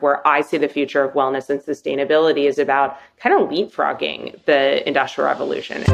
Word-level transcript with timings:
where 0.00 0.26
I 0.26 0.40
see 0.40 0.56
the 0.56 0.68
future 0.68 1.04
of 1.04 1.14
wellness 1.14 1.50
and 1.50 1.60
sustainability 1.60 2.46
is 2.48 2.58
about 2.58 2.98
kind 3.18 3.40
of 3.40 3.48
leapfrogging 3.48 4.44
the 4.44 4.86
industrial 4.86 5.28
revolution. 5.28 5.84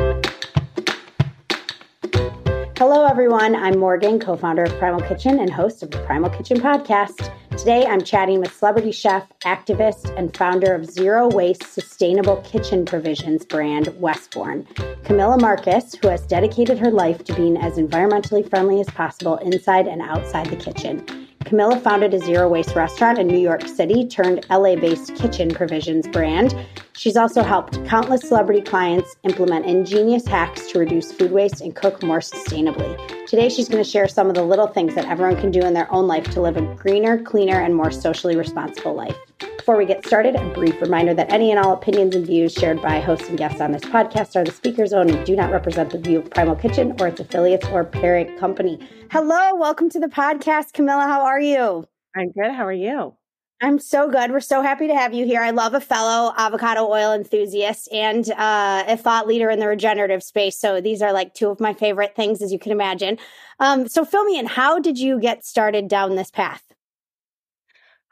Hello, 2.79 3.07
everyone. 3.07 3.57
I'm 3.57 3.79
Morgan, 3.79 4.21
co 4.21 4.37
founder 4.37 4.65
of 4.65 4.79
Primal 4.79 5.01
Kitchen 5.01 5.41
and 5.41 5.51
host 5.51 5.83
of 5.83 5.91
the 5.91 5.99
Primal 6.03 6.29
Kitchen 6.29 6.59
podcast. 6.59 7.33
Today, 7.57 7.87
I'm 7.87 8.03
chatting 8.03 8.39
with 8.39 8.55
celebrity 8.55 8.93
chef, 8.93 9.27
activist, 9.47 10.15
and 10.19 10.37
founder 10.37 10.75
of 10.75 10.85
Zero 10.85 11.27
Waste 11.31 11.63
Sustainable 11.63 12.37
Kitchen 12.43 12.85
Provisions 12.85 13.47
brand, 13.47 13.99
Westbourne, 13.99 14.67
Camilla 15.05 15.41
Marcus, 15.41 15.95
who 15.95 16.09
has 16.09 16.27
dedicated 16.27 16.79
her 16.79 16.91
life 16.91 17.25
to 17.25 17.35
being 17.35 17.57
as 17.57 17.79
environmentally 17.79 18.47
friendly 18.47 18.79
as 18.79 18.91
possible 18.91 19.39
inside 19.39 19.87
and 19.87 20.03
outside 20.03 20.49
the 20.49 20.57
kitchen. 20.57 21.26
Camilla 21.47 21.79
founded 21.79 22.13
a 22.13 22.19
zero 22.19 22.49
waste 22.49 22.75
restaurant 22.75 23.21
in 23.21 23.29
New 23.29 23.39
York 23.39 23.69
City 23.69 24.05
turned 24.05 24.45
LA 24.51 24.75
based 24.75 25.15
kitchen 25.15 25.49
provisions 25.49 26.09
brand. 26.09 26.57
She's 26.95 27.17
also 27.17 27.45
helped 27.45 27.85
countless 27.87 28.23
celebrity 28.23 28.61
clients 28.61 29.15
implement 29.23 29.65
ingenious 29.65 30.27
hacks 30.27 30.69
to 30.73 30.81
reduce 30.81 31.13
food 31.13 31.31
waste 31.31 31.61
and 31.61 31.73
cook 31.73 32.03
more 32.03 32.19
sustainably. 32.19 32.97
Today, 33.29 33.49
she's 33.49 33.69
going 33.69 33.83
to 33.83 33.89
share 33.89 34.09
some 34.09 34.27
of 34.29 34.35
the 34.35 34.43
little 34.43 34.67
things 34.67 34.97
that 34.97 35.05
everyone 35.05 35.41
can 35.41 35.53
do 35.53 35.61
in 35.61 35.73
their 35.73 35.91
own 35.93 36.09
life 36.09 36.25
to 36.33 36.41
live 36.41 36.57
a 36.57 36.63
greener, 36.75 37.23
cleaner, 37.23 37.61
and 37.61 37.77
more 37.77 37.93
socially 37.93 38.35
responsible 38.35 38.95
life. 38.95 39.17
Before 39.39 39.77
we 39.77 39.85
get 39.85 40.07
started, 40.07 40.35
a 40.35 40.51
brief 40.55 40.81
reminder 40.81 41.13
that 41.13 41.31
any 41.31 41.51
and 41.51 41.61
all 41.61 41.75
opinions 41.75 42.15
and 42.15 42.25
views 42.25 42.55
shared 42.55 42.81
by 42.81 43.01
hosts 43.01 43.29
and 43.29 43.37
guests 43.37 43.61
on 43.61 43.73
this 43.73 43.83
podcast 43.83 44.35
are 44.35 44.45
the 44.45 44.51
speaker's 44.51 44.95
own 44.95 45.11
and 45.11 45.27
do 45.27 45.37
not 45.37 45.53
represent 45.53 45.91
the 45.91 45.99
view 45.99 46.21
of 46.21 46.31
Primal 46.31 46.57
Kitchen 46.57 46.97
or 47.01 47.09
its 47.09 47.21
affiliates 47.21 47.67
or 47.67 47.85
parent 47.85 48.39
company. 48.39 48.79
Hello, 49.11 49.55
welcome 49.57 49.91
to 49.91 50.01
the 50.01 50.07
podcast. 50.07 50.73
Camilla, 50.73 51.03
how 51.03 51.27
are 51.27 51.41
you? 51.41 51.87
I'm 52.17 52.33
good. 52.33 52.51
How 52.51 52.65
are 52.65 52.73
you? 52.73 53.15
I'm 53.61 53.79
so 53.79 54.11
good. 54.11 54.31
We're 54.31 54.41
so 54.41 54.63
happy 54.63 54.87
to 54.87 54.95
have 54.95 55.13
you 55.13 55.27
here. 55.27 55.43
I 55.43 55.51
love 55.51 55.75
a 55.75 55.81
fellow 55.81 56.33
avocado 56.37 56.87
oil 56.87 57.13
enthusiast 57.13 57.89
and 57.93 58.31
uh, 58.31 58.85
a 58.87 58.97
thought 58.97 59.27
leader 59.27 59.51
in 59.51 59.61
the 59.61 59.69
regenerative 59.69 60.23
space. 60.23 60.59
So 60.59 60.81
these 60.81 61.03
are 61.03 61.13
like 61.13 61.35
two 61.35 61.49
of 61.49 61.61
my 61.61 61.75
favorite 61.75 62.15
things, 62.15 62.41
as 62.41 62.53
you 62.53 62.59
can 62.59 62.73
imagine. 62.73 63.19
Um, 63.61 63.89
so 63.89 64.05
fill 64.05 64.25
me 64.25 64.39
in. 64.39 64.47
How 64.47 64.79
did 64.79 64.99
you 64.99 65.19
get 65.19 65.45
started 65.45 65.89
down 65.89 66.17
this 66.17 66.31
path? 66.31 66.66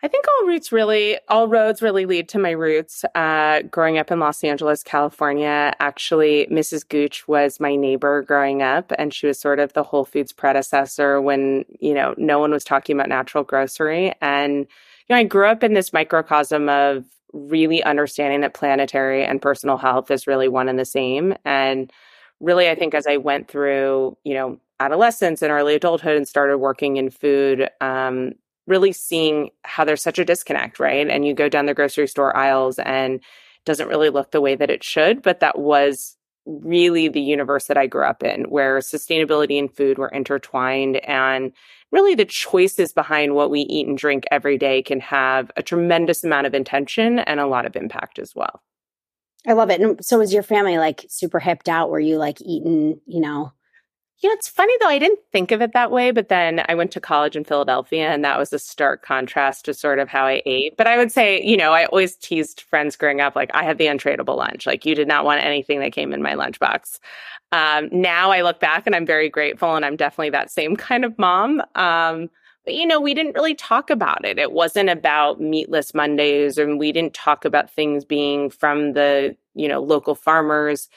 I 0.03 0.09
think 0.09 0.27
all 0.29 0.49
roots 0.49 0.71
really, 0.71 1.19
all 1.29 1.49
roads 1.49 1.81
really 1.81 2.05
lead 2.05 2.29
to 2.31 2.39
my 2.39 2.51
roots. 2.51 3.07
Uh, 3.15 3.63
growing 3.63 3.97
up 3.97 4.11
in 4.11 4.21
Los 4.21 4.45
Angeles, 4.45 4.83
California, 4.83 5.73
actually, 5.81 6.47
Mrs. 6.51 6.87
Gooch 6.87 7.27
was 7.27 7.59
my 7.59 7.75
neighbor 7.75 8.21
growing 8.21 8.61
up, 8.61 8.93
and 8.99 9.15
she 9.15 9.27
was 9.27 9.41
sort 9.41 9.59
of 9.59 9.73
the 9.73 9.83
Whole 9.83 10.05
Foods 10.05 10.31
predecessor 10.31 11.23
when, 11.23 11.65
you 11.81 11.95
know, 11.95 12.15
no 12.19 12.39
one 12.39 12.51
was 12.51 12.65
talking 12.65 12.95
about 12.95 13.09
natural 13.09 13.45
grocery. 13.45 14.13
And, 14.21 14.59
you 14.59 14.67
know, 15.09 15.17
I 15.17 15.25
grew 15.25 15.47
up 15.47 15.63
in 15.65 15.73
this 15.73 15.93
microcosm 15.95 16.69
of 16.69 17.05
really 17.33 17.83
understanding 17.83 18.43
that 18.43 18.53
planetary 18.53 19.25
and 19.25 19.41
personal 19.41 19.79
health 19.79 20.11
is 20.11 20.27
really 20.27 20.49
one 20.49 20.69
and 20.69 20.79
the 20.79 20.85
same. 20.85 21.35
And 21.47 21.91
really, 22.41 22.69
I 22.69 22.75
think 22.75 22.95
as 22.95 23.07
I 23.07 23.17
went 23.17 23.49
through, 23.49 24.19
you 24.25 24.35
know, 24.35 24.61
adolescence 24.81 25.41
and 25.41 25.51
early 25.51 25.75
adulthood 25.75 26.17
and 26.17 26.29
started 26.29 26.59
working 26.59 26.99
in 26.99 27.09
food, 27.09 27.71
um, 27.81 28.33
really 28.67 28.93
seeing 28.93 29.51
how 29.63 29.85
there's 29.85 30.03
such 30.03 30.19
a 30.19 30.25
disconnect, 30.25 30.81
right? 30.81 31.09
And 31.09 31.27
you 31.27 31.35
go 31.35 31.49
down 31.49 31.67
the 31.67 31.75
grocery 31.75 32.09
store 32.09 32.37
aisles 32.37 32.79
and 32.79 33.21
doesn't 33.65 33.89
really 33.89 34.11
look 34.11 34.31
the 34.31 34.41
way 34.41 34.55
that 34.55 34.71
it 34.71 34.83
should, 34.85 35.23
but 35.23 35.41
that 35.41 35.59
was 35.59 36.17
really 36.47 37.09
the 37.09 37.21
universe 37.21 37.67
that 37.67 37.79
I 37.79 37.87
grew 37.87 38.05
up 38.05 38.23
in, 38.23 38.45
where 38.45 38.79
sustainability 38.79 39.59
and 39.59 39.75
food 39.75 39.99
were 39.99 40.09
intertwined 40.09 40.97
and 40.97 41.53
really 41.91 42.15
the 42.15 42.25
choices 42.25 42.93
behind 42.93 43.35
what 43.35 43.51
we 43.51 43.61
eat 43.61 43.87
and 43.87 43.97
drink 43.97 44.25
every 44.31 44.59
day 44.59 44.83
can 44.83 45.01
have 45.01 45.51
a 45.57 45.63
tremendous 45.63 46.25
amount 46.25 46.47
of 46.47 46.55
intention 46.55 47.21
and 47.21 47.41
a 47.41 47.47
lot 47.47 47.65
of 47.65 47.77
impact 47.77 48.19
as 48.19 48.35
well. 48.35 48.63
I 49.47 49.53
love 49.53 49.71
it. 49.71 49.81
And 49.81 50.05
so 50.05 50.19
was 50.19 50.33
your 50.33 50.43
family 50.43 50.77
like 50.79 51.07
super 51.09 51.39
hipped 51.39 51.69
out? 51.69 51.91
Were 51.91 52.01
you 52.01 52.19
like 52.19 52.41
eating, 52.41 53.01
you 53.07 53.21
know, 53.21 53.53
you 54.25 54.31
know, 54.31 54.35
it's 54.37 54.49
funny 54.49 54.73
though, 54.81 54.89
I 54.89 54.99
didn't 54.99 55.21
think 55.33 55.53
of 55.53 55.61
it 55.61 55.75
that 55.75 55.91
way, 55.91 56.11
but 56.11 56.31
then 56.31 56.65
I 56.67 56.75
went 56.75 56.93
to 56.93 57.01
college 57.01 57.37
in 57.37 57.45
Philadelphia 57.45 58.09
and 58.09 58.25
that 58.25 58.39
was 58.39 58.55
a 58.55 58.59
stark 58.59 59.05
contrast 59.05 59.67
to 59.67 59.75
sort 59.75 59.99
of 59.99 60.09
how 60.09 60.25
I 60.25 60.41
ate. 60.47 60.79
But 60.79 60.87
I 60.87 60.97
would 60.97 61.13
say, 61.13 61.43
you 61.43 61.59
know, 61.59 61.73
I 61.73 61.85
always 61.85 62.17
teased 62.17 62.63
friends 62.63 62.97
growing 62.97 63.21
up, 63.21 63.37
like 63.37 63.51
I 63.53 63.65
had 63.65 63.77
the 63.77 63.85
untradeable 63.85 64.39
lunch. 64.39 64.67
Like 64.67 64.87
you 64.87 64.95
did 64.95 65.09
not 65.09 65.27
want 65.27 65.45
anything 65.45 65.79
that 65.81 65.93
came 65.93 66.15
in 66.15 66.23
my 66.23 66.33
lunchbox. 66.37 67.01
Um, 67.53 67.91
now 67.93 68.31
I 68.31 68.41
look 68.41 68.61
back 68.61 68.87
and 68.87 68.97
I'm 68.97 69.05
very 69.05 69.29
grateful 69.29 69.77
and 69.77 69.85
I'm 69.85 69.95
definitely 69.95 70.31
that 70.31 70.51
same 70.51 70.75
kind 70.75 71.05
of 71.05 71.19
mom. 71.19 71.61
Um, 71.75 72.31
but 72.65 72.73
you 72.73 72.87
know, 72.87 73.03
we 73.03 73.13
didn't 73.13 73.35
really 73.35 73.55
talk 73.55 73.91
about 73.91 74.25
it. 74.25 74.39
It 74.39 74.53
wasn't 74.53 74.89
about 74.89 75.39
meatless 75.39 75.93
Mondays 75.93 76.57
and 76.57 76.79
we 76.79 76.93
didn't 76.93 77.13
talk 77.13 77.45
about 77.45 77.71
things 77.71 78.07
being 78.07 78.49
from 78.49 78.95
the, 78.95 79.37
you 79.55 79.69
know, 79.69 79.83
local 79.83 80.15
farmers 80.15 80.89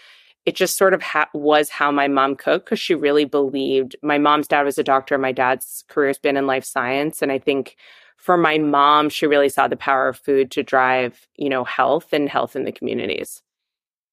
it 0.48 0.56
just 0.56 0.78
sort 0.78 0.94
of 0.94 1.02
ha- 1.04 1.30
was 1.34 1.70
how 1.70 1.92
my 1.92 2.08
mom 2.08 2.34
cooked 2.34 2.66
because 2.66 2.80
she 2.80 2.96
really 2.96 3.26
believed 3.26 3.98
my 4.02 4.18
mom's 4.18 4.48
dad 4.48 4.64
was 4.64 4.78
a 4.78 4.84
doctor 4.84 5.18
my 5.18 5.34
dad's 5.34 5.84
career 5.90 6.08
has 6.08 6.18
been 6.18 6.38
in 6.38 6.48
life 6.48 6.64
science 6.64 7.22
and 7.22 7.32
i 7.32 7.38
think 7.38 7.76
for 8.16 8.38
my 8.38 8.58
mom 8.58 9.10
she 9.10 9.28
really 9.28 9.50
saw 9.50 9.68
the 9.68 9.76
power 9.76 10.08
of 10.08 10.18
food 10.18 10.50
to 10.50 10.64
drive 10.64 11.28
you 11.36 11.50
know 11.50 11.64
health 11.64 12.14
and 12.14 12.30
health 12.30 12.56
in 12.56 12.64
the 12.64 12.72
communities 12.72 13.44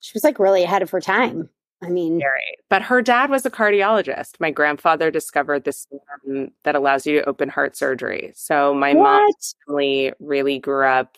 she 0.01 0.13
was 0.13 0.25
like 0.25 0.39
really 0.39 0.65
ahead 0.65 0.83
of 0.83 0.91
her 0.91 1.01
time 1.01 1.49
i 1.83 1.89
mean 1.89 2.19
Very. 2.19 2.57
but 2.69 2.83
her 2.83 3.01
dad 3.01 3.31
was 3.31 3.47
a 3.47 3.51
cardiologist 3.51 4.33
my 4.41 4.51
grandfather 4.51 5.11
discovered 5.11 5.65
this 5.65 5.87
that 6.65 6.75
allows 6.75 7.07
you 7.07 7.21
to 7.21 7.29
open 7.29 7.49
heart 7.49 7.77
surgery 7.77 8.33
so 8.35 8.75
my 8.75 8.93
what? 8.93 9.21
mom's 9.21 9.55
family 9.67 10.13
really 10.19 10.59
grew 10.59 10.85
up 10.85 11.17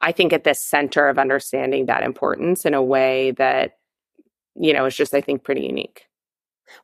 i 0.00 0.10
think 0.10 0.32
at 0.32 0.42
the 0.42 0.54
center 0.54 1.08
of 1.08 1.16
understanding 1.16 1.86
that 1.86 2.02
importance 2.02 2.66
in 2.66 2.74
a 2.74 2.82
way 2.82 3.30
that 3.32 3.77
you 4.58 4.72
know, 4.72 4.84
it's 4.84 4.96
just, 4.96 5.14
I 5.14 5.20
think, 5.20 5.44
pretty 5.44 5.62
unique. 5.62 6.04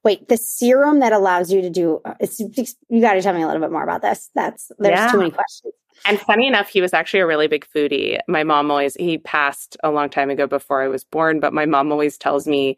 Wait, 0.02 0.28
the 0.28 0.36
serum 0.36 1.00
that 1.00 1.12
allows 1.12 1.52
you 1.52 1.60
to 1.60 1.70
do 1.70 2.00
uh, 2.04 2.14
it's 2.20 2.40
you 2.40 3.00
got 3.00 3.14
to 3.14 3.22
tell 3.22 3.34
me 3.34 3.42
a 3.42 3.46
little 3.46 3.60
bit 3.60 3.70
more 3.70 3.82
about 3.82 4.02
this. 4.02 4.30
That's 4.34 4.72
there's 4.78 4.98
yeah. 4.98 5.10
too 5.10 5.18
many 5.18 5.30
questions. 5.30 5.74
And 6.06 6.20
funny 6.20 6.46
enough, 6.46 6.68
he 6.68 6.80
was 6.80 6.92
actually 6.92 7.20
a 7.20 7.26
really 7.26 7.48
big 7.48 7.66
foodie. 7.66 8.18
My 8.28 8.44
mom 8.44 8.70
always 8.70 8.94
he 8.94 9.18
passed 9.18 9.76
a 9.84 9.90
long 9.90 10.08
time 10.08 10.30
ago 10.30 10.46
before 10.46 10.82
I 10.82 10.88
was 10.88 11.04
born, 11.04 11.40
but 11.40 11.52
my 11.52 11.66
mom 11.66 11.92
always 11.92 12.18
tells 12.18 12.46
me 12.46 12.76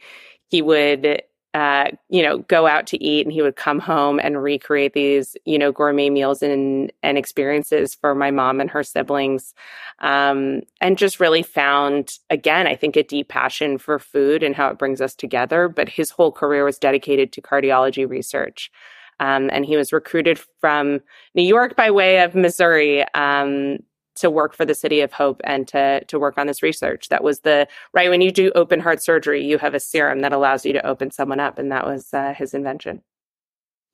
he 0.48 0.62
would 0.62 1.22
uh, 1.56 1.90
you 2.10 2.22
know, 2.22 2.36
go 2.36 2.66
out 2.66 2.86
to 2.86 3.02
eat 3.02 3.24
and 3.24 3.32
he 3.32 3.40
would 3.40 3.56
come 3.56 3.78
home 3.78 4.20
and 4.22 4.42
recreate 4.42 4.92
these, 4.92 5.38
you 5.46 5.58
know, 5.58 5.72
gourmet 5.72 6.10
meals 6.10 6.42
and, 6.42 6.92
and 7.02 7.16
experiences 7.16 7.94
for 7.94 8.14
my 8.14 8.30
mom 8.30 8.60
and 8.60 8.70
her 8.70 8.82
siblings. 8.82 9.54
Um, 10.00 10.60
and 10.82 10.98
just 10.98 11.18
really 11.18 11.42
found, 11.42 12.18
again, 12.28 12.66
I 12.66 12.74
think 12.74 12.94
a 12.94 13.02
deep 13.02 13.28
passion 13.28 13.78
for 13.78 13.98
food 13.98 14.42
and 14.42 14.54
how 14.54 14.68
it 14.68 14.78
brings 14.78 15.00
us 15.00 15.14
together. 15.14 15.66
But 15.66 15.88
his 15.88 16.10
whole 16.10 16.30
career 16.30 16.62
was 16.62 16.78
dedicated 16.78 17.32
to 17.32 17.40
cardiology 17.40 18.06
research. 18.06 18.70
Um, 19.18 19.48
and 19.50 19.64
he 19.64 19.78
was 19.78 19.94
recruited 19.94 20.38
from 20.60 21.00
New 21.34 21.42
York 21.42 21.74
by 21.74 21.90
way 21.90 22.22
of 22.22 22.34
Missouri 22.34 23.02
um, 23.14 23.78
to 24.16 24.30
work 24.30 24.54
for 24.54 24.64
the 24.64 24.74
City 24.74 25.00
of 25.00 25.12
Hope 25.12 25.40
and 25.44 25.66
to 25.68 26.04
to 26.04 26.18
work 26.18 26.38
on 26.38 26.46
this 26.46 26.62
research. 26.62 27.08
That 27.08 27.24
was 27.24 27.40
the 27.40 27.68
right 27.92 28.10
when 28.10 28.20
you 28.20 28.30
do 28.30 28.50
open 28.54 28.80
heart 28.80 29.02
surgery, 29.02 29.44
you 29.44 29.58
have 29.58 29.74
a 29.74 29.80
serum 29.80 30.20
that 30.20 30.32
allows 30.32 30.66
you 30.66 30.72
to 30.72 30.86
open 30.86 31.10
someone 31.10 31.40
up, 31.40 31.58
and 31.58 31.70
that 31.72 31.86
was 31.86 32.12
uh, 32.12 32.34
his 32.36 32.54
invention. 32.54 33.02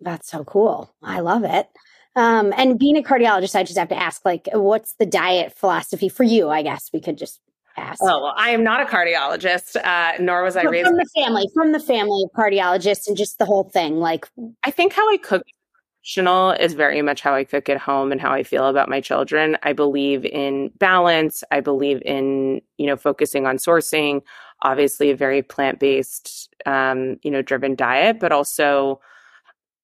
That's 0.00 0.28
so 0.28 0.44
cool. 0.44 0.94
I 1.02 1.20
love 1.20 1.44
it. 1.44 1.68
Um, 2.14 2.52
and 2.56 2.78
being 2.78 2.96
a 2.96 3.02
cardiologist, 3.02 3.54
I 3.54 3.62
just 3.62 3.78
have 3.78 3.88
to 3.88 3.98
ask, 3.98 4.24
like, 4.24 4.48
what's 4.52 4.94
the 4.94 5.06
diet 5.06 5.54
philosophy 5.56 6.08
for 6.08 6.24
you? 6.24 6.50
I 6.50 6.62
guess 6.62 6.90
we 6.92 7.00
could 7.00 7.16
just 7.16 7.40
ask. 7.76 8.02
Oh, 8.02 8.22
well, 8.22 8.34
I 8.36 8.50
am 8.50 8.62
not 8.62 8.82
a 8.82 8.84
cardiologist, 8.84 9.76
uh, 9.82 10.20
nor 10.20 10.42
was 10.42 10.56
I 10.56 10.64
but 10.64 10.72
raised 10.72 10.88
from 10.88 10.96
the 10.98 11.08
family, 11.14 11.48
from 11.54 11.72
the 11.72 11.80
family 11.80 12.22
of 12.24 12.30
cardiologists, 12.36 13.06
and 13.06 13.16
just 13.16 13.38
the 13.38 13.46
whole 13.46 13.64
thing. 13.64 13.96
Like, 13.96 14.28
I 14.62 14.70
think 14.70 14.92
how 14.92 15.08
I 15.10 15.16
cook 15.16 15.42
is 16.04 16.74
very 16.74 17.02
much 17.02 17.20
how 17.20 17.34
I 17.34 17.44
cook 17.44 17.68
at 17.68 17.78
home 17.78 18.12
and 18.12 18.20
how 18.20 18.32
I 18.32 18.42
feel 18.42 18.66
about 18.66 18.88
my 18.88 19.00
children. 19.00 19.56
I 19.62 19.72
believe 19.72 20.24
in 20.24 20.70
balance. 20.78 21.44
I 21.50 21.60
believe 21.60 22.02
in, 22.04 22.60
you 22.78 22.86
know, 22.86 22.96
focusing 22.96 23.46
on 23.46 23.56
sourcing, 23.56 24.22
obviously 24.62 25.10
a 25.10 25.16
very 25.16 25.42
plant-based, 25.42 26.52
um, 26.66 27.18
you 27.22 27.30
know, 27.30 27.42
driven 27.42 27.74
diet, 27.74 28.18
but 28.20 28.32
also 28.32 29.00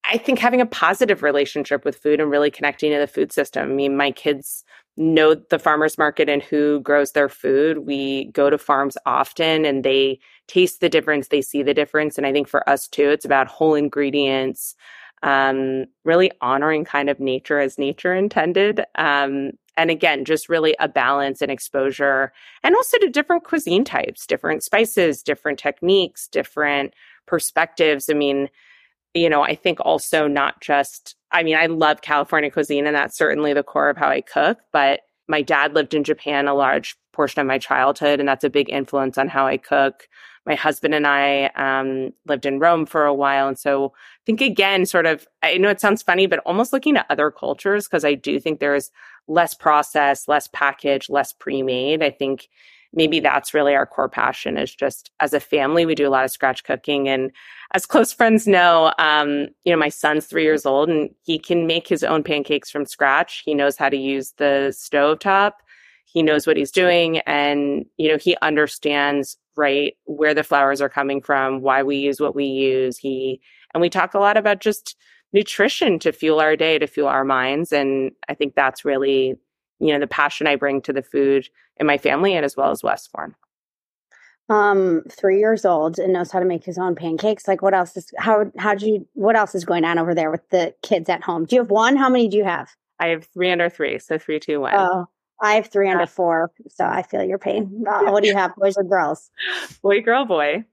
I 0.05 0.17
think 0.17 0.39
having 0.39 0.61
a 0.61 0.65
positive 0.65 1.23
relationship 1.23 1.85
with 1.85 1.97
food 1.97 2.19
and 2.19 2.31
really 2.31 2.49
connecting 2.49 2.91
to 2.91 2.99
the 2.99 3.07
food 3.07 3.31
system. 3.31 3.69
I 3.69 3.73
mean, 3.73 3.95
my 3.95 4.11
kids 4.11 4.63
know 4.97 5.35
the 5.35 5.59
farmers 5.59 5.97
market 5.97 6.27
and 6.29 6.41
who 6.41 6.81
grows 6.81 7.11
their 7.11 7.29
food. 7.29 7.79
We 7.79 8.25
go 8.31 8.49
to 8.49 8.57
farms 8.57 8.97
often 9.05 9.65
and 9.65 9.83
they 9.83 10.19
taste 10.47 10.81
the 10.81 10.89
difference, 10.89 11.27
they 11.27 11.41
see 11.41 11.63
the 11.63 11.73
difference. 11.73 12.17
And 12.17 12.25
I 12.27 12.33
think 12.33 12.47
for 12.47 12.67
us 12.69 12.87
too, 12.87 13.09
it's 13.09 13.25
about 13.25 13.47
whole 13.47 13.75
ingredients, 13.75 14.75
um, 15.23 15.85
really 16.05 16.31
honoring 16.41 16.85
kind 16.85 17.09
of 17.09 17.19
nature 17.19 17.59
as 17.59 17.77
nature 17.77 18.13
intended. 18.15 18.81
Um, 18.95 19.51
and 19.77 19.89
again, 19.89 20.25
just 20.25 20.49
really 20.49 20.75
a 20.79 20.87
balance 20.87 21.41
and 21.41 21.51
exposure, 21.51 22.33
and 22.63 22.75
also 22.75 22.97
to 22.97 23.09
different 23.09 23.45
cuisine 23.45 23.85
types, 23.85 24.27
different 24.27 24.63
spices, 24.63 25.23
different 25.23 25.57
techniques, 25.57 26.27
different 26.27 26.93
perspectives. 27.27 28.09
I 28.09 28.13
mean, 28.13 28.49
you 29.13 29.29
know, 29.29 29.41
I 29.41 29.55
think 29.55 29.79
also 29.81 30.27
not 30.27 30.59
just, 30.61 31.15
I 31.31 31.43
mean, 31.43 31.55
I 31.55 31.67
love 31.67 32.01
California 32.01 32.51
cuisine, 32.51 32.87
and 32.87 32.95
that's 32.95 33.17
certainly 33.17 33.53
the 33.53 33.63
core 33.63 33.89
of 33.89 33.97
how 33.97 34.09
I 34.09 34.21
cook, 34.21 34.59
but 34.73 35.01
my 35.27 35.41
dad 35.41 35.75
lived 35.75 35.93
in 35.93 36.03
Japan 36.03 36.47
a 36.47 36.53
large 36.53 36.97
portion 37.19 37.41
of 37.41 37.47
my 37.47 37.57
childhood, 37.57 38.21
and 38.21 38.29
that's 38.29 38.45
a 38.45 38.49
big 38.49 38.69
influence 38.69 39.17
on 39.17 39.27
how 39.27 39.45
I 39.45 39.57
cook. 39.57 40.07
My 40.45 40.55
husband 40.55 40.95
and 40.95 41.05
I 41.05 41.47
um, 41.47 42.13
lived 42.25 42.45
in 42.45 42.59
Rome 42.59 42.85
for 42.85 43.05
a 43.05 43.13
while. 43.13 43.49
And 43.49 43.59
so 43.59 43.87
I 43.87 44.23
think, 44.25 44.39
again, 44.39 44.85
sort 44.85 45.05
of, 45.05 45.27
I 45.43 45.57
know 45.57 45.67
it 45.67 45.81
sounds 45.81 46.01
funny, 46.01 46.27
but 46.27 46.39
almost 46.45 46.71
looking 46.71 46.95
at 46.95 47.05
other 47.09 47.29
cultures, 47.29 47.87
because 47.87 48.05
I 48.05 48.13
do 48.13 48.39
think 48.39 48.61
there's 48.61 48.89
less 49.27 49.53
process, 49.53 50.29
less 50.29 50.47
package, 50.53 51.09
less 51.09 51.33
pre 51.33 51.61
made. 51.61 52.01
I 52.01 52.09
think 52.09 52.47
maybe 52.93 53.19
that's 53.19 53.53
really 53.53 53.75
our 53.75 53.85
core 53.85 54.07
passion 54.07 54.57
is 54.57 54.73
just 54.73 55.11
as 55.19 55.33
a 55.33 55.41
family 55.41 55.85
we 55.85 55.93
do 55.93 56.07
a 56.07 56.09
lot 56.09 56.25
of 56.25 56.31
scratch 56.31 56.63
cooking 56.63 57.07
and 57.07 57.31
as 57.75 57.85
close 57.85 58.11
friends 58.11 58.47
know 58.47 58.91
um, 58.97 59.45
you 59.63 59.71
know 59.71 59.77
my 59.77 59.89
son's 59.89 60.25
three 60.25 60.41
years 60.41 60.65
old 60.65 60.89
and 60.89 61.11
he 61.21 61.37
can 61.37 61.67
make 61.67 61.87
his 61.87 62.03
own 62.03 62.23
pancakes 62.23 62.71
from 62.71 62.87
scratch 62.87 63.43
he 63.45 63.53
knows 63.53 63.77
how 63.77 63.89
to 63.89 63.97
use 63.97 64.31
the 64.37 64.73
stove 64.75 65.19
top 65.19 65.61
he 66.11 66.23
knows 66.23 66.47
what 66.47 66.57
he's 66.57 66.71
doing 66.71 67.19
and 67.19 67.85
you 67.97 68.09
know 68.09 68.17
he 68.17 68.35
understands 68.41 69.37
right 69.55 69.95
where 70.05 70.33
the 70.33 70.43
flours 70.43 70.81
are 70.81 70.89
coming 70.89 71.21
from 71.21 71.61
why 71.61 71.83
we 71.83 71.97
use 71.97 72.19
what 72.19 72.35
we 72.35 72.45
use. 72.45 72.97
He 72.97 73.41
and 73.73 73.81
we 73.81 73.89
talk 73.89 74.13
a 74.13 74.19
lot 74.19 74.37
about 74.37 74.59
just 74.59 74.95
nutrition 75.33 75.99
to 75.99 76.11
fuel 76.11 76.39
our 76.39 76.55
day 76.55 76.79
to 76.79 76.87
fuel 76.87 77.07
our 77.07 77.23
minds 77.23 77.71
and 77.71 78.11
i 78.29 78.33
think 78.33 78.55
that's 78.55 78.83
really 78.83 79.35
you 79.79 79.93
know 79.93 79.99
the 79.99 80.07
passion 80.07 80.47
i 80.47 80.55
bring 80.55 80.81
to 80.81 80.91
the 80.91 81.03
food 81.03 81.47
in 81.77 81.85
my 81.85 81.99
family 81.99 82.33
and 82.33 82.43
as 82.43 82.57
well 82.57 82.71
as 82.71 82.81
westbourne 82.81 83.35
um 84.49 85.03
three 85.11 85.37
years 85.37 85.65
old 85.65 85.99
and 85.99 86.13
knows 86.13 86.31
how 86.31 86.39
to 86.39 86.45
make 86.45 86.63
his 86.63 86.79
own 86.79 86.95
pancakes. 86.95 87.47
Like 87.47 87.61
what 87.61 87.75
else 87.75 87.95
is 87.95 88.11
how 88.17 88.51
how 88.57 88.73
do 88.73 88.87
you 88.87 89.07
what 89.13 89.35
else 89.35 89.53
is 89.53 89.63
going 89.63 89.85
on 89.85 89.99
over 89.99 90.15
there 90.15 90.31
with 90.31 90.49
the 90.49 90.73
kids 90.81 91.07
at 91.07 91.21
home? 91.21 91.45
Do 91.45 91.55
you 91.55 91.61
have 91.61 91.69
one? 91.69 91.95
How 91.95 92.09
many 92.09 92.27
do 92.27 92.35
you 92.35 92.45
have? 92.45 92.67
I 92.99 93.09
have 93.09 93.25
three 93.25 93.51
under 93.51 93.69
three 93.69 93.99
so 93.99 94.17
three 94.17 94.39
two 94.39 94.61
one. 94.61 94.73
Oh 94.73 95.05
I 95.41 95.55
have 95.55 95.67
three 95.67 95.89
under 95.89 96.05
four, 96.05 96.51
so 96.69 96.85
I 96.85 97.01
feel 97.01 97.23
your 97.23 97.37
pain. 97.37 97.85
Uh, 97.89 98.11
what 98.11 98.23
do 98.23 98.29
you 98.29 98.35
have, 98.35 98.55
boys 98.55 98.77
or 98.77 98.83
girls? 98.83 99.31
Boy, 99.81 100.01
girl, 100.01 100.25
boy. 100.25 100.63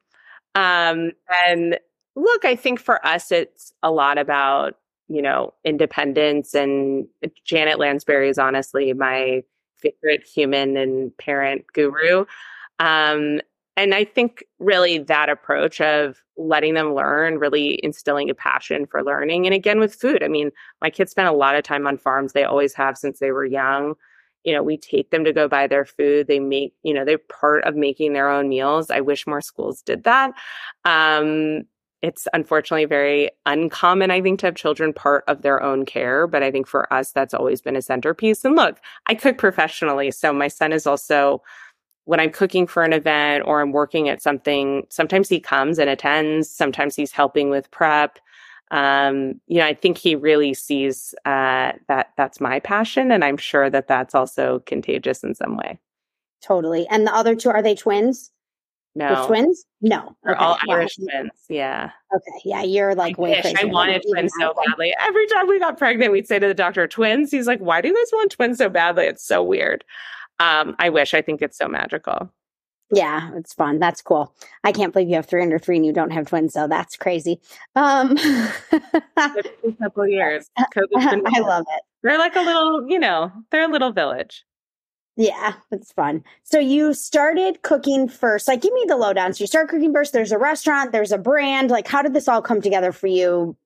Um, 0.55 1.13
and 1.47 1.79
look, 2.15 2.45
I 2.45 2.57
think 2.57 2.81
for 2.81 3.05
us, 3.07 3.31
it's 3.31 3.73
a 3.83 3.91
lot 3.91 4.19
about 4.19 4.75
you 5.09 5.23
know 5.23 5.55
independence. 5.65 6.55
And 6.55 7.07
Janet 7.45 7.79
Lansbury 7.79 8.29
is 8.29 8.39
honestly 8.39 8.93
my 8.93 9.43
favorite 9.79 10.27
human 10.27 10.77
and 10.77 11.17
parent 11.17 11.65
guru. 11.73 12.25
Um, 12.79 13.41
and 13.79 13.95
I 13.95 14.05
think 14.05 14.43
really 14.59 14.99
that 14.99 15.29
approach 15.29 15.81
of 15.83 16.23
letting 16.39 16.75
them 16.75 16.95
learn, 16.95 17.39
really 17.39 17.79
instilling 17.83 18.31
a 18.31 18.35
passion 18.35 18.87
for 18.87 19.03
learning. 19.03 19.47
And 19.47 19.55
again, 19.55 19.79
with 19.79 19.95
food, 19.95 20.23
I 20.23 20.29
mean, 20.29 20.51
my 20.81 20.89
kids 20.89 21.11
spend 21.11 21.29
a 21.29 21.33
lot 21.33 21.57
of 21.57 21.63
time 21.63 21.87
on 21.87 21.99
farms. 21.99 22.33
They 22.33 22.45
always 22.45 22.73
have 22.75 22.97
since 22.97 23.19
they 23.19 23.33
were 23.33 23.45
young 23.45 23.95
you 24.47 24.55
know, 24.55 24.63
we 24.63 24.79
take 24.79 25.11
them 25.11 25.25
to 25.25 25.33
go 25.33 25.49
buy 25.49 25.67
their 25.67 25.85
food. 25.85 26.29
They 26.29 26.39
make, 26.39 26.73
you 26.85 26.95
know, 26.95 27.05
they're 27.05 27.19
part 27.19 27.65
of 27.65 27.75
making 27.75 28.13
their 28.13 28.31
own 28.31 28.49
meals. 28.49 28.91
I 28.91 29.01
wish 29.01 29.27
more 29.27 29.41
schools 29.41 29.83
did 29.83 30.05
that. 30.05 30.33
Um, 30.85 31.65
it's 32.01 32.29
unfortunately 32.33 32.85
very 32.85 33.31
uncommon, 33.45 34.13
I 34.13 34.23
think, 34.23 34.39
to 34.41 34.47
have 34.47 34.55
children 34.55 34.93
part 34.93 35.25
of 35.27 35.43
their 35.43 35.61
own 35.61 35.85
care. 35.85 36.29
But 36.29 36.45
I 36.45 36.53
think 36.53 36.69
for 36.69 36.91
us, 36.93 37.11
that's 37.11 37.35
always 37.35 37.61
been 37.61 37.75
a 37.75 37.83
centerpiece. 37.83 38.45
And 38.45 38.55
look, 38.55 38.79
I 39.09 39.17
cook 39.17 39.37
professionally. 39.37 40.13
So 40.13 40.33
my 40.33 40.47
son 40.47 40.73
is 40.73 40.87
also, 40.87 41.43
when 42.05 42.21
I'm 42.21 42.31
cooking 42.31 42.69
for 42.69 42.85
an 42.85 42.93
event 42.93 43.43
or 43.47 43.61
I'm 43.61 43.73
working 43.73 44.09
at 44.09 44.23
something, 44.23 44.87
sometimes 44.91 45.29
he 45.29 45.41
comes 45.41 45.81
and 45.81 45.91
attends. 45.91 46.49
Sometimes 46.49 46.95
he's 46.95 47.11
helping 47.11 47.51
with 47.51 47.69
prep 47.73 48.21
um, 48.71 49.41
you 49.47 49.59
know, 49.59 49.67
I 49.67 49.75
think 49.75 49.99
he 49.99 50.15
really 50.15 50.55
sees 50.55 51.15
uh, 51.25 51.73
that 51.89 52.13
that's 52.17 52.41
my 52.41 52.61
passion, 52.61 53.13
and 53.13 53.25
I'm 53.25 53.37
sure 53.37 53.71
that 53.71 53.89
that's 53.89 54.15
also 54.15 54.61
contagious 54.67 55.23
in 55.23 55.35
some 55.35 55.57
way. 55.57 55.79
Totally. 56.43 56.87
And 56.89 57.07
the 57.07 57.15
other 57.15 57.35
two 57.35 57.51
are 57.51 57.63
they 57.63 57.75
twins? 57.75 58.31
No, 58.95 59.15
They're 59.15 59.27
twins. 59.27 59.65
No, 59.83 60.17
they're 60.25 60.35
okay. 60.35 60.45
all 60.45 60.59
Irish 60.71 60.97
twins. 60.97 61.31
Yeah. 61.51 61.91
Okay. 62.15 62.41
Yeah, 62.47 62.63
you're 62.63 62.95
like 62.95 63.19
I 63.19 63.23
way 63.23 63.41
crazy. 63.43 63.57
I 63.61 63.65
wanted 63.67 64.03
twins 64.11 64.33
so 64.41 64.55
badly. 64.67 64.95
Every 65.01 65.27
time 65.27 65.47
we 65.49 65.59
got 65.59 65.77
pregnant, 65.77 66.13
we'd 66.13 66.27
say 66.27 66.39
to 66.39 66.47
the 66.49 66.55
doctor, 66.55 66.89
"Twins." 66.89 67.31
He's 67.31 67.47
like, 67.47 67.59
"Why 67.61 67.83
do 67.83 67.89
you 67.89 67.95
guys 67.95 68.11
want 68.13 68.33
twins 68.33 68.57
so 68.57 68.71
badly?" 68.71 69.05
It's 69.05 69.25
so 69.25 69.43
weird. 69.43 69.85
Um, 70.41 70.75
I 70.79 70.89
wish. 70.89 71.13
I 71.13 71.21
think 71.21 71.43
it's 71.43 71.59
so 71.59 71.69
magical. 71.69 72.33
Yeah, 72.93 73.33
it's 73.35 73.53
fun. 73.53 73.81
That's 73.81 74.01
cool. 74.01 74.33
I 74.63 74.71
can't 74.71 74.93
believe 74.93 75.09
you 75.09 75.17
have 75.17 75.27
three 75.27 75.43
under 75.43 75.59
three 75.59 75.77
and 75.77 75.85
you 75.85 75.93
don't 75.93 76.13
have 76.13 76.27
twins, 76.27 76.53
so 76.53 76.69
that's 76.69 76.97
crazy. 76.97 77.41
Um 77.75 78.17
a 78.73 79.73
couple 79.81 80.07
years. 80.07 80.49
I 80.57 81.41
love 81.41 81.65
it. 81.69 81.83
They're 82.03 82.19
like 82.19 82.37
a 82.37 82.43
little, 82.43 82.87
you 82.89 82.99
know, 82.99 83.33
they're 83.51 83.69
a 83.69 83.73
little 83.73 83.93
village. 83.93 84.45
Yeah, 85.17 85.55
it's 85.73 85.93
fun. 85.93 86.23
So 86.45 86.59
you 86.59 86.93
started 86.93 87.63
cooking 87.63 88.07
first. 88.07 88.47
Like, 88.47 88.61
give 88.61 88.75
me 88.75 88.85
the 88.87 88.99
lowdown. 88.99 89.33
So 89.33 89.43
you 89.43 89.47
start 89.47 89.71
cooking 89.71 89.93
first. 89.93 90.13
There's 90.13 90.31
a 90.31 90.39
restaurant. 90.39 90.93
There's 90.93 91.11
a 91.11 91.17
brand. 91.17 91.71
Like, 91.71 91.89
how 91.89 92.03
did 92.03 92.13
this 92.13 92.29
all 92.29 92.43
come 92.43 92.61
together 92.61 92.93
for 92.93 93.07
you? 93.07 93.57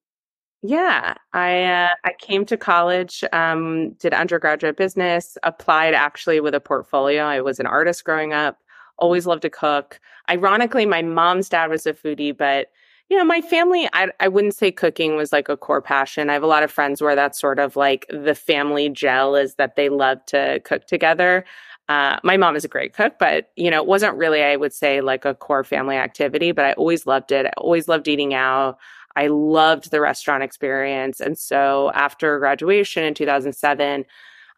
Yeah, 0.62 1.14
I 1.32 1.64
uh, 1.64 1.88
I 2.05 2.12
came 2.20 2.44
to 2.46 2.56
college, 2.56 3.25
um, 3.32 3.93
did 3.94 4.12
undergraduate 4.12 4.76
business, 4.76 5.38
applied 5.43 5.94
actually 5.94 6.40
with 6.40 6.55
a 6.55 6.61
portfolio. 6.61 7.25
I 7.25 7.40
was 7.40 7.58
an 7.58 7.67
artist 7.67 8.05
growing 8.05 8.34
up 8.34 8.58
always 9.00 9.26
loved 9.26 9.43
to 9.43 9.50
cook. 9.50 10.00
Ironically, 10.31 10.87
my 10.87 11.02
mom's 11.02 11.49
dad 11.49 11.70
was 11.70 11.87
a 11.87 11.93
foodie, 11.93 12.37
but 12.37 12.69
you 13.08 13.17
know, 13.17 13.25
my 13.25 13.41
family, 13.41 13.88
I, 13.93 14.08
I 14.20 14.29
wouldn't 14.29 14.55
say 14.55 14.70
cooking 14.70 15.17
was 15.17 15.32
like 15.32 15.49
a 15.49 15.56
core 15.56 15.82
passion. 15.82 16.31
I 16.31 16.32
have 16.32 16.44
a 16.44 16.47
lot 16.47 16.62
of 16.62 16.70
friends 16.70 17.02
where 17.02 17.17
that's 17.17 17.41
sort 17.41 17.58
of 17.58 17.75
like 17.75 18.06
the 18.08 18.37
family 18.37 18.88
gel 18.88 19.35
is 19.35 19.56
that 19.56 19.75
they 19.75 19.88
love 19.88 20.25
to 20.26 20.61
cook 20.64 20.87
together. 20.87 21.44
Uh, 21.88 22.20
my 22.23 22.37
mom 22.37 22.55
is 22.55 22.64
a 22.64 22.69
great 22.69 22.93
cook, 22.93 23.14
but 23.19 23.50
you 23.56 23.69
know, 23.69 23.82
it 23.82 23.88
wasn't 23.88 24.17
really, 24.17 24.44
I 24.44 24.55
would 24.55 24.73
say, 24.73 25.00
like 25.00 25.25
a 25.25 25.35
core 25.35 25.64
family 25.64 25.96
activity, 25.96 26.53
but 26.53 26.64
I 26.64 26.73
always 26.75 27.05
loved 27.05 27.32
it. 27.32 27.46
I 27.46 27.53
always 27.56 27.88
loved 27.88 28.06
eating 28.06 28.32
out. 28.32 28.79
I 29.17 29.26
loved 29.26 29.91
the 29.91 30.00
restaurant 30.00 30.44
experience. 30.44 31.20
And 31.20 31.37
so 31.37 31.91
after 31.94 32.38
graduation 32.38 33.03
in 33.03 33.14
2007, 33.14 34.05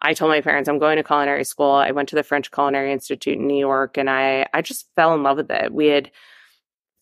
I 0.03 0.15
told 0.15 0.31
my 0.31 0.41
parents 0.41 0.69
I'm 0.69 0.79
going 0.79 0.97
to 0.97 1.05
culinary 1.05 1.45
school. 1.45 1.73
I 1.73 1.93
went 1.93 2.09
to 2.11 2.17
the 2.17 2.23
French 2.23 2.51
Culinary 2.51 2.93
Institute 2.93 3.39
in 3.39 3.47
New 3.47 3.59
York 3.59 3.97
and 3.97 4.11
I 4.11 4.47
I 4.53 4.63
just 4.63 4.89
fell 4.97 5.15
in 5.15 5.23
love 5.23 5.37
with 5.39 5.51
it. 5.51 5.73
We 5.73 5.87
had 5.87 6.11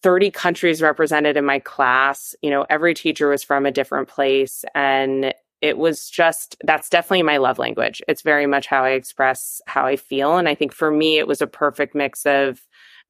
30 0.02 0.30
countries 0.30 0.80
represented 0.80 1.36
in 1.36 1.44
my 1.44 1.58
class. 1.58 2.34
You 2.42 2.50
know, 2.50 2.66
every 2.70 2.94
teacher 2.94 3.28
was 3.28 3.42
from 3.42 3.66
a 3.66 3.72
different 3.72 4.08
place 4.08 4.64
and 4.74 5.34
it 5.62 5.76
was 5.76 6.08
just 6.08 6.56
that's 6.64 6.88
definitely 6.88 7.22
my 7.22 7.38
love 7.38 7.58
language. 7.58 8.02
It's 8.08 8.22
very 8.22 8.46
much 8.46 8.66
how 8.66 8.84
I 8.84 8.90
express 8.90 9.60
how 9.66 9.86
I 9.86 9.96
feel 9.96 10.36
and 10.36 10.48
I 10.48 10.54
think 10.54 10.72
for 10.72 10.90
me 10.90 11.18
it 11.18 11.26
was 11.26 11.42
a 11.42 11.46
perfect 11.46 11.94
mix 11.94 12.26
of 12.26 12.60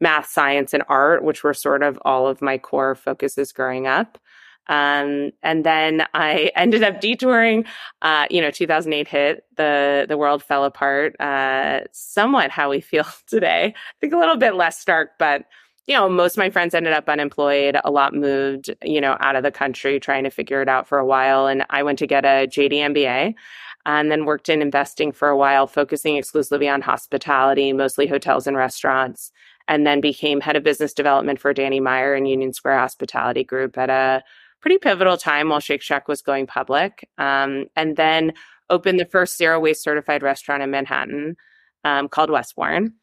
math, 0.01 0.27
science 0.27 0.73
and 0.73 0.83
art, 0.89 1.25
which 1.25 1.45
were 1.45 1.55
sort 1.55 1.83
of 1.83 1.99
all 2.05 2.27
of 2.27 2.41
my 2.41 2.59
core 2.59 2.95
focuses 2.95 3.53
growing 3.53 3.87
up. 3.87 4.19
Um, 4.69 5.33
and 5.43 5.65
then 5.65 6.07
I 6.15 6.53
ended 6.57 6.83
up 6.83 7.01
detouring. 7.01 7.65
Uh, 8.03 8.27
you 8.31 8.41
know, 8.41 8.51
2008 8.51 9.09
hit, 9.09 9.45
the 9.57 10.07
the 10.09 10.17
world 10.17 10.43
fell 10.43 10.65
apart. 10.65 11.21
Uh, 11.21 11.81
somewhat 11.93 12.51
how 12.51 12.71
we 12.71 12.81
feel 12.81 13.07
today. 13.27 13.75
I 13.77 13.95
think 14.01 14.13
a 14.13 14.19
little 14.19 14.37
bit 14.37 14.55
less 14.55 14.79
stark, 14.79 15.13
but 15.19 15.45
you 15.87 15.97
know, 15.97 16.09
most 16.09 16.35
of 16.35 16.39
my 16.39 16.51
friends 16.51 16.73
ended 16.73 16.93
up 16.93 17.09
unemployed. 17.09 17.77
A 17.85 17.91
lot 17.91 18.15
moved, 18.15 18.71
you 18.85 19.01
know, 19.01 19.17
out 19.19 19.35
of 19.35 19.43
the 19.43 19.51
country 19.51 19.99
trying 19.99 20.23
to 20.23 20.31
figure 20.31 20.63
it 20.63 20.69
out 20.69 20.87
for 20.87 20.99
a 20.99 21.07
while. 21.07 21.49
And 21.49 21.65
I 21.71 21.83
went 21.83 21.99
to 21.99 22.07
get 22.07 22.25
a 22.25 22.47
JD 22.47 22.75
MBA 22.75 23.35
and 23.87 24.11
then 24.11 24.25
worked 24.25 24.49
in 24.49 24.63
investing 24.63 25.11
for 25.11 25.29
a 25.29 25.37
while, 25.37 25.67
focusing 25.67 26.17
exclusively 26.17 26.69
on 26.69 26.83
hospitality, 26.83 27.73
mostly 27.73 28.07
hotels 28.07 28.47
and 28.47 28.57
restaurants, 28.57 29.33
and 29.69 29.87
then 29.87 30.01
became 30.01 30.41
head 30.41 30.57
of 30.57 30.63
business 30.63 30.93
development 30.93 31.41
for 31.41 31.53
Danny 31.53 31.81
Meyer 31.81 32.15
and 32.15 32.29
Union 32.29 32.53
Square 32.53 32.79
Hospitality 32.79 33.43
Group 33.43 33.79
at 33.79 33.91
a 33.91 34.23
pretty 34.61 34.79
pivotal 34.79 35.17
time 35.17 35.49
while 35.49 35.61
Shake 35.61 35.83
Shack 35.83 36.09
was 36.09 36.23
going 36.23 36.47
public. 36.47 37.09
Um, 37.19 37.67
and 37.77 37.97
then 37.97 38.33
opened 38.69 39.01
the 39.01 39.05
first 39.05 39.37
zero 39.37 39.59
waste 39.59 39.83
certified 39.83 40.23
restaurant 40.23 40.63
in 40.63 40.71
Manhattan 40.71 41.37
um, 41.85 42.09
called 42.09 42.31
Westbourne. 42.31 42.95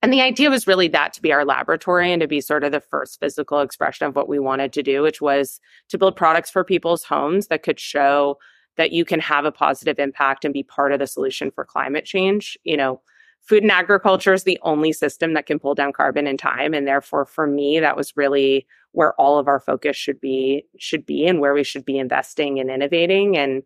And 0.00 0.12
the 0.12 0.20
idea 0.20 0.50
was 0.50 0.66
really 0.66 0.88
that 0.88 1.12
to 1.14 1.22
be 1.22 1.32
our 1.32 1.44
laboratory 1.44 2.12
and 2.12 2.20
to 2.20 2.28
be 2.28 2.40
sort 2.40 2.62
of 2.62 2.70
the 2.70 2.80
first 2.80 3.18
physical 3.18 3.60
expression 3.60 4.06
of 4.06 4.14
what 4.14 4.28
we 4.28 4.38
wanted 4.38 4.72
to 4.74 4.82
do, 4.82 5.02
which 5.02 5.20
was 5.20 5.60
to 5.88 5.98
build 5.98 6.14
products 6.14 6.50
for 6.50 6.62
people's 6.62 7.02
homes 7.02 7.48
that 7.48 7.64
could 7.64 7.80
show 7.80 8.38
that 8.76 8.92
you 8.92 9.04
can 9.04 9.18
have 9.18 9.44
a 9.44 9.50
positive 9.50 9.98
impact 9.98 10.44
and 10.44 10.54
be 10.54 10.62
part 10.62 10.92
of 10.92 11.00
the 11.00 11.06
solution 11.06 11.50
for 11.50 11.64
climate 11.64 12.04
change. 12.04 12.56
You 12.62 12.76
know, 12.76 13.00
food 13.48 13.62
and 13.62 13.72
agriculture 13.72 14.34
is 14.34 14.44
the 14.44 14.58
only 14.62 14.92
system 14.92 15.32
that 15.32 15.46
can 15.46 15.58
pull 15.58 15.74
down 15.74 15.92
carbon 15.92 16.26
in 16.26 16.36
time. 16.36 16.74
And 16.74 16.86
therefore 16.86 17.24
for 17.24 17.46
me 17.46 17.80
that 17.80 17.96
was 17.96 18.16
really 18.16 18.66
where 18.92 19.14
all 19.14 19.38
of 19.38 19.48
our 19.48 19.58
focus 19.58 19.96
should 19.96 20.20
be 20.20 20.66
should 20.78 21.06
be 21.06 21.26
and 21.26 21.40
where 21.40 21.54
we 21.54 21.64
should 21.64 21.84
be 21.84 21.98
investing 21.98 22.60
and 22.60 22.70
innovating. 22.70 23.38
And 23.38 23.62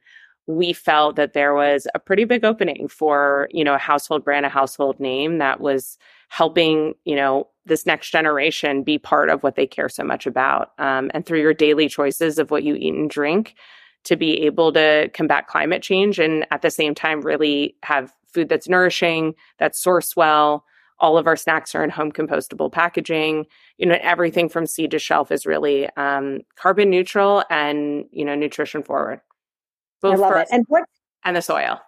we 0.46 0.72
felt 0.72 1.16
that 1.16 1.32
there 1.32 1.54
was 1.54 1.86
a 1.94 1.98
pretty 1.98 2.24
big 2.24 2.44
opening 2.44 2.88
for 2.88 3.48
you 3.52 3.64
know 3.64 3.74
a 3.74 3.78
household 3.78 4.24
brand 4.24 4.46
a 4.46 4.48
household 4.48 4.98
name 5.00 5.38
that 5.38 5.60
was 5.60 5.98
helping 6.28 6.94
you 7.04 7.16
know 7.16 7.48
this 7.64 7.86
next 7.86 8.10
generation 8.10 8.82
be 8.82 8.98
part 8.98 9.30
of 9.30 9.42
what 9.42 9.54
they 9.56 9.66
care 9.66 9.88
so 9.88 10.04
much 10.04 10.26
about. 10.26 10.72
Um, 10.78 11.10
and 11.14 11.26
through 11.26 11.40
your 11.40 11.54
daily 11.54 11.88
choices 11.88 12.38
of 12.38 12.50
what 12.50 12.64
you 12.64 12.74
eat 12.74 12.94
and 12.94 13.10
drink 13.10 13.54
to 14.04 14.16
be 14.16 14.42
able 14.42 14.72
to 14.72 15.08
combat 15.14 15.46
climate 15.46 15.82
change 15.82 16.18
and 16.18 16.44
at 16.50 16.62
the 16.62 16.70
same 16.70 16.94
time 16.94 17.20
really 17.20 17.76
have 17.84 18.12
food 18.32 18.48
that's 18.48 18.68
nourishing, 18.68 19.34
that's 19.58 19.82
sourced 19.82 20.16
well. 20.16 20.64
All 20.98 21.18
of 21.18 21.26
our 21.26 21.36
snacks 21.36 21.74
are 21.74 21.82
in 21.82 21.90
home 21.90 22.12
compostable 22.12 22.70
packaging. 22.70 23.46
You 23.76 23.86
know, 23.86 23.98
everything 24.00 24.48
from 24.48 24.66
seed 24.66 24.92
to 24.92 24.98
shelf 24.98 25.32
is 25.32 25.46
really 25.46 25.88
um, 25.96 26.40
carbon 26.56 26.90
neutral 26.90 27.44
and 27.50 28.04
you 28.12 28.24
know 28.24 28.34
nutrition 28.34 28.82
forward. 28.82 29.20
Both 30.00 30.14
I 30.14 30.16
love 30.16 30.36
it. 30.36 30.48
And 30.50 30.64
what 30.68 30.84
and 31.24 31.36
the 31.36 31.42
soil 31.42 31.80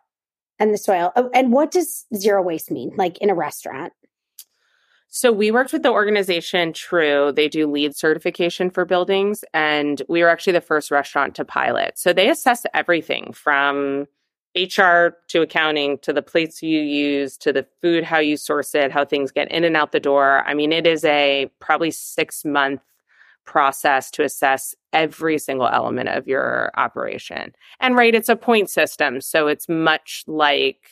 and 0.59 0.73
the 0.73 0.79
soil. 0.79 1.13
Oh, 1.17 1.31
and 1.35 1.53
what 1.53 1.71
does 1.71 2.07
zero 2.15 2.43
waste 2.43 2.71
mean? 2.71 2.93
Like 2.97 3.19
in 3.19 3.31
a 3.31 3.35
restaurant? 3.35 3.93
So 5.09 5.31
we 5.31 5.53
worked 5.53 5.73
with 5.73 5.85
the 5.85 5.93
organization 5.93 6.73
TRUE. 6.73 7.33
They 7.33 7.49
do 7.49 7.71
LEED 7.71 7.95
certification 7.95 8.69
for 8.69 8.85
buildings, 8.85 9.45
and 9.55 10.03
we 10.09 10.23
were 10.23 10.29
actually 10.29 10.55
the 10.55 10.61
first 10.61 10.91
restaurant 10.91 11.37
to 11.37 11.45
pilot. 11.45 11.97
So 11.97 12.13
they 12.13 12.29
assess 12.29 12.67
everything 12.75 13.33
from 13.33 14.07
HR 14.57 15.17
to 15.29 15.43
accounting 15.43 15.99
to 15.99 16.13
the 16.13 16.23
plates 16.23 16.63
you 16.63 16.81
use 16.81 17.37
to 17.39 17.53
the 17.53 17.67
food, 17.83 18.05
how 18.05 18.19
you 18.19 18.37
source 18.37 18.75
it, 18.75 18.93
how 18.93 19.05
things 19.05 19.33
get 19.33 19.51
in 19.51 19.65
and 19.65 19.77
out 19.77 19.93
the 19.93 20.01
door. 20.01 20.45
I 20.47 20.55
mean, 20.55 20.73
it 20.73 20.87
is 20.87 21.05
a 21.05 21.51
probably 21.61 21.91
six 21.91 22.45
month 22.45 22.81
process 23.45 24.11
to 24.13 24.23
assess 24.23 24.75
every 24.93 25.39
single 25.39 25.69
element 25.69 26.09
of 26.09 26.27
your 26.27 26.71
operation. 26.77 27.55
And 27.81 27.97
right, 27.97 28.15
it's 28.15 28.29
a 28.29 28.37
point 28.37 28.71
system. 28.71 29.21
So 29.21 29.49
it's 29.49 29.69
much 29.69 30.25
like 30.27 30.89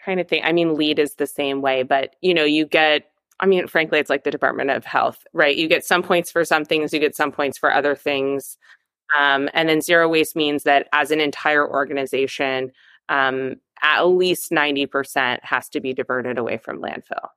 trying 0.00 0.16
to 0.16 0.24
think. 0.24 0.44
I 0.44 0.52
mean, 0.52 0.74
LEED 0.74 0.98
is 0.98 1.14
the 1.14 1.26
same 1.26 1.60
way, 1.60 1.82
but 1.82 2.16
you 2.20 2.34
know, 2.34 2.44
you 2.44 2.66
get 2.66 3.06
I 3.42 3.46
mean, 3.46 3.66
frankly, 3.68 3.98
it's 3.98 4.10
like 4.10 4.24
the 4.24 4.30
Department 4.30 4.68
of 4.68 4.84
Health, 4.84 5.26
right? 5.32 5.56
You 5.56 5.66
get 5.66 5.84
some 5.84 6.02
points 6.02 6.30
for 6.30 6.44
some 6.44 6.64
things, 6.64 6.92
you 6.92 7.00
get 7.00 7.16
some 7.16 7.32
points 7.32 7.56
for 7.56 7.72
other 7.72 7.96
things. 7.96 8.58
Um, 9.18 9.48
and 9.54 9.68
then 9.68 9.80
zero 9.80 10.08
waste 10.08 10.36
means 10.36 10.62
that 10.64 10.88
as 10.92 11.10
an 11.10 11.20
entire 11.20 11.68
organization, 11.68 12.72
um, 13.08 13.56
at 13.82 14.02
least 14.02 14.50
90% 14.50 15.38
has 15.42 15.68
to 15.70 15.80
be 15.80 15.92
diverted 15.92 16.38
away 16.38 16.58
from 16.58 16.80
landfill. 16.80 17.28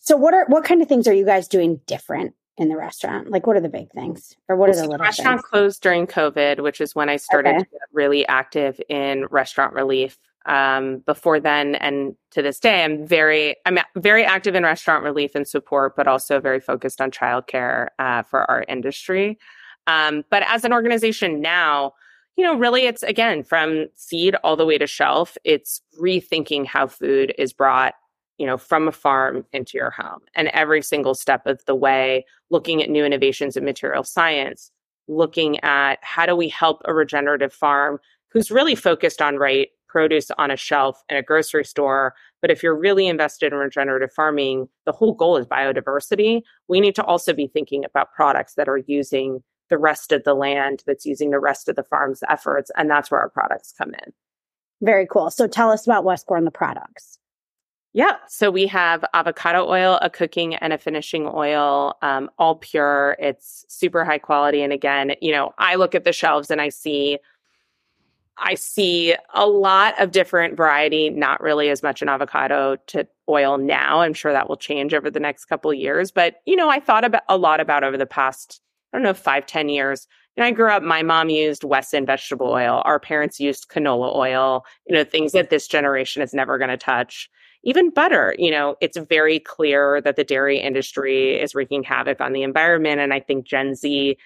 So 0.00 0.16
what 0.16 0.32
are 0.34 0.46
what 0.46 0.64
kind 0.64 0.80
of 0.80 0.88
things 0.88 1.06
are 1.06 1.12
you 1.12 1.26
guys 1.26 1.46
doing 1.46 1.80
different 1.86 2.34
in 2.56 2.68
the 2.68 2.76
restaurant? 2.76 3.30
Like 3.30 3.46
what 3.46 3.56
are 3.56 3.60
the 3.60 3.68
big 3.68 3.92
things? 3.92 4.34
Or 4.48 4.56
what 4.56 4.70
are 4.70 4.74
the 4.74 4.82
little 4.82 4.98
restaurant 4.98 5.40
things? 5.40 5.50
closed 5.50 5.82
during 5.82 6.06
COVID, 6.06 6.60
which 6.60 6.80
is 6.80 6.94
when 6.94 7.08
I 7.08 7.16
started 7.16 7.50
okay. 7.50 7.58
to 7.58 7.70
get 7.70 7.80
really 7.92 8.26
active 8.26 8.80
in 8.88 9.26
restaurant 9.30 9.74
relief. 9.74 10.18
Um, 10.46 11.00
before 11.00 11.38
then 11.38 11.74
and 11.74 12.16
to 12.30 12.40
this 12.40 12.58
day, 12.58 12.82
I'm 12.82 13.06
very 13.06 13.56
I'm 13.66 13.78
very 13.96 14.24
active 14.24 14.54
in 14.54 14.62
restaurant 14.62 15.04
relief 15.04 15.34
and 15.34 15.46
support, 15.46 15.96
but 15.96 16.08
also 16.08 16.40
very 16.40 16.60
focused 16.60 17.02
on 17.02 17.10
childcare 17.10 17.88
uh, 17.98 18.22
for 18.22 18.50
our 18.50 18.64
industry. 18.68 19.38
Um, 19.90 20.24
but 20.30 20.42
as 20.46 20.64
an 20.64 20.72
organization 20.72 21.40
now, 21.40 21.92
you 22.36 22.44
know, 22.44 22.56
really 22.56 22.86
it's 22.86 23.02
again 23.02 23.42
from 23.42 23.86
seed 23.96 24.36
all 24.44 24.56
the 24.56 24.66
way 24.66 24.78
to 24.78 24.86
shelf, 24.86 25.36
it's 25.44 25.82
rethinking 26.00 26.64
how 26.64 26.86
food 26.86 27.34
is 27.36 27.52
brought, 27.52 27.94
you 28.38 28.46
know, 28.46 28.56
from 28.56 28.88
a 28.88 28.92
farm 28.92 29.44
into 29.52 29.76
your 29.76 29.90
home. 29.90 30.20
And 30.34 30.48
every 30.48 30.82
single 30.82 31.14
step 31.14 31.46
of 31.46 31.64
the 31.66 31.74
way, 31.74 32.24
looking 32.50 32.82
at 32.82 32.88
new 32.88 33.04
innovations 33.04 33.56
in 33.56 33.64
material 33.64 34.04
science, 34.04 34.70
looking 35.08 35.58
at 35.64 35.98
how 36.02 36.24
do 36.24 36.36
we 36.36 36.48
help 36.48 36.82
a 36.84 36.94
regenerative 36.94 37.52
farm 37.52 37.98
who's 38.32 38.50
really 38.50 38.76
focused 38.76 39.20
on 39.20 39.36
right 39.36 39.68
produce 39.88 40.30
on 40.38 40.52
a 40.52 40.56
shelf 40.56 41.02
in 41.08 41.16
a 41.16 41.22
grocery 41.22 41.64
store. 41.64 42.14
But 42.40 42.52
if 42.52 42.62
you're 42.62 42.78
really 42.78 43.08
invested 43.08 43.52
in 43.52 43.58
regenerative 43.58 44.12
farming, 44.12 44.68
the 44.86 44.92
whole 44.92 45.14
goal 45.14 45.36
is 45.36 45.46
biodiversity. 45.46 46.42
We 46.68 46.80
need 46.80 46.94
to 46.94 47.04
also 47.04 47.32
be 47.32 47.48
thinking 47.48 47.84
about 47.84 48.12
products 48.12 48.54
that 48.54 48.68
are 48.68 48.78
using 48.78 49.42
the 49.70 49.78
rest 49.78 50.12
of 50.12 50.24
the 50.24 50.34
land 50.34 50.82
that's 50.86 51.06
using 51.06 51.30
the 51.30 51.40
rest 51.40 51.68
of 51.68 51.76
the 51.76 51.82
farm's 51.82 52.22
efforts. 52.28 52.70
And 52.76 52.90
that's 52.90 53.10
where 53.10 53.20
our 53.20 53.30
products 53.30 53.72
come 53.76 53.94
in. 53.94 54.12
Very 54.82 55.06
cool. 55.06 55.30
So 55.30 55.46
tell 55.46 55.70
us 55.70 55.86
about 55.86 56.04
Westbourne, 56.04 56.44
the 56.44 56.50
products. 56.50 57.18
Yeah. 57.92 58.16
So 58.28 58.50
we 58.50 58.66
have 58.66 59.04
avocado 59.14 59.66
oil, 59.68 59.98
a 60.00 60.10
cooking 60.10 60.54
and 60.54 60.72
a 60.72 60.78
finishing 60.78 61.26
oil, 61.26 61.96
um, 62.02 62.30
all 62.38 62.56
pure. 62.56 63.16
It's 63.18 63.64
super 63.68 64.04
high 64.04 64.18
quality. 64.18 64.62
And 64.62 64.72
again, 64.72 65.14
you 65.20 65.32
know, 65.32 65.52
I 65.58 65.74
look 65.74 65.94
at 65.94 66.04
the 66.04 66.12
shelves 66.12 66.50
and 66.50 66.60
I 66.60 66.68
see 66.68 67.18
I 68.42 68.54
see 68.54 69.14
a 69.34 69.46
lot 69.46 70.00
of 70.00 70.12
different 70.12 70.56
variety, 70.56 71.10
not 71.10 71.42
really 71.42 71.68
as 71.68 71.82
much 71.82 72.00
an 72.00 72.08
avocado 72.08 72.76
to 72.86 73.06
oil 73.28 73.58
now. 73.58 74.00
I'm 74.00 74.14
sure 74.14 74.32
that 74.32 74.48
will 74.48 74.56
change 74.56 74.94
over 74.94 75.10
the 75.10 75.20
next 75.20 75.44
couple 75.44 75.70
of 75.70 75.76
years. 75.76 76.10
But, 76.10 76.36
you 76.46 76.56
know, 76.56 76.70
I 76.70 76.80
thought 76.80 77.04
about 77.04 77.22
a 77.28 77.36
lot 77.36 77.60
about 77.60 77.84
over 77.84 77.98
the 77.98 78.06
past 78.06 78.62
I 78.92 78.96
don't 78.96 79.02
know, 79.02 79.14
five, 79.14 79.46
ten 79.46 79.68
years. 79.68 80.06
And 80.36 80.44
I 80.44 80.52
grew 80.52 80.70
up, 80.70 80.82
my 80.82 81.02
mom 81.02 81.28
used 81.28 81.64
Wesson 81.64 82.06
vegetable 82.06 82.48
oil. 82.48 82.82
Our 82.84 83.00
parents 83.00 83.40
used 83.40 83.68
canola 83.68 84.14
oil, 84.14 84.64
you 84.86 84.94
know, 84.94 85.04
things 85.04 85.32
that 85.32 85.50
this 85.50 85.66
generation 85.68 86.22
is 86.22 86.32
never 86.32 86.56
going 86.56 86.70
to 86.70 86.76
touch. 86.76 87.28
Even 87.62 87.90
butter, 87.90 88.34
you 88.38 88.50
know, 88.50 88.76
it's 88.80 88.96
very 88.96 89.38
clear 89.38 90.00
that 90.00 90.16
the 90.16 90.24
dairy 90.24 90.58
industry 90.58 91.38
is 91.38 91.54
wreaking 91.54 91.82
havoc 91.82 92.20
on 92.20 92.32
the 92.32 92.42
environment. 92.42 93.00
And 93.00 93.12
I 93.12 93.20
think 93.20 93.44
Gen 93.44 93.74
Z 93.74 94.16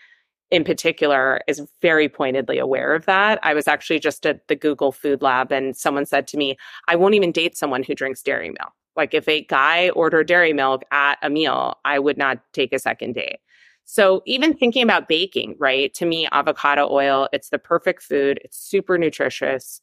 in 0.51 0.63
particular 0.63 1.41
is 1.49 1.63
very 1.83 2.09
pointedly 2.09 2.59
aware 2.59 2.95
of 2.95 3.07
that. 3.07 3.41
I 3.43 3.55
was 3.55 3.67
actually 3.67 3.99
just 3.99 4.25
at 4.25 4.47
the 4.47 4.55
Google 4.55 4.93
Food 4.93 5.21
Lab 5.21 5.51
and 5.51 5.77
someone 5.77 6.07
said 6.07 6.29
to 6.29 6.37
me, 6.37 6.57
I 6.87 6.95
won't 6.95 7.15
even 7.15 7.33
date 7.33 7.57
someone 7.57 7.83
who 7.83 7.95
drinks 7.95 8.23
dairy 8.23 8.51
milk. 8.51 8.73
Like 8.95 9.15
if 9.15 9.27
a 9.27 9.45
guy 9.45 9.89
ordered 9.91 10.29
dairy 10.29 10.53
milk 10.53 10.85
at 10.93 11.19
a 11.23 11.31
meal, 11.31 11.79
I 11.85 11.99
would 11.99 12.17
not 12.17 12.39
take 12.53 12.73
a 12.73 12.79
second 12.79 13.15
date. 13.15 13.39
So 13.85 14.23
even 14.27 14.55
thinking 14.55 14.83
about 14.83 15.09
baking, 15.09 15.57
right? 15.59 15.93
To 15.95 16.07
me, 16.07 16.27
avocado 16.33 16.89
oil, 16.91 17.29
it's 17.33 17.51
the 17.51 17.59
perfect 17.59 18.03
food. 18.03 18.41
It's 18.43 18.59
super 18.59 18.99
nutritious. 18.99 19.81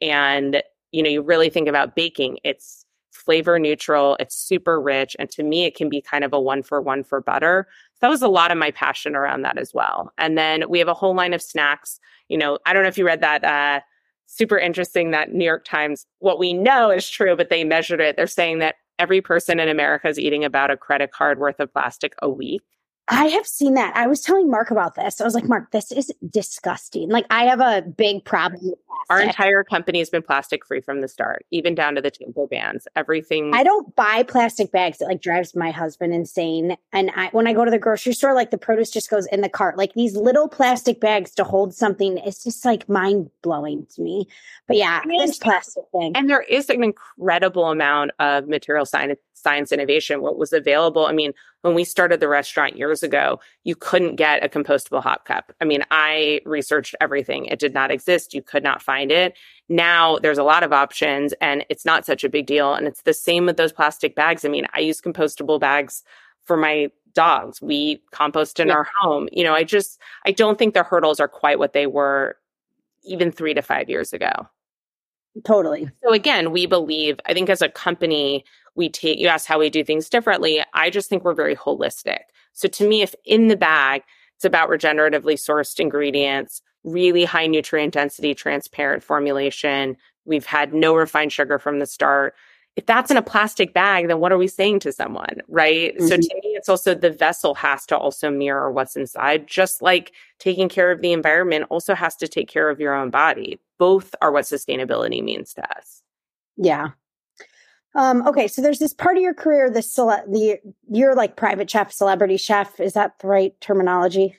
And, 0.00 0.62
you 0.92 1.02
know, 1.02 1.08
you 1.08 1.22
really 1.22 1.50
think 1.50 1.68
about 1.68 1.94
baking, 1.94 2.38
it's 2.44 2.84
flavor 3.12 3.58
neutral, 3.58 4.16
it's 4.18 4.36
super 4.36 4.80
rich. 4.80 5.16
And 5.18 5.30
to 5.30 5.42
me, 5.42 5.64
it 5.64 5.76
can 5.76 5.88
be 5.88 6.02
kind 6.02 6.24
of 6.24 6.32
a 6.32 6.40
one 6.40 6.62
for 6.62 6.80
one 6.80 7.04
for 7.04 7.20
butter. 7.20 7.66
So 7.94 7.98
that 8.02 8.10
was 8.10 8.22
a 8.22 8.28
lot 8.28 8.50
of 8.50 8.58
my 8.58 8.70
passion 8.72 9.14
around 9.14 9.42
that 9.42 9.56
as 9.56 9.72
well. 9.72 10.12
And 10.18 10.36
then 10.36 10.64
we 10.68 10.78
have 10.80 10.88
a 10.88 10.94
whole 10.94 11.14
line 11.14 11.32
of 11.32 11.40
snacks. 11.40 12.00
You 12.28 12.36
know, 12.36 12.58
I 12.66 12.72
don't 12.72 12.82
know 12.82 12.88
if 12.88 12.98
you 12.98 13.06
read 13.06 13.20
that 13.20 13.44
uh 13.44 13.80
super 14.26 14.58
interesting 14.58 15.10
that 15.10 15.32
New 15.32 15.44
York 15.44 15.64
Times, 15.64 16.06
what 16.18 16.38
we 16.38 16.52
know 16.52 16.90
is 16.90 17.08
true, 17.08 17.36
but 17.36 17.50
they 17.50 17.62
measured 17.62 18.00
it. 18.00 18.16
They're 18.16 18.26
saying 18.26 18.58
that 18.58 18.76
every 18.98 19.20
person 19.20 19.60
in 19.60 19.68
America 19.68 20.08
is 20.08 20.18
eating 20.18 20.44
about 20.44 20.70
a 20.70 20.76
credit 20.76 21.12
card 21.12 21.38
worth 21.38 21.60
of 21.60 21.72
plastic 21.72 22.14
a 22.22 22.28
week. 22.28 22.62
I 23.08 23.26
have 23.26 23.46
seen 23.46 23.74
that. 23.74 23.94
I 23.96 24.06
was 24.06 24.22
telling 24.22 24.50
Mark 24.50 24.70
about 24.70 24.94
this. 24.94 25.20
I 25.20 25.24
was 25.24 25.34
like, 25.34 25.46
Mark, 25.46 25.70
this 25.72 25.92
is 25.92 26.10
disgusting. 26.30 27.10
Like, 27.10 27.26
I 27.28 27.44
have 27.44 27.60
a 27.60 27.82
big 27.82 28.24
problem. 28.24 28.74
Our 29.10 29.20
entire 29.20 29.62
company 29.62 29.98
has 29.98 30.08
been 30.08 30.22
plastic 30.22 30.64
free 30.64 30.80
from 30.80 31.02
the 31.02 31.08
start, 31.08 31.44
even 31.50 31.74
down 31.74 31.94
to 31.96 32.00
the 32.00 32.10
table 32.10 32.46
bands. 32.46 32.88
Everything. 32.96 33.52
I 33.52 33.62
don't 33.62 33.94
buy 33.94 34.22
plastic 34.22 34.72
bags. 34.72 35.02
It 35.02 35.04
like 35.04 35.20
drives 35.20 35.54
my 35.54 35.70
husband 35.70 36.14
insane. 36.14 36.78
And 36.92 37.10
I, 37.14 37.28
when 37.32 37.46
I 37.46 37.52
go 37.52 37.66
to 37.66 37.70
the 37.70 37.78
grocery 37.78 38.14
store, 38.14 38.32
like 38.32 38.50
the 38.50 38.56
produce 38.56 38.90
just 38.90 39.10
goes 39.10 39.26
in 39.26 39.42
the 39.42 39.50
cart. 39.50 39.76
Like 39.76 39.92
these 39.92 40.16
little 40.16 40.48
plastic 40.48 41.00
bags 41.00 41.34
to 41.34 41.44
hold 41.44 41.74
something, 41.74 42.16
it's 42.18 42.42
just 42.42 42.64
like 42.64 42.88
mind 42.88 43.28
blowing 43.42 43.86
to 43.94 44.00
me. 44.00 44.26
But 44.66 44.78
yeah, 44.78 45.02
and, 45.02 45.20
this 45.20 45.38
plastic 45.38 45.84
thing. 45.92 46.12
And 46.16 46.30
there 46.30 46.42
is 46.42 46.70
an 46.70 46.82
incredible 46.82 47.70
amount 47.70 48.12
of 48.18 48.48
material 48.48 48.86
science, 48.86 49.20
science 49.34 49.70
innovation. 49.70 50.22
What 50.22 50.38
was 50.38 50.54
available? 50.54 51.04
I 51.04 51.12
mean, 51.12 51.34
when 51.64 51.74
we 51.74 51.82
started 51.82 52.20
the 52.20 52.28
restaurant 52.28 52.76
years 52.76 53.02
ago, 53.02 53.40
you 53.62 53.74
couldn't 53.74 54.16
get 54.16 54.44
a 54.44 54.50
compostable 54.50 55.02
hot 55.02 55.24
cup. 55.24 55.50
I 55.62 55.64
mean, 55.64 55.82
I 55.90 56.42
researched 56.44 56.94
everything. 57.00 57.46
It 57.46 57.58
did 57.58 57.72
not 57.72 57.90
exist. 57.90 58.34
You 58.34 58.42
could 58.42 58.62
not 58.62 58.82
find 58.82 59.10
it. 59.10 59.34
Now 59.70 60.18
there's 60.18 60.36
a 60.36 60.42
lot 60.42 60.62
of 60.62 60.74
options 60.74 61.32
and 61.40 61.64
it's 61.70 61.86
not 61.86 62.04
such 62.04 62.22
a 62.22 62.28
big 62.28 62.44
deal. 62.44 62.74
And 62.74 62.86
it's 62.86 63.00
the 63.00 63.14
same 63.14 63.46
with 63.46 63.56
those 63.56 63.72
plastic 63.72 64.14
bags. 64.14 64.44
I 64.44 64.48
mean, 64.48 64.66
I 64.74 64.80
use 64.80 65.00
compostable 65.00 65.58
bags 65.58 66.02
for 66.44 66.58
my 66.58 66.90
dogs. 67.14 67.62
We 67.62 68.02
compost 68.10 68.60
in 68.60 68.68
yeah. 68.68 68.74
our 68.74 68.86
home. 69.00 69.30
You 69.32 69.44
know, 69.44 69.54
I 69.54 69.64
just, 69.64 69.98
I 70.26 70.32
don't 70.32 70.58
think 70.58 70.74
the 70.74 70.82
hurdles 70.82 71.18
are 71.18 71.28
quite 71.28 71.58
what 71.58 71.72
they 71.72 71.86
were 71.86 72.36
even 73.04 73.32
three 73.32 73.54
to 73.54 73.62
five 73.62 73.88
years 73.88 74.12
ago. 74.12 74.32
Totally. 75.42 75.90
So 76.04 76.12
again, 76.12 76.52
we 76.52 76.66
believe, 76.66 77.18
I 77.26 77.34
think 77.34 77.50
as 77.50 77.62
a 77.62 77.68
company, 77.68 78.44
we 78.76 78.88
take, 78.88 79.18
you 79.18 79.26
ask 79.26 79.46
how 79.46 79.58
we 79.58 79.70
do 79.70 79.82
things 79.82 80.08
differently. 80.08 80.62
I 80.74 80.90
just 80.90 81.08
think 81.08 81.24
we're 81.24 81.34
very 81.34 81.56
holistic. 81.56 82.20
So 82.52 82.68
to 82.68 82.88
me, 82.88 83.02
if 83.02 83.14
in 83.24 83.48
the 83.48 83.56
bag, 83.56 84.02
it's 84.36 84.44
about 84.44 84.68
regeneratively 84.68 85.34
sourced 85.34 85.78
ingredients, 85.80 86.62
really 86.84 87.24
high 87.24 87.46
nutrient 87.46 87.94
density, 87.94 88.34
transparent 88.34 89.02
formulation. 89.02 89.96
We've 90.24 90.46
had 90.46 90.72
no 90.72 90.94
refined 90.94 91.32
sugar 91.32 91.58
from 91.58 91.78
the 91.78 91.86
start. 91.86 92.34
If 92.76 92.86
that's 92.86 93.10
in 93.10 93.16
a 93.16 93.22
plastic 93.22 93.72
bag, 93.72 94.08
then 94.08 94.18
what 94.18 94.32
are 94.32 94.38
we 94.38 94.48
saying 94.48 94.80
to 94.80 94.92
someone? 94.92 95.40
Right. 95.46 95.96
Mm-hmm. 95.96 96.08
So 96.08 96.16
to 96.16 96.34
me, 96.42 96.54
it's 96.56 96.68
also 96.68 96.94
the 96.94 97.10
vessel 97.10 97.54
has 97.54 97.86
to 97.86 97.96
also 97.96 98.30
mirror 98.30 98.70
what's 98.72 98.96
inside, 98.96 99.46
just 99.46 99.80
like 99.80 100.12
taking 100.40 100.68
care 100.68 100.90
of 100.90 101.00
the 101.00 101.12
environment 101.12 101.66
also 101.70 101.94
has 101.94 102.16
to 102.16 102.26
take 102.28 102.48
care 102.48 102.68
of 102.68 102.80
your 102.80 102.92
own 102.92 103.10
body. 103.10 103.60
Both 103.78 104.14
are 104.20 104.32
what 104.32 104.44
sustainability 104.44 105.22
means 105.22 105.54
to 105.54 105.76
us. 105.76 106.02
Yeah. 106.56 106.88
Um, 107.94 108.26
okay, 108.26 108.48
so 108.48 108.60
there's 108.60 108.80
this 108.80 108.92
part 108.92 109.16
of 109.16 109.22
your 109.22 109.34
career, 109.34 109.70
the 109.70 109.82
cele- 109.82 110.24
the 110.26 110.58
you're 110.88 111.14
like 111.14 111.36
private 111.36 111.70
chef, 111.70 111.92
celebrity 111.92 112.36
chef. 112.36 112.80
Is 112.80 112.94
that 112.94 113.20
the 113.20 113.28
right 113.28 113.60
terminology? 113.60 114.36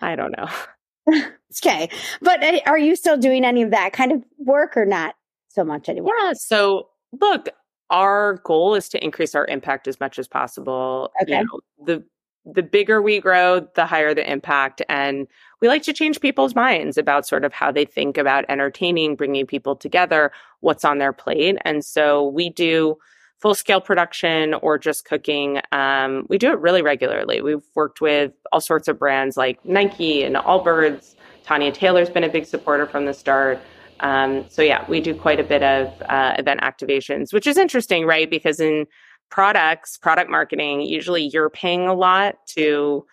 I 0.00 0.14
don't 0.14 0.36
know. 0.36 0.48
okay, 1.64 1.90
but 2.22 2.44
uh, 2.44 2.60
are 2.66 2.78
you 2.78 2.94
still 2.94 3.16
doing 3.16 3.44
any 3.44 3.62
of 3.62 3.72
that 3.72 3.92
kind 3.92 4.12
of 4.12 4.22
work 4.38 4.76
or 4.76 4.86
not? 4.86 5.16
so 5.50 5.64
much 5.64 5.88
anymore. 5.88 6.14
Yeah. 6.22 6.32
So 6.34 6.88
look, 7.12 7.48
our 7.90 8.34
goal 8.44 8.74
is 8.74 8.88
to 8.90 9.04
increase 9.04 9.34
our 9.34 9.46
impact 9.46 9.88
as 9.88 9.98
much 10.00 10.18
as 10.18 10.28
possible. 10.28 11.12
Okay. 11.22 11.38
You 11.38 11.44
know, 11.44 11.60
the 11.84 12.04
the 12.46 12.62
bigger 12.62 13.02
we 13.02 13.20
grow, 13.20 13.68
the 13.74 13.84
higher 13.84 14.14
the 14.14 14.30
impact. 14.30 14.82
And 14.88 15.26
we 15.60 15.68
like 15.68 15.82
to 15.82 15.92
change 15.92 16.20
people's 16.20 16.54
minds 16.54 16.96
about 16.96 17.26
sort 17.26 17.44
of 17.44 17.52
how 17.52 17.70
they 17.70 17.84
think 17.84 18.16
about 18.16 18.46
entertaining, 18.48 19.14
bringing 19.14 19.46
people 19.46 19.76
together, 19.76 20.32
what's 20.60 20.84
on 20.84 20.98
their 20.98 21.12
plate. 21.12 21.58
And 21.66 21.84
so 21.84 22.28
we 22.28 22.48
do 22.48 22.96
full 23.40 23.54
scale 23.54 23.80
production 23.80 24.54
or 24.54 24.78
just 24.78 25.04
cooking. 25.04 25.60
Um, 25.72 26.26
we 26.28 26.38
do 26.38 26.50
it 26.50 26.58
really 26.60 26.82
regularly. 26.82 27.40
We've 27.40 27.64
worked 27.74 28.00
with 28.00 28.32
all 28.52 28.60
sorts 28.60 28.88
of 28.88 28.98
brands 28.98 29.36
like 29.36 29.62
Nike 29.64 30.22
and 30.22 30.36
Allbirds. 30.36 31.14
Tanya 31.44 31.72
Taylor's 31.72 32.10
been 32.10 32.24
a 32.24 32.28
big 32.28 32.46
supporter 32.46 32.86
from 32.86 33.06
the 33.06 33.14
start. 33.14 33.58
Um, 34.00 34.46
so 34.48 34.62
yeah, 34.62 34.84
we 34.88 35.00
do 35.00 35.14
quite 35.14 35.40
a 35.40 35.44
bit 35.44 35.62
of 35.62 35.92
uh, 36.02 36.34
event 36.38 36.60
activations, 36.60 37.32
which 37.32 37.46
is 37.46 37.56
interesting, 37.56 38.06
right? 38.06 38.28
Because 38.28 38.60
in 38.60 38.86
products, 39.30 39.96
product 39.96 40.30
marketing, 40.30 40.82
usually 40.82 41.30
you're 41.32 41.50
paying 41.50 41.86
a 41.86 41.94
lot 41.94 42.36
to 42.48 43.04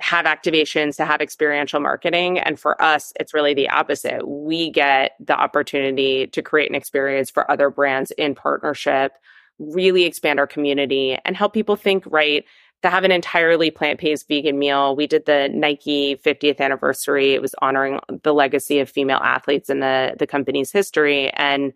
have 0.00 0.24
activations, 0.24 0.96
to 0.96 1.04
have 1.04 1.20
experiential 1.20 1.80
marketing. 1.80 2.38
And 2.38 2.58
for 2.58 2.80
us, 2.80 3.12
it's 3.20 3.34
really 3.34 3.52
the 3.52 3.68
opposite. 3.68 4.26
We 4.26 4.70
get 4.70 5.12
the 5.20 5.38
opportunity 5.38 6.26
to 6.28 6.40
create 6.40 6.70
an 6.70 6.76
experience 6.76 7.30
for 7.30 7.50
other 7.50 7.68
brands 7.68 8.10
in 8.12 8.34
partnership 8.34 9.12
really 9.60 10.04
expand 10.04 10.40
our 10.40 10.46
community 10.46 11.18
and 11.24 11.36
help 11.36 11.52
people 11.52 11.76
think 11.76 12.02
right 12.06 12.44
to 12.82 12.90
have 12.90 13.04
an 13.04 13.12
entirely 13.12 13.70
plant-based 13.70 14.26
vegan 14.26 14.58
meal. 14.58 14.96
We 14.96 15.06
did 15.06 15.26
the 15.26 15.48
Nike 15.52 16.16
50th 16.16 16.60
anniversary. 16.60 17.34
It 17.34 17.42
was 17.42 17.54
honoring 17.60 18.00
the 18.22 18.32
legacy 18.32 18.78
of 18.80 18.88
female 18.88 19.20
athletes 19.22 19.68
in 19.68 19.80
the 19.80 20.14
the 20.18 20.26
company's 20.26 20.72
history 20.72 21.30
and 21.30 21.72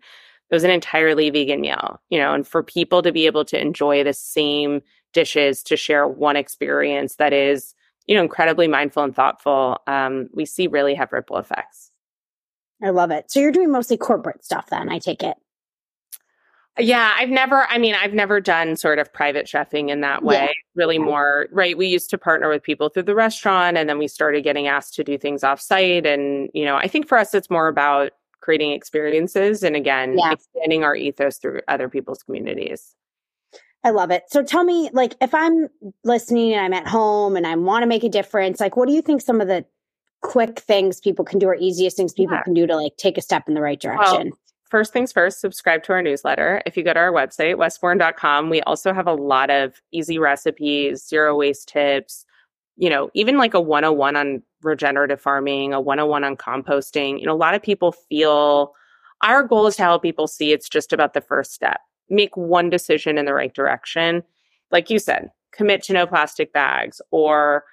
it 0.49 0.53
was 0.53 0.63
an 0.63 0.71
entirely 0.71 1.29
vegan 1.31 1.61
meal, 1.61 1.99
you 2.09 2.19
know, 2.19 2.33
and 2.33 2.47
for 2.47 2.61
people 2.61 3.01
to 3.01 3.11
be 3.11 3.25
able 3.25 3.45
to 3.45 3.59
enjoy 3.59 4.03
the 4.03 4.13
same 4.13 4.81
dishes 5.11 5.63
to 5.63 5.75
share 5.75 6.07
one 6.07 6.35
experience 6.35 7.15
that 7.15 7.33
is, 7.33 7.73
you 8.05 8.15
know, 8.15 8.21
incredibly 8.21 8.67
mindful 8.67 9.03
and 9.03 9.15
thoughtful, 9.15 9.79
um, 9.87 10.27
we 10.33 10.45
see 10.45 10.67
really 10.67 10.93
have 10.93 11.11
ripple 11.11 11.37
effects. 11.37 11.91
I 12.83 12.91
love 12.91 13.09
it. 13.09 13.31
So 13.31 13.39
you're 13.39 13.51
doing 13.51 13.71
mostly 13.71 13.97
corporate 13.97 14.43
stuff 14.45 14.67
then, 14.69 14.89
I 14.89 14.99
take 14.99 15.23
it. 15.23 15.37
Yeah, 16.77 17.13
I've 17.17 17.29
never, 17.29 17.65
I 17.69 17.77
mean, 17.77 17.95
I've 17.95 18.13
never 18.13 18.41
done 18.41 18.75
sort 18.75 18.99
of 18.99 19.11
private 19.13 19.45
chefing 19.45 19.89
in 19.89 20.01
that 20.01 20.23
way. 20.23 20.35
Yeah. 20.35 20.51
Really 20.75 20.99
more, 20.99 21.47
right? 21.51 21.77
We 21.77 21.87
used 21.87 22.09
to 22.09 22.17
partner 22.17 22.49
with 22.49 22.63
people 22.63 22.89
through 22.89 23.03
the 23.03 23.15
restaurant 23.15 23.77
and 23.77 23.87
then 23.87 23.97
we 23.97 24.09
started 24.09 24.43
getting 24.43 24.67
asked 24.67 24.93
to 24.95 25.03
do 25.03 25.17
things 25.17 25.41
offsite. 25.41 26.05
And, 26.05 26.49
you 26.53 26.65
know, 26.65 26.75
I 26.75 26.87
think 26.87 27.07
for 27.07 27.17
us, 27.17 27.33
it's 27.33 27.49
more 27.49 27.69
about 27.69 28.11
creating 28.41 28.71
experiences 28.71 29.63
and 29.63 29.75
again, 29.75 30.17
yeah. 30.17 30.33
expanding 30.33 30.83
our 30.83 30.95
ethos 30.95 31.37
through 31.37 31.61
other 31.69 31.87
people's 31.87 32.23
communities. 32.23 32.93
I 33.85 33.91
love 33.91 34.11
it. 34.11 34.23
So 34.27 34.43
tell 34.43 34.63
me, 34.63 34.89
like, 34.93 35.15
if 35.21 35.33
I'm 35.33 35.69
listening 36.03 36.53
and 36.53 36.61
I'm 36.65 36.73
at 36.73 36.87
home 36.87 37.35
and 37.35 37.47
I 37.47 37.55
want 37.55 37.83
to 37.83 37.87
make 37.87 38.03
a 38.03 38.09
difference, 38.09 38.59
like, 38.59 38.75
what 38.75 38.87
do 38.87 38.93
you 38.93 39.01
think 39.01 39.21
some 39.21 39.39
of 39.39 39.47
the 39.47 39.63
quick 40.21 40.59
things 40.59 40.99
people 40.99 41.23
can 41.23 41.39
do 41.39 41.47
or 41.47 41.55
easiest 41.55 41.95
things 41.95 42.11
people 42.11 42.35
yeah. 42.35 42.43
can 42.43 42.53
do 42.53 42.65
to 42.65 42.75
like 42.75 42.97
take 42.97 43.17
a 43.17 43.21
step 43.21 43.47
in 43.47 43.53
the 43.53 43.61
right 43.61 43.79
direction? 43.79 44.29
Well, 44.29 44.39
first 44.69 44.93
things 44.93 45.11
first, 45.11 45.39
subscribe 45.39 45.83
to 45.83 45.93
our 45.93 46.01
newsletter. 46.01 46.61
If 46.65 46.75
you 46.75 46.83
go 46.83 46.93
to 46.93 46.99
our 46.99 47.11
website, 47.11 47.55
westbourne.com, 47.55 48.49
we 48.49 48.61
also 48.61 48.93
have 48.93 49.07
a 49.07 49.13
lot 49.13 49.49
of 49.49 49.81
easy 49.91 50.17
recipes, 50.17 51.07
zero 51.07 51.35
waste 51.35 51.67
tips, 51.67 52.25
you 52.77 52.89
know, 52.89 53.09
even 53.13 53.37
like 53.37 53.53
a 53.53 53.61
101 53.61 54.15
on 54.15 54.43
regenerative 54.61 55.21
farming, 55.21 55.73
a 55.73 55.79
101 55.79 56.23
on 56.23 56.35
composting. 56.35 57.19
You 57.19 57.27
know, 57.27 57.33
a 57.33 57.37
lot 57.37 57.55
of 57.55 57.61
people 57.61 57.91
feel 57.91 58.73
our 59.21 59.43
goal 59.43 59.67
is 59.67 59.77
to 59.77 59.83
help 59.83 60.01
people 60.01 60.27
see 60.27 60.51
it's 60.51 60.67
just 60.67 60.91
about 60.91 61.13
the 61.13 61.21
first 61.21 61.53
step. 61.53 61.79
Make 62.09 62.35
one 62.35 62.69
decision 62.69 63.17
in 63.17 63.25
the 63.25 63.33
right 63.33 63.53
direction. 63.53 64.23
Like 64.71 64.89
you 64.89 64.99
said, 64.99 65.29
commit 65.53 65.83
to 65.83 65.93
no 65.93 66.05
plastic 66.05 66.51
bags 66.51 67.01
or 67.11 67.63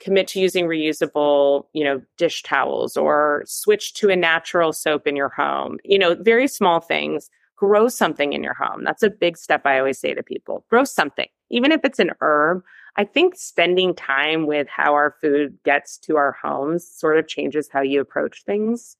commit 0.00 0.28
to 0.28 0.40
using 0.40 0.66
reusable, 0.66 1.66
you 1.72 1.84
know, 1.84 2.00
dish 2.16 2.42
towels 2.42 2.96
or 2.96 3.42
switch 3.46 3.94
to 3.94 4.10
a 4.10 4.16
natural 4.16 4.72
soap 4.72 5.06
in 5.06 5.16
your 5.16 5.28
home. 5.28 5.78
You 5.84 5.98
know, 5.98 6.14
very 6.14 6.48
small 6.48 6.80
things. 6.80 7.30
Grow 7.56 7.88
something 7.88 8.32
in 8.32 8.42
your 8.42 8.54
home. 8.54 8.84
That's 8.84 9.02
a 9.02 9.10
big 9.10 9.36
step 9.36 9.62
I 9.64 9.78
always 9.78 9.98
say 9.98 10.14
to 10.14 10.22
people. 10.22 10.64
Grow 10.70 10.84
something. 10.84 11.26
Even 11.50 11.72
if 11.72 11.80
it's 11.84 11.98
an 11.98 12.12
herb, 12.20 12.62
I 12.96 13.04
think 13.04 13.34
spending 13.36 13.94
time 13.94 14.46
with 14.46 14.68
how 14.68 14.94
our 14.94 15.14
food 15.20 15.58
gets 15.64 15.98
to 15.98 16.16
our 16.16 16.32
homes 16.32 16.86
sort 16.86 17.18
of 17.18 17.26
changes 17.26 17.68
how 17.72 17.80
you 17.80 18.00
approach 18.00 18.44
things. 18.44 18.96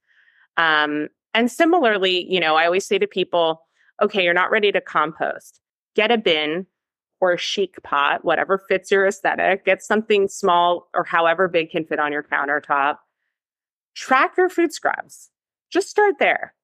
Um, 0.56 1.08
and 1.34 1.50
similarly, 1.50 2.26
you 2.28 2.40
know, 2.40 2.56
I 2.56 2.66
always 2.66 2.87
say 2.87 2.98
to 2.98 3.06
people, 3.06 3.62
okay, 4.02 4.24
you're 4.24 4.34
not 4.34 4.50
ready 4.50 4.72
to 4.72 4.80
compost. 4.80 5.61
Get 5.94 6.11
a 6.11 6.18
bin, 6.18 6.66
or 7.20 7.33
a 7.33 7.38
chic 7.38 7.83
pot, 7.83 8.24
whatever 8.24 8.59
fits 8.59 8.90
your 8.90 9.07
aesthetic. 9.07 9.64
Get 9.64 9.83
something 9.83 10.28
small 10.28 10.88
or 10.94 11.04
however 11.04 11.48
big 11.48 11.70
can 11.70 11.85
fit 11.85 11.98
on 11.98 12.12
your 12.12 12.22
countertop. 12.22 12.98
Track 13.94 14.37
your 14.37 14.48
food 14.48 14.72
scrubs. 14.72 15.31
Just 15.70 15.90
start 15.90 16.14
there. 16.18 16.54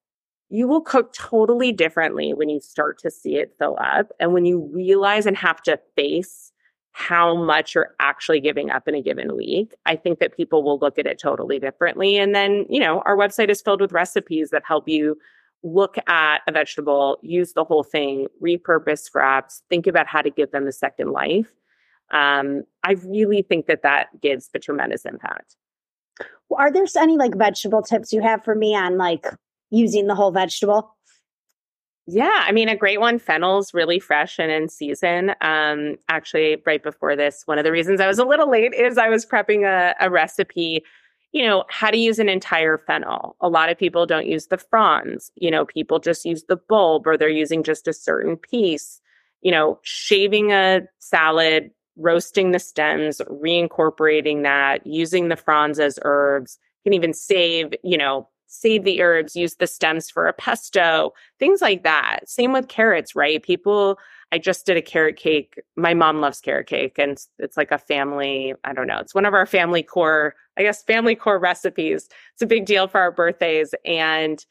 You 0.50 0.68
will 0.68 0.82
cook 0.82 1.12
totally 1.12 1.72
differently 1.72 2.32
when 2.32 2.48
you 2.48 2.60
start 2.60 2.98
to 3.00 3.10
see 3.10 3.36
it 3.36 3.56
fill 3.58 3.76
up 3.80 4.12
and 4.20 4.32
when 4.32 4.44
you 4.44 4.70
realize 4.72 5.26
and 5.26 5.36
have 5.36 5.60
to 5.62 5.80
face 5.96 6.52
how 6.92 7.34
much 7.34 7.74
you're 7.74 7.92
actually 7.98 8.40
giving 8.40 8.70
up 8.70 8.86
in 8.86 8.94
a 8.94 9.02
given 9.02 9.36
week. 9.36 9.74
I 9.84 9.96
think 9.96 10.20
that 10.20 10.36
people 10.36 10.62
will 10.62 10.78
look 10.78 10.96
at 10.96 11.06
it 11.06 11.18
totally 11.18 11.58
differently. 11.58 12.16
And 12.18 12.36
then, 12.36 12.66
you 12.68 12.78
know, 12.78 13.02
our 13.04 13.16
website 13.16 13.48
is 13.50 13.60
filled 13.60 13.80
with 13.80 13.90
recipes 13.90 14.50
that 14.50 14.62
help 14.64 14.88
you 14.88 15.18
look 15.64 15.96
at 16.06 16.42
a 16.46 16.52
vegetable, 16.52 17.18
use 17.22 17.54
the 17.54 17.64
whole 17.64 17.82
thing, 17.82 18.28
repurpose 18.42 19.00
scraps, 19.00 19.62
think 19.68 19.86
about 19.86 20.06
how 20.06 20.20
to 20.22 20.30
give 20.30 20.52
them 20.52 20.66
a 20.66 20.72
second 20.72 21.10
life. 21.10 21.50
Um, 22.12 22.62
I 22.84 22.92
really 22.92 23.42
think 23.42 23.66
that 23.66 23.82
that 23.82 24.20
gives 24.20 24.50
a 24.54 24.58
tremendous 24.58 25.04
impact. 25.04 25.56
Well, 26.48 26.60
are 26.60 26.70
there 26.70 26.84
any 26.98 27.16
like 27.16 27.34
vegetable 27.34 27.82
tips 27.82 28.12
you 28.12 28.20
have 28.20 28.44
for 28.44 28.54
me 28.54 28.76
on 28.76 28.98
like 28.98 29.26
using 29.70 30.06
the 30.06 30.14
whole 30.14 30.30
vegetable? 30.30 30.94
Yeah, 32.06 32.42
I 32.44 32.52
mean, 32.52 32.68
a 32.68 32.76
great 32.76 33.00
one. 33.00 33.18
Fennel's 33.18 33.72
really 33.72 33.98
fresh 33.98 34.38
and 34.38 34.52
in 34.52 34.68
season. 34.68 35.34
Um, 35.40 35.96
actually, 36.10 36.62
right 36.66 36.82
before 36.82 37.16
this, 37.16 37.44
one 37.46 37.56
of 37.56 37.64
the 37.64 37.72
reasons 37.72 37.98
I 37.98 38.06
was 38.06 38.18
a 38.18 38.26
little 38.26 38.50
late 38.50 38.74
is 38.74 38.98
I 38.98 39.08
was 39.08 39.24
prepping 39.24 39.64
a, 39.64 39.94
a 39.98 40.10
recipe 40.10 40.84
you 41.34 41.44
know, 41.44 41.64
how 41.68 41.90
to 41.90 41.98
use 41.98 42.20
an 42.20 42.28
entire 42.28 42.78
fennel. 42.78 43.36
A 43.40 43.48
lot 43.48 43.68
of 43.68 43.76
people 43.76 44.06
don't 44.06 44.28
use 44.28 44.46
the 44.46 44.56
fronds. 44.56 45.32
You 45.34 45.50
know, 45.50 45.66
people 45.66 45.98
just 45.98 46.24
use 46.24 46.44
the 46.44 46.56
bulb 46.56 47.08
or 47.08 47.18
they're 47.18 47.28
using 47.28 47.64
just 47.64 47.88
a 47.88 47.92
certain 47.92 48.36
piece. 48.36 49.00
You 49.42 49.50
know, 49.50 49.80
shaving 49.82 50.52
a 50.52 50.82
salad, 51.00 51.72
roasting 51.96 52.52
the 52.52 52.60
stems, 52.60 53.20
reincorporating 53.28 54.44
that, 54.44 54.86
using 54.86 55.28
the 55.28 55.36
fronds 55.36 55.80
as 55.80 55.98
herbs, 56.02 56.56
you 56.84 56.90
can 56.90 56.94
even 56.94 57.12
save, 57.12 57.74
you 57.82 57.98
know, 57.98 58.28
save 58.46 58.84
the 58.84 59.02
herbs, 59.02 59.34
use 59.34 59.56
the 59.56 59.66
stems 59.66 60.08
for 60.08 60.28
a 60.28 60.32
pesto, 60.32 61.12
things 61.40 61.60
like 61.60 61.82
that. 61.82 62.20
Same 62.26 62.52
with 62.52 62.68
carrots, 62.68 63.16
right? 63.16 63.42
People 63.42 63.98
I 64.34 64.38
just 64.38 64.66
did 64.66 64.76
a 64.76 64.82
carrot 64.82 65.16
cake. 65.16 65.62
My 65.76 65.94
mom 65.94 66.20
loves 66.20 66.40
carrot 66.40 66.66
cake, 66.66 66.98
and 66.98 67.16
it's 67.38 67.56
like 67.56 67.70
a 67.70 67.78
family, 67.78 68.52
I 68.64 68.72
don't 68.72 68.88
know, 68.88 68.98
it's 68.98 69.14
one 69.14 69.26
of 69.26 69.32
our 69.32 69.46
family 69.46 69.84
core, 69.84 70.34
I 70.58 70.62
guess, 70.62 70.82
family 70.82 71.14
core 71.14 71.38
recipes. 71.38 72.08
It's 72.32 72.42
a 72.42 72.46
big 72.46 72.66
deal 72.66 72.88
for 72.88 72.98
our 72.98 73.12
birthdays. 73.12 73.76
And, 73.84 74.44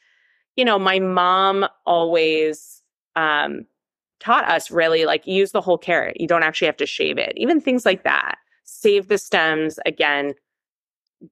you 0.55 0.63
know, 0.63 0.79
my 0.79 0.99
mom 0.99 1.67
always 1.85 2.81
um, 3.17 3.65
taught 4.21 4.49
us 4.49 4.71
really 4.71 5.03
like 5.03 5.27
use 5.27 5.51
the 5.51 5.59
whole 5.59 5.77
carrot. 5.77 6.17
You 6.17 6.27
don't 6.27 6.43
actually 6.43 6.67
have 6.67 6.77
to 6.77 6.85
shave 6.85 7.17
it, 7.17 7.33
even 7.35 7.59
things 7.59 7.85
like 7.85 8.05
that. 8.05 8.37
Save 8.63 9.09
the 9.09 9.17
stems. 9.17 9.79
Again, 9.85 10.33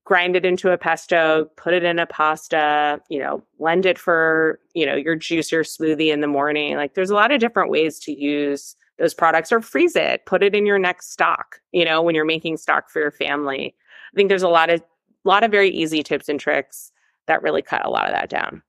grind 0.03 0.35
it 0.35 0.45
into 0.45 0.71
a 0.71 0.77
pesto, 0.77 1.49
put 1.57 1.73
it 1.73 1.83
in 1.83 1.99
a 1.99 2.05
pasta, 2.05 3.01
you 3.09 3.19
know, 3.19 3.43
blend 3.59 3.85
it 3.85 3.97
for, 3.97 4.59
you 4.73 4.85
know, 4.85 4.95
your 4.95 5.15
juice 5.15 5.51
or 5.51 5.63
smoothie 5.63 6.11
in 6.11 6.21
the 6.21 6.27
morning. 6.27 6.75
Like 6.75 6.93
there's 6.93 7.09
a 7.09 7.15
lot 7.15 7.31
of 7.31 7.39
different 7.39 7.69
ways 7.69 7.99
to 7.99 8.11
use 8.11 8.75
those 8.97 9.13
products 9.13 9.51
or 9.51 9.61
freeze 9.61 9.95
it, 9.95 10.25
put 10.25 10.43
it 10.43 10.55
in 10.55 10.65
your 10.65 10.79
next 10.79 11.11
stock, 11.11 11.59
you 11.71 11.83
know, 11.83 12.01
when 12.01 12.15
you're 12.15 12.25
making 12.25 12.57
stock 12.57 12.89
for 12.89 12.99
your 12.99 13.11
family. 13.11 13.75
I 14.13 14.15
think 14.15 14.29
there's 14.29 14.43
a 14.43 14.49
lot 14.49 14.69
of 14.69 14.81
a 15.23 15.29
lot 15.29 15.43
of 15.43 15.51
very 15.51 15.69
easy 15.69 16.01
tips 16.01 16.29
and 16.29 16.39
tricks 16.39 16.91
that 17.27 17.43
really 17.43 17.61
cut 17.61 17.85
a 17.85 17.89
lot 17.89 18.07
of 18.07 18.13
that 18.13 18.29
down. 18.29 18.63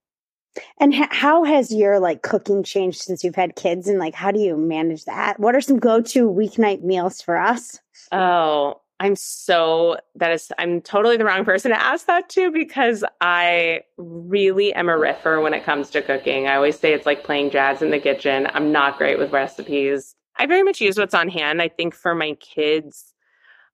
And 0.79 0.95
how 0.95 1.45
has 1.45 1.73
your 1.73 1.99
like 1.99 2.23
cooking 2.23 2.63
changed 2.63 3.01
since 3.01 3.25
you've 3.25 3.35
had 3.35 3.57
kids 3.57 3.89
and 3.89 3.99
like 3.99 4.15
how 4.15 4.31
do 4.31 4.39
you 4.39 4.57
manage 4.57 5.07
that? 5.07 5.41
What 5.41 5.55
are 5.55 5.63
some 5.63 5.79
go-to 5.79 6.31
weeknight 6.31 6.83
meals 6.83 7.23
for 7.23 7.39
us? 7.39 7.81
Oh, 8.11 8.82
I'm 9.03 9.17
so 9.17 9.97
that 10.15 10.31
is 10.31 10.53
I'm 10.59 10.81
totally 10.81 11.17
the 11.17 11.25
wrong 11.25 11.45
person 11.45 11.73
to 11.73 11.83
ask 11.83 12.07
that 12.07 12.29
to 12.31 12.53
because 12.53 13.03
I 13.21 13.81
really 13.97 14.73
am 14.75 14.89
a 14.89 14.97
riffer 14.97 15.43
when 15.43 15.55
it 15.55 15.65
comes 15.65 15.91
to 15.91 16.03
cooking. 16.03 16.47
I 16.47 16.55
always 16.55 16.79
say 16.79 16.93
it's 16.93 17.05
like 17.05 17.25
playing 17.25 17.51
jazz 17.51 17.83
in 17.83 17.91
the 17.91 17.99
kitchen. 17.99 18.47
I'm 18.55 18.71
not 18.71 18.99
great 18.99 19.19
with 19.19 19.33
recipes. 19.33 20.15
I 20.37 20.47
very 20.47 20.63
much 20.63 20.81
use 20.81 20.99
what's 20.99 21.15
on 21.15 21.29
hand. 21.29 21.61
I 21.61 21.67
think 21.67 21.97
for 21.97 22.15
my 22.15 22.35
kids, 22.35 23.13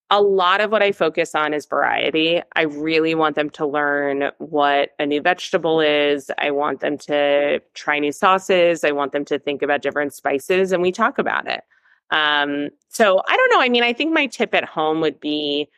a 0.08 0.22
lot 0.22 0.62
of 0.62 0.72
what 0.72 0.82
I 0.82 0.92
focus 0.92 1.34
on 1.34 1.52
is 1.52 1.66
variety. 1.66 2.40
I 2.56 2.62
really 2.62 3.14
want 3.14 3.36
them 3.36 3.50
to 3.50 3.66
learn 3.66 4.30
what 4.38 4.92
a 4.98 5.04
new 5.04 5.20
vegetable 5.20 5.82
is. 5.82 6.30
I 6.38 6.52
want 6.52 6.80
them 6.80 6.96
to 7.00 7.60
try 7.74 7.98
new 7.98 8.12
sauces. 8.12 8.82
I 8.82 8.92
want 8.92 9.12
them 9.12 9.26
to 9.26 9.38
think 9.38 9.60
about 9.60 9.82
different 9.82 10.14
spices 10.14 10.72
and 10.72 10.80
we 10.80 10.90
talk 10.90 11.18
about 11.18 11.46
it. 11.46 11.64
Um, 12.10 12.70
so 12.88 13.22
I 13.26 13.36
don't 13.36 13.50
know. 13.52 13.60
I 13.60 13.68
mean, 13.68 13.82
I 13.82 13.92
think 13.92 14.12
my 14.12 14.26
tip 14.26 14.54
at 14.54 14.64
home 14.64 15.00
would 15.00 15.20
be 15.20 15.68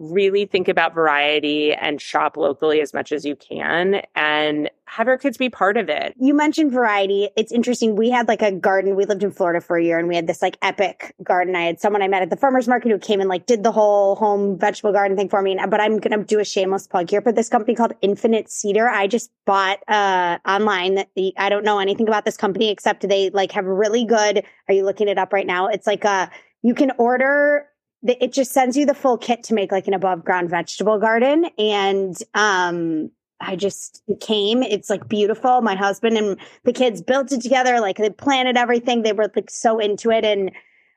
really 0.00 0.46
think 0.46 0.66
about 0.66 0.94
variety 0.94 1.74
and 1.74 2.00
shop 2.00 2.36
locally 2.38 2.80
as 2.80 2.94
much 2.94 3.12
as 3.12 3.24
you 3.24 3.36
can 3.36 4.02
and 4.16 4.70
have 4.86 5.06
your 5.06 5.18
kids 5.18 5.36
be 5.36 5.50
part 5.50 5.76
of 5.76 5.90
it. 5.90 6.14
You 6.18 6.32
mentioned 6.34 6.72
variety. 6.72 7.28
It's 7.36 7.52
interesting. 7.52 7.94
We 7.94 8.08
had 8.10 8.26
like 8.26 8.40
a 8.40 8.50
garden. 8.50 8.96
We 8.96 9.04
lived 9.04 9.22
in 9.22 9.30
Florida 9.30 9.60
for 9.60 9.76
a 9.76 9.84
year 9.84 9.98
and 9.98 10.08
we 10.08 10.16
had 10.16 10.26
this 10.26 10.40
like 10.40 10.56
epic 10.62 11.14
garden. 11.22 11.54
I 11.54 11.62
had 11.62 11.80
someone 11.80 12.02
I 12.02 12.08
met 12.08 12.22
at 12.22 12.30
the 12.30 12.36
farmer's 12.36 12.66
market 12.66 12.90
who 12.90 12.98
came 12.98 13.20
and 13.20 13.28
like 13.28 13.44
did 13.44 13.62
the 13.62 13.70
whole 13.70 14.16
home 14.16 14.58
vegetable 14.58 14.92
garden 14.92 15.16
thing 15.16 15.28
for 15.28 15.42
me. 15.42 15.56
But 15.68 15.80
I'm 15.80 15.98
going 15.98 16.18
to 16.18 16.24
do 16.24 16.40
a 16.40 16.44
shameless 16.44 16.86
plug 16.86 17.10
here 17.10 17.20
for 17.20 17.30
this 17.30 17.50
company 17.50 17.74
called 17.74 17.92
Infinite 18.00 18.50
Cedar. 18.50 18.88
I 18.88 19.06
just 19.06 19.30
bought 19.44 19.78
uh 19.86 20.38
online 20.46 20.94
that 20.94 21.10
the, 21.14 21.34
I 21.36 21.50
don't 21.50 21.64
know 21.64 21.78
anything 21.78 22.08
about 22.08 22.24
this 22.24 22.38
company 22.38 22.70
except 22.70 23.06
they 23.06 23.30
like 23.30 23.52
have 23.52 23.66
really 23.66 24.06
good. 24.06 24.44
Are 24.66 24.74
you 24.74 24.84
looking 24.84 25.08
it 25.08 25.18
up 25.18 25.32
right 25.32 25.46
now? 25.46 25.68
It's 25.68 25.86
like 25.86 26.04
a, 26.04 26.30
you 26.62 26.74
can 26.74 26.90
order 26.98 27.66
it 28.02 28.32
just 28.32 28.52
sends 28.52 28.76
you 28.76 28.86
the 28.86 28.94
full 28.94 29.18
kit 29.18 29.42
to 29.44 29.54
make 29.54 29.72
like 29.72 29.86
an 29.86 29.94
above 29.94 30.24
ground 30.24 30.50
vegetable 30.50 30.98
garden. 30.98 31.46
And, 31.58 32.16
um, 32.34 33.10
I 33.40 33.56
just 33.56 34.02
came. 34.20 34.62
It's 34.62 34.90
like 34.90 35.08
beautiful. 35.08 35.62
My 35.62 35.74
husband 35.74 36.18
and 36.18 36.38
the 36.64 36.74
kids 36.74 37.00
built 37.00 37.32
it 37.32 37.40
together. 37.40 37.80
Like 37.80 37.96
they 37.96 38.10
planted 38.10 38.58
everything. 38.58 39.02
They 39.02 39.14
were 39.14 39.30
like 39.34 39.50
so 39.50 39.78
into 39.78 40.10
it. 40.10 40.24
And 40.26 40.50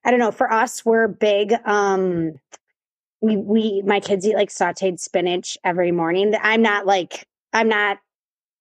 I 0.04 0.12
don't 0.12 0.20
know, 0.20 0.32
for 0.32 0.52
us, 0.52 0.84
we're 0.84 1.08
big. 1.08 1.54
Um, 1.66 2.34
we, 3.22 3.38
we, 3.38 3.82
my 3.86 4.02
kids 4.02 4.28
eat 4.28 4.36
like 4.36 4.50
sauteed 4.50 5.00
spinach 5.00 5.58
every 5.64 5.94
morning. 5.94 6.34
I'm 6.42 6.62
not 6.62 6.86
like, 6.86 7.26
I'm 7.54 7.70
not 7.70 8.00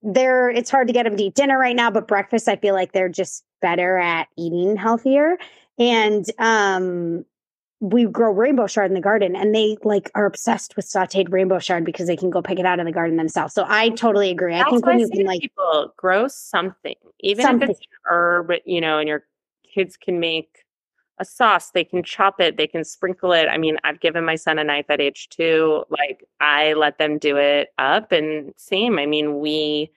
there. 0.03 0.49
It's 0.49 0.71
hard 0.71 0.87
to 0.87 0.93
get 0.93 1.03
them 1.03 1.17
to 1.17 1.23
eat 1.25 1.35
dinner 1.35 1.59
right 1.59 1.75
now, 1.75 1.91
but 1.91 2.07
breakfast, 2.07 2.47
I 2.47 2.55
feel 2.55 2.75
like 2.75 2.93
they're 2.93 3.09
just 3.09 3.45
better 3.61 3.99
at 3.99 4.29
eating 4.39 4.77
healthier. 4.77 5.39
And, 5.79 6.25
um, 6.39 7.25
we 7.83 8.05
grow 8.05 8.31
rainbow 8.31 8.69
chard 8.69 8.93
in 8.93 8.95
the 8.95 9.01
garden 9.01 9.35
and 9.35 9.53
they 9.53 9.77
like 9.83 10.09
are 10.15 10.25
obsessed 10.25 10.77
with 10.77 10.87
sauteed 10.87 11.33
rainbow 11.33 11.59
chard 11.59 11.85
because 11.85 12.07
they 12.07 12.17
can 12.17 12.31
go 12.31 12.41
pick 12.41 12.61
it 12.61 12.65
out 12.65 12.79
in 12.79 12.87
the 12.87 12.93
garden 12.93 13.17
themselves. 13.17 13.53
So 13.55 13.67
I 13.69 13.89
totally 13.89 14.31
agree. 14.31 14.55
That's 14.55 14.69
I 14.69 14.71
think 14.71 14.87
when 14.87 15.01
you 15.01 15.09
can 15.09 15.27
like 15.27 15.41
people 15.41 15.93
grow 15.97 16.29
something, 16.29 16.95
even 17.19 17.45
something. 17.45 17.71
if 17.71 17.77
it's 17.77 17.87
herb, 18.05 18.53
you 18.65 18.81
know, 18.81 19.01
and 19.01 19.09
your 19.09 19.25
kids 19.75 19.97
can 19.97 20.21
make 20.21 20.65
a 21.19 21.25
sauce, 21.25 21.73
they 21.73 21.83
can 21.83 22.05
chop 22.05 22.41
it, 22.41 22.57
they 22.57 22.69
can 22.69 22.85
sprinkle 22.85 23.33
it. 23.33 23.49
I 23.49 23.59
mean, 23.59 23.79
I've 23.83 23.99
given 23.99 24.25
my 24.25 24.37
son 24.37 24.61
a 24.61 24.65
knife 24.65 24.87
at 24.89 25.01
age 25.01 25.29
two. 25.31 25.83
Like 25.91 26.25
I 26.41 26.75
let 26.75 26.99
them 26.99 27.19
do 27.19 27.37
it 27.37 27.71
up 27.79 28.13
and 28.13 28.55
same. 28.57 28.97
I 28.97 29.07
mean, 29.07 29.41
we 29.41 29.91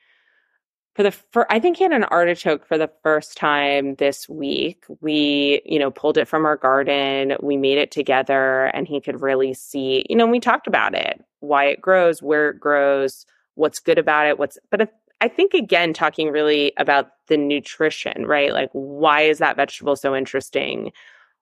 for 0.95 1.03
the 1.03 1.13
I 1.49 1.59
think 1.59 1.77
he 1.77 1.83
had 1.83 1.91
an 1.91 2.05
artichoke 2.05 2.65
for 2.65 2.77
the 2.77 2.89
first 3.03 3.37
time 3.37 3.95
this 3.95 4.29
week. 4.29 4.85
We, 5.01 5.61
you 5.65 5.77
know, 5.77 5.91
pulled 5.91 6.17
it 6.17 6.27
from 6.27 6.45
our 6.45 6.55
garden, 6.55 7.35
we 7.41 7.57
made 7.57 7.77
it 7.77 7.91
together 7.91 8.65
and 8.67 8.87
he 8.87 9.01
could 9.01 9.21
really 9.21 9.53
see, 9.53 10.05
you 10.09 10.15
know, 10.15 10.25
we 10.25 10.39
talked 10.39 10.67
about 10.67 10.95
it, 10.95 11.21
why 11.41 11.65
it 11.65 11.81
grows, 11.81 12.23
where 12.23 12.49
it 12.49 12.59
grows, 12.59 13.25
what's 13.55 13.79
good 13.79 13.97
about 13.99 14.27
it, 14.27 14.39
what's 14.39 14.57
but 14.71 14.81
if, 14.81 14.89
I 15.21 15.27
think 15.27 15.53
again 15.53 15.93
talking 15.93 16.29
really 16.29 16.71
about 16.77 17.11
the 17.27 17.37
nutrition, 17.37 18.25
right? 18.25 18.53
Like 18.53 18.69
why 18.71 19.23
is 19.23 19.39
that 19.39 19.57
vegetable 19.57 19.97
so 19.97 20.15
interesting? 20.15 20.93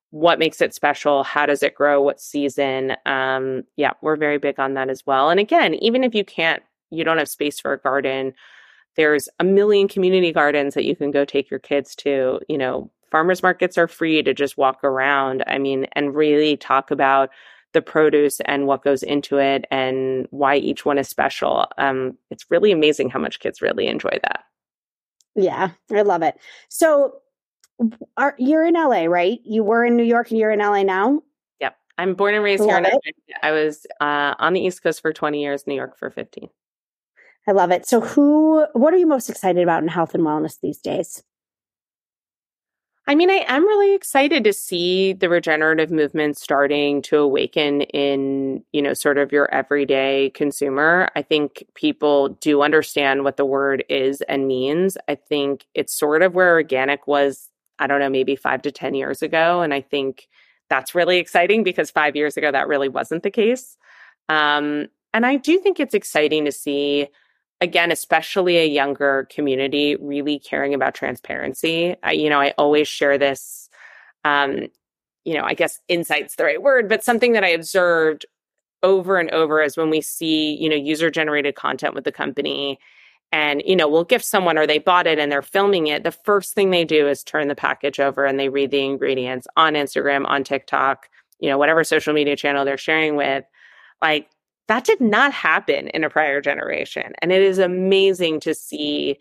What 0.10 0.40
makes 0.40 0.62
it 0.62 0.74
special? 0.74 1.24
How 1.24 1.46
does 1.46 1.62
it 1.64 1.76
grow? 1.76 2.02
What 2.02 2.20
season? 2.20 2.96
Um 3.06 3.66
yeah, 3.78 3.92
we're 4.02 4.16
very 4.16 4.40
big 4.40 4.60
on 4.60 4.74
that 4.74 4.90
as 4.90 5.06
well. 5.06 5.30
And 5.30 5.40
again, 5.40 5.76
even 5.76 6.04
if 6.04 6.16
you 6.16 6.26
can't 6.26 6.64
you 6.90 7.04
don't 7.04 7.20
have 7.20 7.30
space 7.30 7.60
for 7.60 7.74
a 7.74 7.80
garden, 7.80 8.34
there's 8.96 9.30
a 9.40 9.44
million 9.44 9.88
community 9.88 10.32
gardens 10.32 10.74
that 10.76 10.86
you 10.86 10.96
can 10.96 11.12
go 11.12 11.26
take 11.26 11.50
your 11.50 11.60
kids 11.60 11.96
to. 11.98 12.40
You 12.48 12.58
know, 12.58 12.92
farmers 13.12 13.44
markets 13.44 13.78
are 13.78 13.88
free 13.88 14.24
to 14.24 14.34
just 14.34 14.58
walk 14.58 14.84
around. 14.84 15.44
I 15.48 15.58
mean, 15.58 15.88
and 15.94 16.16
really 16.16 16.58
talk 16.58 16.92
about 16.92 17.30
the 17.74 17.82
produce 17.82 18.40
and 18.42 18.68
what 18.68 18.84
goes 18.84 19.04
into 19.04 19.38
it 19.38 19.66
and 19.72 20.28
why 20.30 20.56
each 20.56 20.86
one 20.86 20.98
is 20.98 21.10
special. 21.10 21.68
Um, 21.78 22.18
it's 22.30 22.50
really 22.50 22.72
amazing 22.72 23.10
how 23.10 23.20
much 23.20 23.40
kids 23.40 23.62
really 23.62 23.88
enjoy 23.88 24.18
that. 24.24 24.46
Yeah, 25.36 25.72
I 25.92 26.04
love 26.04 26.22
it. 26.22 26.40
So, 26.70 27.16
are 28.18 28.36
you're 28.38 28.66
in 28.66 28.76
LA, 28.76 29.06
right? 29.06 29.40
You 29.44 29.64
were 29.64 29.84
in 29.84 29.98
New 29.98 30.04
York 30.04 30.30
and 30.30 30.40
you're 30.40 30.52
in 30.52 30.60
LA 30.60 30.84
now. 30.84 31.22
Yep, 31.60 31.76
I'm 31.98 32.14
born 32.14 32.36
and 32.36 32.44
raised 32.44 32.64
love 32.64 32.86
here. 32.86 33.14
I 33.42 33.52
was 33.52 33.88
uh, 34.00 34.36
on 34.38 34.54
the 34.54 34.62
East 34.62 34.84
Coast 34.84 35.02
for 35.02 35.12
20 35.12 35.42
years, 35.42 35.66
New 35.66 35.74
York 35.74 35.98
for 35.98 36.12
15. 36.12 36.50
I 37.48 37.52
love 37.52 37.72
it. 37.72 37.86
So, 37.86 38.00
who, 38.00 38.66
what 38.74 38.94
are 38.94 38.98
you 38.98 39.08
most 39.08 39.30
excited 39.30 39.62
about 39.62 39.84
in 39.84 39.90
health 39.90 40.16
and 40.16 40.24
wellness 40.24 40.60
these 40.62 40.80
days? 40.80 41.24
I 43.06 43.16
mean, 43.16 43.30
I 43.30 43.44
am 43.50 43.68
really 43.68 43.94
excited 43.94 44.46
to 44.46 44.54
see 44.54 45.12
the 45.12 45.28
regenerative 45.28 45.92
movement 45.92 46.38
starting 46.38 47.02
to 47.04 47.18
awaken 47.18 47.82
in, 47.82 48.64
you 48.72 48.82
know, 48.82 48.94
sort 48.94 49.18
of 49.18 49.34
your 49.34 49.54
everyday 49.54 50.30
consumer. 50.30 51.10
I 51.14 51.22
think 51.22 51.66
people 51.76 52.30
do 52.30 52.62
understand 52.62 53.26
what 53.26 53.36
the 53.36 53.46
word 53.46 53.84
is 53.90 54.22
and 54.22 54.48
means. 54.48 54.98
I 55.10 55.16
think 55.16 55.66
it's 55.74 55.94
sort 55.94 56.22
of 56.22 56.34
where 56.34 56.54
organic 56.54 57.06
was, 57.06 57.50
I 57.78 57.88
don't 57.88 58.00
know, 58.00 58.10
maybe 58.10 58.38
five 58.38 58.62
to 58.62 58.72
10 58.72 58.94
years 58.94 59.22
ago. 59.22 59.62
And 59.62 59.74
I 59.74 59.82
think 59.82 60.30
that's 60.70 60.96
really 60.96 61.18
exciting 61.18 61.64
because 61.64 61.92
five 61.92 62.16
years 62.16 62.38
ago, 62.38 62.54
that 62.54 62.70
really 62.70 62.90
wasn't 62.90 63.24
the 63.24 63.32
case. 63.32 63.76
Um, 64.30 64.88
and 65.14 65.26
I 65.26 65.36
do 65.36 65.60
think 65.60 65.80
it's 65.80 65.94
exciting 65.94 66.46
to 66.46 66.54
see 66.54 67.10
again, 67.64 67.92
especially 67.92 68.58
a 68.58 68.66
younger 68.66 69.26
community, 69.32 69.96
really 69.96 70.38
caring 70.38 70.74
about 70.74 70.94
transparency. 70.94 71.96
I, 72.04 72.12
you 72.12 72.30
know, 72.30 72.42
I 72.42 72.54
always 72.58 72.90
share 72.90 73.18
this, 73.18 73.70
um, 74.26 74.68
you 75.24 75.34
know, 75.34 75.46
I 75.46 75.54
guess 75.54 75.80
insight's 75.88 76.36
the 76.36 76.44
right 76.44 76.62
word, 76.62 76.90
but 76.90 77.06
something 77.06 77.32
that 77.32 77.46
I 77.46 77.50
observed 77.50 78.26
over 78.84 79.18
and 79.18 79.32
over 79.32 79.62
is 79.62 79.78
when 79.78 79.90
we 79.90 80.02
see, 80.02 80.56
you 80.56 80.68
know, 80.68 80.76
user 80.76 81.10
generated 81.10 81.56
content 81.56 81.96
with 81.96 82.04
the 82.04 82.12
company 82.12 82.80
and, 83.32 83.64
you 83.66 83.78
know, 83.78 83.88
we'll 83.88 84.04
gift 84.04 84.26
someone 84.26 84.58
or 84.58 84.68
they 84.68 84.78
bought 84.78 85.08
it 85.08 85.18
and 85.18 85.32
they're 85.32 85.42
filming 85.42 85.88
it. 85.88 86.04
The 86.04 86.12
first 86.12 86.54
thing 86.54 86.70
they 86.70 86.84
do 86.84 87.08
is 87.08 87.24
turn 87.24 87.48
the 87.48 87.56
package 87.56 88.02
over 88.02 88.26
and 88.26 88.38
they 88.38 88.50
read 88.50 88.72
the 88.72 88.84
ingredients 88.84 89.48
on 89.56 89.76
Instagram, 89.76 90.28
on 90.28 90.44
TikTok, 90.44 91.08
you 91.40 91.50
know, 91.50 91.58
whatever 91.58 91.86
social 91.86 92.14
media 92.14 92.36
channel 92.36 92.66
they're 92.66 92.78
sharing 92.78 93.16
with. 93.16 93.46
Like 94.02 94.28
that 94.74 94.86
did 94.86 95.00
not 95.00 95.32
happen 95.32 95.88
in 95.90 96.04
a 96.04 96.10
prior 96.10 96.42
generation. 96.42 97.14
And 97.22 97.32
it 97.32 97.44
is 97.44 97.60
amazing 97.60 98.40
to 98.40 98.56
see 98.56 99.20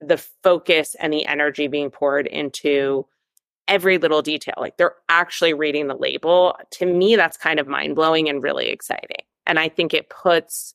the 0.00 0.16
focus 0.42 0.96
and 0.98 1.12
the 1.12 1.26
energy 1.26 1.68
being 1.68 1.92
poured 1.92 2.26
into 2.26 3.06
every 3.68 3.98
little 3.98 4.20
detail. 4.20 4.54
Like 4.58 4.76
they're 4.76 4.96
actually 5.08 5.54
reading 5.54 5.86
the 5.86 5.94
label. 5.94 6.58
To 6.72 6.86
me, 6.86 7.14
that's 7.14 7.36
kind 7.36 7.60
of 7.60 7.68
mind 7.68 7.94
blowing 7.94 8.28
and 8.28 8.42
really 8.42 8.70
exciting. 8.70 9.22
And 9.46 9.60
I 9.60 9.68
think 9.68 9.94
it 9.94 10.10
puts 10.10 10.74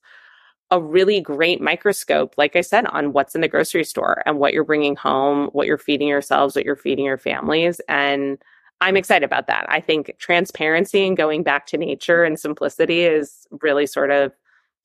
a 0.71 0.79
really 0.81 1.19
great 1.19 1.59
microscope, 1.59 2.35
like 2.37 2.55
I 2.55 2.61
said, 2.61 2.85
on 2.85 3.11
what's 3.11 3.35
in 3.35 3.41
the 3.41 3.49
grocery 3.49 3.83
store 3.83 4.23
and 4.25 4.39
what 4.39 4.53
you're 4.53 4.63
bringing 4.63 4.95
home, 4.95 5.47
what 5.47 5.67
you're 5.67 5.77
feeding 5.77 6.07
yourselves, 6.07 6.55
what 6.55 6.63
you're 6.63 6.77
feeding 6.77 7.03
your 7.03 7.17
families. 7.17 7.81
And 7.89 8.41
I'm 8.81 8.97
excited 8.97 9.25
about 9.25 9.47
that. 9.47 9.65
I 9.69 9.79
think 9.79 10.15
transparency 10.19 11.07
and 11.07 11.15
going 11.15 11.43
back 11.43 11.67
to 11.67 11.77
nature 11.77 12.23
and 12.23 12.39
simplicity 12.39 13.03
is 13.03 13.47
really 13.61 13.85
sort 13.85 14.11
of 14.11 14.33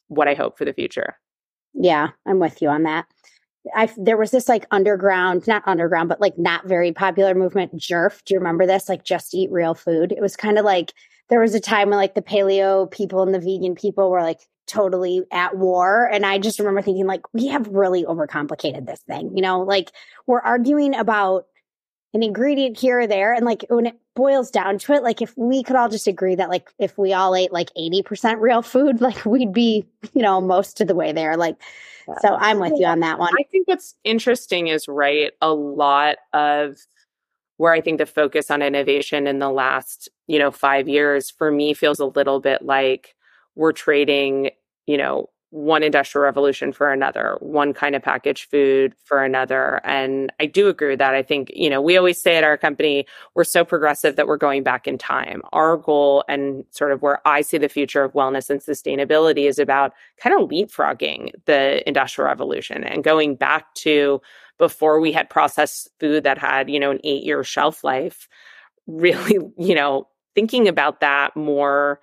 what 0.08 0.28
I 0.28 0.34
hope 0.34 0.56
for 0.56 0.64
the 0.64 0.72
future. 0.72 1.16
Yeah, 1.74 2.10
I'm 2.26 2.38
with 2.38 2.62
you 2.62 2.68
on 2.68 2.84
that. 2.84 3.06
I 3.74 3.92
there 3.96 4.16
was 4.16 4.30
this 4.30 4.48
like 4.48 4.66
underground, 4.70 5.46
not 5.46 5.62
underground, 5.66 6.08
but 6.08 6.20
like 6.20 6.38
not 6.38 6.66
very 6.66 6.92
popular 6.92 7.34
movement, 7.34 7.74
JERF. 7.76 8.24
Do 8.24 8.34
you 8.34 8.38
remember 8.38 8.66
this? 8.66 8.88
Like 8.88 9.04
just 9.04 9.34
eat 9.34 9.50
real 9.50 9.74
food. 9.74 10.12
It 10.12 10.20
was 10.20 10.36
kind 10.36 10.58
of 10.58 10.64
like 10.64 10.92
there 11.28 11.40
was 11.40 11.54
a 11.54 11.60
time 11.60 11.90
when 11.90 11.98
like 11.98 12.14
the 12.14 12.22
paleo 12.22 12.90
people 12.90 13.22
and 13.22 13.34
the 13.34 13.40
vegan 13.40 13.74
people 13.74 14.10
were 14.10 14.22
like 14.22 14.40
totally 14.66 15.22
at 15.32 15.56
war. 15.56 16.08
And 16.10 16.24
I 16.24 16.38
just 16.38 16.58
remember 16.58 16.82
thinking 16.82 17.06
like, 17.06 17.22
we 17.32 17.48
have 17.48 17.66
really 17.68 18.04
overcomplicated 18.04 18.86
this 18.86 19.00
thing. 19.00 19.32
You 19.34 19.42
know, 19.42 19.60
like 19.60 19.90
we're 20.26 20.40
arguing 20.40 20.94
about 20.94 21.46
an 22.14 22.22
ingredient 22.22 22.78
here 22.78 23.00
or 23.00 23.06
there. 23.06 23.34
And 23.34 23.44
like 23.44 23.64
when 23.68 23.86
it 23.86 23.96
boils 24.16 24.50
down 24.50 24.78
to 24.78 24.92
it, 24.94 25.02
like 25.02 25.20
if 25.20 25.36
we 25.36 25.62
could 25.62 25.76
all 25.76 25.88
just 25.88 26.06
agree 26.06 26.34
that 26.34 26.48
like 26.48 26.70
if 26.78 26.96
we 26.96 27.12
all 27.12 27.34
ate 27.34 27.52
like 27.52 27.70
80% 27.74 28.40
real 28.40 28.62
food, 28.62 29.00
like 29.02 29.24
we'd 29.24 29.52
be, 29.52 29.86
you 30.14 30.22
know, 30.22 30.40
most 30.40 30.80
of 30.80 30.88
the 30.88 30.94
way 30.94 31.12
there. 31.12 31.36
Like, 31.36 31.56
yeah. 32.06 32.14
so 32.20 32.36
I'm 32.36 32.58
with 32.58 32.72
you 32.76 32.86
on 32.86 33.00
that 33.00 33.18
one. 33.18 33.34
I 33.38 33.44
think 33.50 33.68
what's 33.68 33.94
interesting 34.04 34.68
is, 34.68 34.88
right, 34.88 35.32
a 35.42 35.52
lot 35.52 36.16
of 36.32 36.78
where 37.58 37.72
I 37.72 37.80
think 37.80 37.98
the 37.98 38.06
focus 38.06 38.50
on 38.50 38.62
innovation 38.62 39.26
in 39.26 39.40
the 39.40 39.50
last, 39.50 40.08
you 40.26 40.38
know, 40.38 40.50
five 40.50 40.88
years 40.88 41.30
for 41.30 41.50
me 41.50 41.74
feels 41.74 41.98
a 41.98 42.06
little 42.06 42.40
bit 42.40 42.62
like 42.62 43.14
we're 43.56 43.72
trading, 43.72 44.50
you 44.86 44.96
know, 44.96 45.28
one 45.50 45.82
industrial 45.82 46.24
revolution 46.24 46.72
for 46.72 46.92
another, 46.92 47.38
one 47.40 47.72
kind 47.72 47.94
of 47.94 48.02
packaged 48.02 48.50
food 48.50 48.94
for 49.04 49.24
another. 49.24 49.80
And 49.82 50.30
I 50.38 50.46
do 50.46 50.68
agree 50.68 50.90
with 50.90 50.98
that. 50.98 51.14
I 51.14 51.22
think, 51.22 51.50
you 51.54 51.70
know, 51.70 51.80
we 51.80 51.96
always 51.96 52.20
say 52.20 52.36
at 52.36 52.44
our 52.44 52.58
company, 52.58 53.06
we're 53.34 53.44
so 53.44 53.64
progressive 53.64 54.16
that 54.16 54.26
we're 54.26 54.36
going 54.36 54.62
back 54.62 54.86
in 54.86 54.98
time. 54.98 55.40
Our 55.52 55.78
goal 55.78 56.22
and 56.28 56.64
sort 56.70 56.92
of 56.92 57.00
where 57.00 57.26
I 57.26 57.40
see 57.40 57.56
the 57.56 57.68
future 57.68 58.04
of 58.04 58.12
wellness 58.12 58.50
and 58.50 58.60
sustainability 58.60 59.48
is 59.48 59.58
about 59.58 59.94
kind 60.18 60.38
of 60.38 60.50
leapfrogging 60.50 61.30
the 61.46 61.86
industrial 61.88 62.28
revolution 62.28 62.84
and 62.84 63.02
going 63.02 63.34
back 63.34 63.72
to 63.76 64.20
before 64.58 65.00
we 65.00 65.12
had 65.12 65.30
processed 65.30 65.88
food 65.98 66.24
that 66.24 66.36
had, 66.36 66.68
you 66.68 66.78
know, 66.78 66.90
an 66.90 67.00
eight 67.04 67.24
year 67.24 67.42
shelf 67.42 67.82
life, 67.84 68.28
really, 68.86 69.38
you 69.58 69.74
know, 69.74 70.08
thinking 70.34 70.68
about 70.68 71.00
that 71.00 71.34
more 71.36 72.00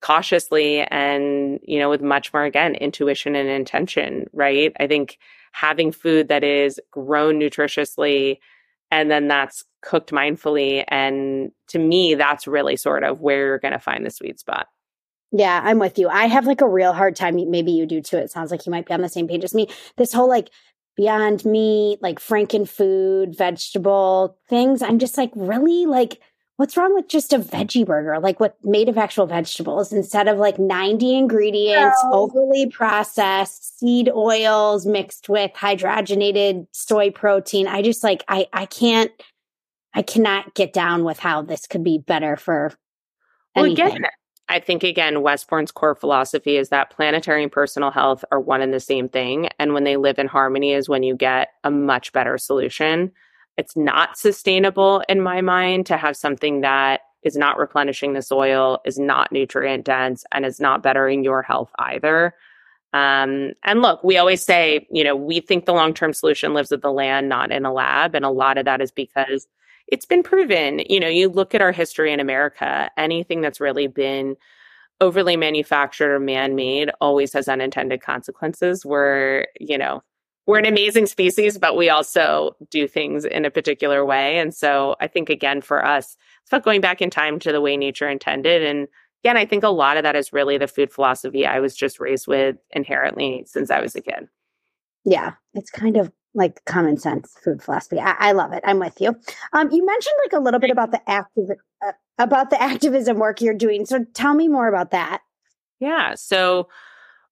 cautiously 0.00 0.80
and 0.80 1.60
you 1.62 1.78
know 1.78 1.90
with 1.90 2.02
much 2.02 2.32
more 2.32 2.44
again 2.44 2.74
intuition 2.74 3.34
and 3.34 3.48
intention 3.48 4.28
right? 4.32 4.72
I 4.80 4.86
think 4.86 5.18
having 5.52 5.92
food 5.92 6.28
that 6.28 6.44
is 6.44 6.80
grown 6.90 7.38
nutritiously 7.38 8.38
and 8.90 9.10
then 9.10 9.28
that's 9.28 9.64
cooked 9.82 10.10
mindfully 10.10 10.84
and 10.88 11.50
to 11.68 11.78
me 11.78 12.14
that's 12.14 12.46
really 12.46 12.76
sort 12.76 13.02
of 13.02 13.20
where 13.20 13.46
you're 13.46 13.58
going 13.58 13.72
to 13.72 13.78
find 13.78 14.04
the 14.04 14.10
sweet 14.10 14.38
spot. 14.40 14.68
Yeah 15.32 15.60
i'm 15.64 15.78
with 15.78 15.98
you. 15.98 16.08
I 16.08 16.26
have 16.26 16.46
like 16.46 16.60
a 16.60 16.68
real 16.68 16.92
hard 16.92 17.16
time 17.16 17.36
maybe 17.50 17.72
you 17.72 17.86
do 17.86 18.00
too 18.00 18.16
it 18.16 18.30
sounds 18.30 18.50
like 18.50 18.66
you 18.66 18.70
might 18.70 18.86
be 18.86 18.94
on 18.94 19.02
the 19.02 19.08
same 19.08 19.28
page 19.28 19.44
as 19.44 19.54
me. 19.54 19.68
This 19.96 20.12
whole 20.12 20.28
like 20.28 20.50
beyond 20.96 21.44
meat 21.44 21.98
like 22.02 22.18
franken 22.18 22.68
food 22.68 23.34
vegetable 23.34 24.36
things 24.48 24.82
i'm 24.82 24.98
just 24.98 25.16
like 25.16 25.30
really 25.34 25.86
like 25.86 26.20
what's 26.60 26.76
wrong 26.76 26.94
with 26.94 27.08
just 27.08 27.32
a 27.32 27.38
veggie 27.38 27.86
burger, 27.86 28.18
like 28.20 28.38
what 28.38 28.54
made 28.62 28.90
of 28.90 28.98
actual 28.98 29.24
vegetables 29.24 29.94
instead 29.94 30.28
of 30.28 30.36
like 30.36 30.58
90 30.58 31.16
ingredients, 31.16 31.98
no. 32.04 32.12
overly 32.12 32.66
processed 32.66 33.78
seed 33.78 34.10
oils 34.14 34.84
mixed 34.84 35.30
with 35.30 35.50
hydrogenated 35.54 36.66
soy 36.72 37.10
protein? 37.10 37.66
I 37.66 37.80
just 37.80 38.04
like, 38.04 38.22
I, 38.28 38.46
I 38.52 38.66
can't, 38.66 39.10
I 39.94 40.02
cannot 40.02 40.54
get 40.54 40.74
down 40.74 41.02
with 41.02 41.18
how 41.18 41.40
this 41.40 41.66
could 41.66 41.82
be 41.82 41.96
better 41.96 42.36
for 42.36 42.74
well, 43.56 43.64
again, 43.64 44.04
I 44.50 44.60
think 44.60 44.84
again, 44.84 45.22
Westbourne's 45.22 45.72
core 45.72 45.94
philosophy 45.94 46.58
is 46.58 46.68
that 46.68 46.90
planetary 46.90 47.42
and 47.42 47.50
personal 47.50 47.90
health 47.90 48.22
are 48.30 48.38
one 48.38 48.60
and 48.60 48.74
the 48.74 48.80
same 48.80 49.08
thing. 49.08 49.48
And 49.58 49.72
when 49.72 49.84
they 49.84 49.96
live 49.96 50.18
in 50.18 50.26
harmony 50.26 50.74
is 50.74 50.90
when 50.90 51.04
you 51.04 51.16
get 51.16 51.48
a 51.64 51.70
much 51.70 52.12
better 52.12 52.36
solution 52.36 53.12
it's 53.60 53.76
not 53.76 54.16
sustainable 54.16 55.02
in 55.06 55.20
my 55.20 55.42
mind 55.42 55.84
to 55.84 55.98
have 55.98 56.16
something 56.16 56.62
that 56.62 57.02
is 57.22 57.36
not 57.36 57.58
replenishing 57.58 58.14
the 58.14 58.22
soil, 58.22 58.80
is 58.86 58.98
not 58.98 59.30
nutrient 59.30 59.84
dense, 59.84 60.24
and 60.32 60.46
is 60.46 60.60
not 60.60 60.82
bettering 60.82 61.22
your 61.22 61.42
health 61.42 61.70
either. 61.78 62.34
Um, 62.94 63.52
and 63.62 63.82
look, 63.82 64.02
we 64.02 64.16
always 64.16 64.42
say, 64.42 64.88
you 64.90 65.04
know, 65.04 65.14
we 65.14 65.40
think 65.40 65.66
the 65.66 65.74
long 65.74 65.92
term 65.92 66.14
solution 66.14 66.54
lives 66.54 66.70
with 66.70 66.80
the 66.80 66.90
land, 66.90 67.28
not 67.28 67.52
in 67.52 67.66
a 67.66 67.72
lab. 67.72 68.14
And 68.14 68.24
a 68.24 68.30
lot 68.30 68.56
of 68.56 68.64
that 68.64 68.80
is 68.80 68.90
because 68.90 69.46
it's 69.88 70.06
been 70.06 70.22
proven. 70.22 70.80
You 70.88 70.98
know, 70.98 71.08
you 71.08 71.28
look 71.28 71.54
at 71.54 71.60
our 71.60 71.70
history 71.70 72.14
in 72.14 72.18
America, 72.18 72.90
anything 72.96 73.42
that's 73.42 73.60
really 73.60 73.88
been 73.88 74.36
overly 75.02 75.36
manufactured 75.36 76.14
or 76.14 76.18
man 76.18 76.54
made 76.54 76.90
always 77.02 77.34
has 77.34 77.46
unintended 77.46 78.00
consequences 78.00 78.86
where, 78.86 79.48
you 79.60 79.76
know, 79.76 80.02
we're 80.46 80.58
an 80.58 80.66
amazing 80.66 81.06
species, 81.06 81.58
but 81.58 81.76
we 81.76 81.88
also 81.88 82.56
do 82.70 82.88
things 82.88 83.24
in 83.24 83.44
a 83.44 83.50
particular 83.50 84.04
way. 84.04 84.38
And 84.38 84.54
so 84.54 84.96
I 85.00 85.06
think, 85.06 85.30
again, 85.30 85.60
for 85.60 85.84
us, 85.84 86.16
it's 86.42 86.50
about 86.50 86.64
going 86.64 86.80
back 86.80 87.00
in 87.02 87.10
time 87.10 87.38
to 87.40 87.52
the 87.52 87.60
way 87.60 87.76
nature 87.76 88.08
intended. 88.08 88.62
And 88.62 88.88
again, 89.22 89.36
I 89.36 89.44
think 89.44 89.62
a 89.62 89.68
lot 89.68 89.96
of 89.96 90.02
that 90.02 90.16
is 90.16 90.32
really 90.32 90.58
the 90.58 90.66
food 90.66 90.92
philosophy 90.92 91.46
I 91.46 91.60
was 91.60 91.76
just 91.76 92.00
raised 92.00 92.26
with 92.26 92.56
inherently 92.70 93.44
since 93.46 93.70
I 93.70 93.80
was 93.80 93.94
a 93.94 94.00
kid. 94.00 94.28
Yeah, 95.04 95.34
it's 95.54 95.70
kind 95.70 95.96
of 95.96 96.10
like 96.34 96.64
common 96.64 96.96
sense 96.96 97.36
food 97.42 97.62
philosophy. 97.62 97.98
I, 97.98 98.14
I 98.18 98.32
love 98.32 98.52
it. 98.52 98.62
I'm 98.64 98.78
with 98.78 99.00
you. 99.00 99.08
Um, 99.52 99.70
you 99.70 99.84
mentioned 99.84 100.14
like 100.24 100.38
a 100.38 100.42
little 100.42 100.60
bit 100.60 100.70
about 100.70 100.92
the 100.92 101.00
active 101.08 101.50
uh, 101.84 101.92
about 102.18 102.50
the 102.50 102.60
activism 102.62 103.18
work 103.18 103.40
you're 103.40 103.54
doing. 103.54 103.86
So 103.86 104.04
tell 104.14 104.34
me 104.34 104.48
more 104.48 104.68
about 104.68 104.90
that. 104.92 105.22
Yeah. 105.80 106.14
So 106.14 106.68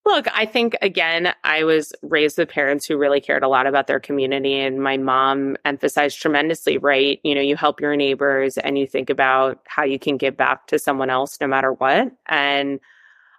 Look, 0.09 0.27
I 0.35 0.47
think 0.47 0.75
again, 0.81 1.35
I 1.45 1.65
was 1.65 1.93
raised 2.01 2.39
with 2.39 2.49
parents 2.49 2.87
who 2.87 2.97
really 2.97 3.21
cared 3.21 3.43
a 3.43 3.49
lot 3.49 3.67
about 3.67 3.89
their 3.89 4.01
community. 4.01 4.59
And 4.59 4.83
my 4.83 4.97
mom 4.97 5.59
emphasized 5.67 6.19
tremendously, 6.19 6.79
right? 6.79 7.21
You 7.25 7.35
know, 7.35 7.43
you 7.43 7.57
help 7.57 7.79
your 7.79 7.95
neighbors 7.95 8.57
and 8.57 8.79
you 8.79 8.87
think 8.87 9.11
about 9.11 9.61
how 9.67 9.85
you 9.85 9.99
can 9.99 10.17
give 10.17 10.35
back 10.35 10.67
to 10.69 10.79
someone 10.79 11.11
else 11.11 11.37
no 11.43 11.47
matter 11.47 11.75
what. 11.75 12.11
And 12.27 12.81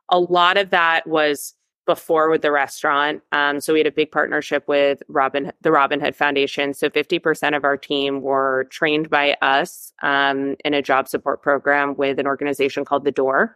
a 0.10 0.20
lot 0.20 0.58
of 0.58 0.70
that 0.70 1.08
was 1.08 1.56
before 1.88 2.30
with 2.30 2.44
the 2.44 2.52
restaurant. 2.52 3.24
Um, 3.32 3.60
so 3.60 3.74
we 3.74 3.80
had 3.80 3.88
a 3.88 3.92
big 3.92 4.12
partnership 4.12 4.64
with 4.68 5.02
Robin, 5.08 5.52
the 5.62 5.72
Robin 5.72 6.00
Hood 6.00 6.16
Foundation. 6.16 6.76
So 6.76 6.88
50% 6.88 7.58
of 7.58 7.64
our 7.64 7.78
team 7.78 8.22
were 8.22 8.68
trained 8.70 9.10
by 9.10 9.36
us 9.42 9.92
um, 10.04 10.56
in 10.64 10.76
a 10.76 10.84
job 10.84 11.08
support 11.08 11.42
program 11.42 11.96
with 11.96 12.20
an 12.20 12.28
organization 12.28 12.86
called 12.86 13.06
The 13.06 13.12
Door. 13.12 13.56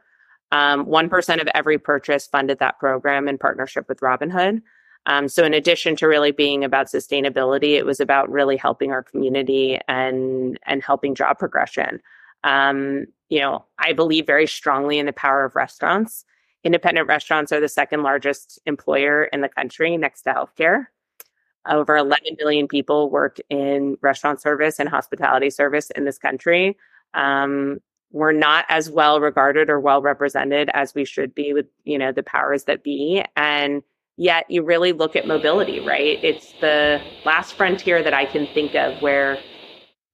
Um, 0.54 0.86
1% 0.86 1.42
of 1.42 1.48
every 1.56 1.80
purchase 1.80 2.28
funded 2.28 2.60
that 2.60 2.78
program 2.78 3.28
in 3.28 3.40
partnership 3.40 3.90
with 3.90 4.04
Robin 4.04 4.30
Hood. 4.30 4.62
Um, 5.08 5.28
so, 5.28 5.44
in 5.44 5.54
addition 5.54 5.96
to 5.98 6.08
really 6.08 6.32
being 6.32 6.64
about 6.64 6.86
sustainability, 6.86 7.72
it 7.72 7.88
was 7.88 8.00
about 8.00 8.32
really 8.32 8.56
helping 8.56 8.92
our 8.92 9.02
community 9.04 9.80
and 9.88 10.58
and 10.66 10.84
helping 10.84 11.16
job 11.16 11.40
progression. 11.40 12.00
Um, 12.44 13.08
you 13.30 13.40
know, 13.40 13.66
I 13.80 13.94
believe 13.94 14.28
very 14.28 14.46
strongly 14.46 15.00
in 15.00 15.08
the 15.08 15.12
power 15.12 15.44
of 15.44 15.56
restaurants. 15.56 16.24
Independent 16.64 17.08
restaurants 17.08 17.52
are 17.52 17.60
the 17.60 17.68
second 17.68 18.04
largest 18.04 18.60
employer 18.68 19.24
in 19.26 19.42
the 19.42 19.50
country, 19.50 19.98
next 19.98 20.22
to 20.22 20.34
healthcare. 20.34 20.86
Over 21.68 21.98
11 21.98 22.38
million 22.38 22.68
people 22.68 23.10
work 23.10 23.38
in 23.50 23.98
restaurant 24.02 24.40
service 24.40 24.80
and 24.80 24.88
hospitality 24.88 25.50
service 25.50 25.90
in 25.92 26.06
this 26.06 26.20
country. 26.20 26.78
Um, 27.16 27.80
we're 28.14 28.32
not 28.32 28.64
as 28.70 28.90
well 28.90 29.20
regarded 29.20 29.70
or 29.70 29.80
well 29.80 30.02
represented 30.02 30.70
as 30.74 30.94
we 30.94 31.04
should 31.04 31.36
be 31.36 31.52
with 31.52 31.66
you 31.84 31.98
know 31.98 32.14
the 32.14 32.24
powers 32.24 32.64
that 32.66 32.84
be. 32.84 33.24
And 33.36 33.84
yet 34.16 34.50
you 34.50 34.64
really 34.64 34.94
look 34.94 35.16
at 35.16 35.28
mobility 35.28 35.80
right? 35.86 36.24
It's 36.24 36.54
the 36.62 37.02
last 37.26 37.56
frontier 37.56 38.02
that 38.04 38.14
i 38.14 38.26
can 38.26 38.48
think 38.54 38.76
of 38.76 39.02
where 39.02 39.38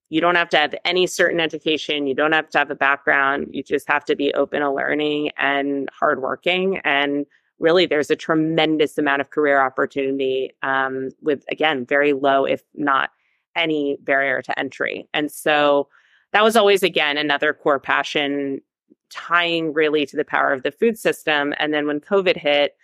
you 0.08 0.22
don't 0.22 0.36
have 0.36 0.50
to 0.50 0.58
have 0.58 0.74
any 0.86 1.06
certain 1.06 1.40
education 1.40 2.08
you 2.08 2.16
don't 2.16 2.32
have 2.32 2.50
to 2.50 2.58
have 2.58 2.72
a 2.72 2.76
background 2.76 3.48
you 3.52 3.62
just 3.62 3.88
have 3.88 4.06
to 4.06 4.16
be 4.16 4.34
open 4.34 4.62
to 4.62 4.72
learning 4.72 5.30
and 5.38 5.90
hardworking. 5.94 6.78
And 6.80 7.26
really 7.60 7.86
there's 7.86 8.10
a 8.10 8.16
tremendous 8.16 8.98
amount 8.98 9.22
of 9.22 9.30
career 9.32 9.62
opportunity 9.62 10.52
um, 10.64 11.10
with 11.22 11.44
again 11.52 11.86
very 11.86 12.14
low 12.14 12.46
if 12.46 12.64
not 12.74 13.10
any 13.56 13.98
barrier 14.02 14.42
to 14.42 14.58
entry. 14.58 15.10
And 15.14 15.30
so 15.30 15.90
that 16.34 16.44
was 16.44 16.56
always, 16.56 16.84
again, 16.84 17.18
another 17.18 17.54
core 17.54 17.80
passion 17.80 18.62
tying 19.10 19.74
really 19.74 20.06
to 20.06 20.16
the 20.16 20.26
power 20.26 20.54
of 20.54 20.64
the 20.64 20.72
food 20.72 20.98
system. 20.98 21.54
And 21.58 21.74
then 21.74 21.88
when 21.88 22.00
COVID 22.00 22.38
hit, 22.38 22.76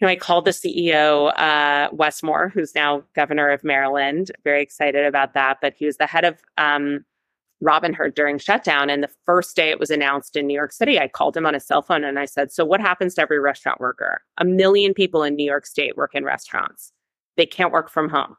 you 0.00 0.06
know, 0.06 0.10
I 0.10 0.16
called 0.16 0.44
the 0.44 0.50
CEO, 0.50 1.32
uh, 1.38 1.88
Wes 1.92 2.22
Moore, 2.22 2.50
who's 2.52 2.74
now 2.74 3.04
governor 3.14 3.50
of 3.50 3.64
Maryland. 3.64 4.30
Very 4.42 4.60
excited 4.60 5.06
about 5.06 5.34
that. 5.34 5.58
But 5.62 5.74
he 5.74 5.86
was 5.86 5.96
the 5.96 6.06
head 6.06 6.24
of 6.24 6.40
um, 6.58 7.04
Robin 7.60 7.94
Hood 7.94 8.14
during 8.14 8.38
shutdown. 8.38 8.90
And 8.90 9.02
the 9.02 9.10
first 9.24 9.56
day 9.56 9.70
it 9.70 9.78
was 9.78 9.90
announced 9.90 10.36
in 10.36 10.46
New 10.46 10.54
York 10.54 10.72
City, 10.72 10.98
I 10.98 11.08
called 11.08 11.36
him 11.36 11.46
on 11.46 11.54
his 11.54 11.66
cell 11.66 11.80
phone 11.80 12.04
and 12.04 12.18
I 12.18 12.24
said, 12.24 12.52
So, 12.52 12.64
what 12.64 12.80
happens 12.80 13.14
to 13.14 13.22
every 13.22 13.38
restaurant 13.38 13.80
worker? 13.80 14.20
A 14.38 14.44
million 14.44 14.94
people 14.94 15.22
in 15.22 15.36
New 15.36 15.46
York 15.46 15.64
State 15.64 15.96
work 15.96 16.14
in 16.14 16.24
restaurants. 16.24 16.92
They 17.36 17.46
can't 17.46 17.72
work 17.72 17.88
from 17.88 18.08
home. 18.08 18.36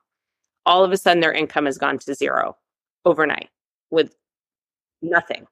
All 0.65 0.83
of 0.83 0.91
a 0.91 0.97
sudden, 0.97 1.21
their 1.21 1.33
income 1.33 1.65
has 1.65 1.77
gone 1.77 1.99
to 1.99 2.13
zero 2.13 2.57
overnight 3.05 3.49
with 3.91 4.15
nothing. 5.01 5.45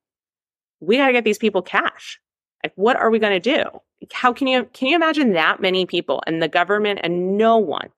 We 0.80 0.98
got 0.98 1.08
to 1.08 1.14
get 1.14 1.24
these 1.24 1.38
people 1.38 1.62
cash. 1.62 2.20
Like, 2.64 2.74
what 2.76 2.96
are 2.96 3.10
we 3.10 3.20
going 3.20 3.40
to 3.40 3.56
do? 3.56 3.66
How 4.12 4.34
can 4.34 4.48
you 4.48 4.66
can 4.74 4.90
you 4.90 4.96
imagine 4.96 5.34
that 5.34 5.62
many 5.62 5.86
people 5.86 6.22
and 6.28 6.42
the 6.42 6.48
government 6.48 7.00
and 7.04 7.38
no 7.38 7.58
one, 7.58 7.90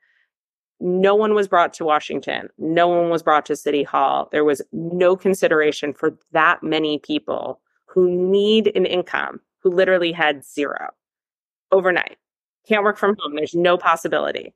no 0.80 1.16
one 1.16 1.34
was 1.34 1.48
brought 1.48 1.74
to 1.74 1.86
Washington. 1.86 2.50
No 2.58 2.88
one 2.88 3.10
was 3.10 3.24
brought 3.24 3.46
to 3.48 3.56
City 3.56 3.84
Hall. 3.84 4.30
There 4.32 4.44
was 4.44 4.62
no 4.72 5.16
consideration 5.16 5.94
for 5.94 6.18
that 6.32 6.62
many 6.62 7.00
people 7.00 7.60
who 7.86 8.10
need 8.10 8.76
an 8.76 8.86
income 8.86 9.40
who 9.62 9.72
literally 9.72 10.12
had 10.12 10.46
zero 10.46 10.90
overnight. 11.72 12.18
Can't 12.68 12.84
work 12.84 12.98
from 12.98 13.16
home. 13.20 13.36
There's 13.36 13.56
no 13.56 13.78
possibility. 13.78 14.54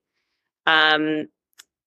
Um, 0.68 1.28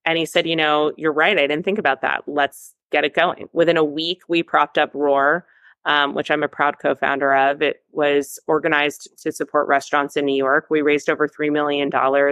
and 0.05 0.19
he 0.19 0.27
said, 0.27 0.47
you 0.47 0.57
know, 0.57 0.93
you're 0.97 1.13
right. 1.13 1.39
I 1.39 1.47
didn't 1.47 1.65
think 1.65 1.79
about 1.79 2.01
that. 2.03 2.25
Let's 2.27 2.75
get 2.93 3.05
it 3.05 3.15
going. 3.15 3.49
Within 3.53 3.77
a 3.77 3.85
week, 3.85 4.23
we 4.29 4.43
propped 4.43 4.79
up 4.79 4.91
Roar, 4.95 5.47
um, 5.85 6.15
which 6.15 6.31
I'm 6.31 6.43
a 6.43 6.49
proud 6.49 6.79
co 6.81 6.95
founder 6.95 7.35
of. 7.35 7.63
It 7.63 7.83
was 7.91 8.39
organized 8.47 9.09
to 9.23 9.33
support 9.33 9.67
restaurants 9.67 10.17
in 10.17 10.27
New 10.27 10.37
York. 10.37 10.67
We 10.71 10.83
raised 10.83 11.11
over 11.11 11.27
$3 11.27 11.51
million 11.51 11.91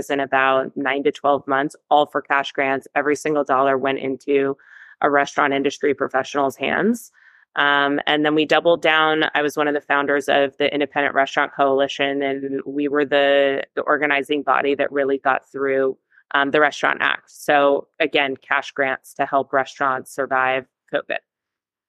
in 0.08 0.20
about 0.20 0.76
nine 0.76 1.02
to 1.04 1.10
12 1.10 1.46
months, 1.48 1.74
all 1.90 2.06
for 2.06 2.22
cash 2.22 2.52
grants. 2.52 2.86
Every 2.94 3.16
single 3.16 3.42
dollar 3.42 3.76
went 3.76 3.98
into 3.98 4.56
a 5.00 5.10
restaurant 5.10 5.52
industry 5.52 5.94
professional's 5.94 6.56
hands. 6.56 7.10
Um, 7.56 8.00
and 8.06 8.24
then 8.24 8.36
we 8.36 8.44
doubled 8.44 8.80
down. 8.80 9.24
I 9.34 9.42
was 9.42 9.56
one 9.56 9.66
of 9.66 9.74
the 9.74 9.80
founders 9.80 10.28
of 10.28 10.56
the 10.58 10.72
Independent 10.72 11.14
Restaurant 11.14 11.52
Coalition, 11.52 12.22
and 12.22 12.60
we 12.64 12.86
were 12.86 13.04
the, 13.04 13.64
the 13.74 13.82
organizing 13.82 14.42
body 14.42 14.76
that 14.76 14.92
really 14.92 15.18
got 15.18 15.50
through 15.50 15.98
um, 16.32 16.50
the 16.50 16.60
Restaurant 16.60 16.98
Act. 17.00 17.30
So, 17.30 17.88
again, 17.98 18.36
cash 18.36 18.72
grants 18.72 19.14
to 19.14 19.26
help 19.26 19.52
restaurants 19.52 20.14
survive 20.14 20.66
COVID. 20.92 21.18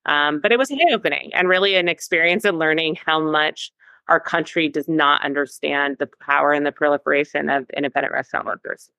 Um, 0.06 0.40
but 0.40 0.52
it 0.52 0.58
was 0.58 0.72
eye 0.72 0.94
opening 0.94 1.32
and 1.34 1.48
really 1.48 1.76
an 1.76 1.88
experience 1.88 2.44
in 2.46 2.58
learning 2.58 2.98
how 3.06 3.20
much 3.20 3.72
our 4.08 4.20
country 4.20 4.68
does 4.68 4.88
not 4.88 5.24
understand 5.24 5.98
the 6.00 6.10
power 6.20 6.52
and 6.52 6.66
the 6.66 6.72
proliferation 6.72 7.50
of 7.50 7.70
independent 7.76 8.14
restaurant 8.14 8.46
workers. 8.46 8.90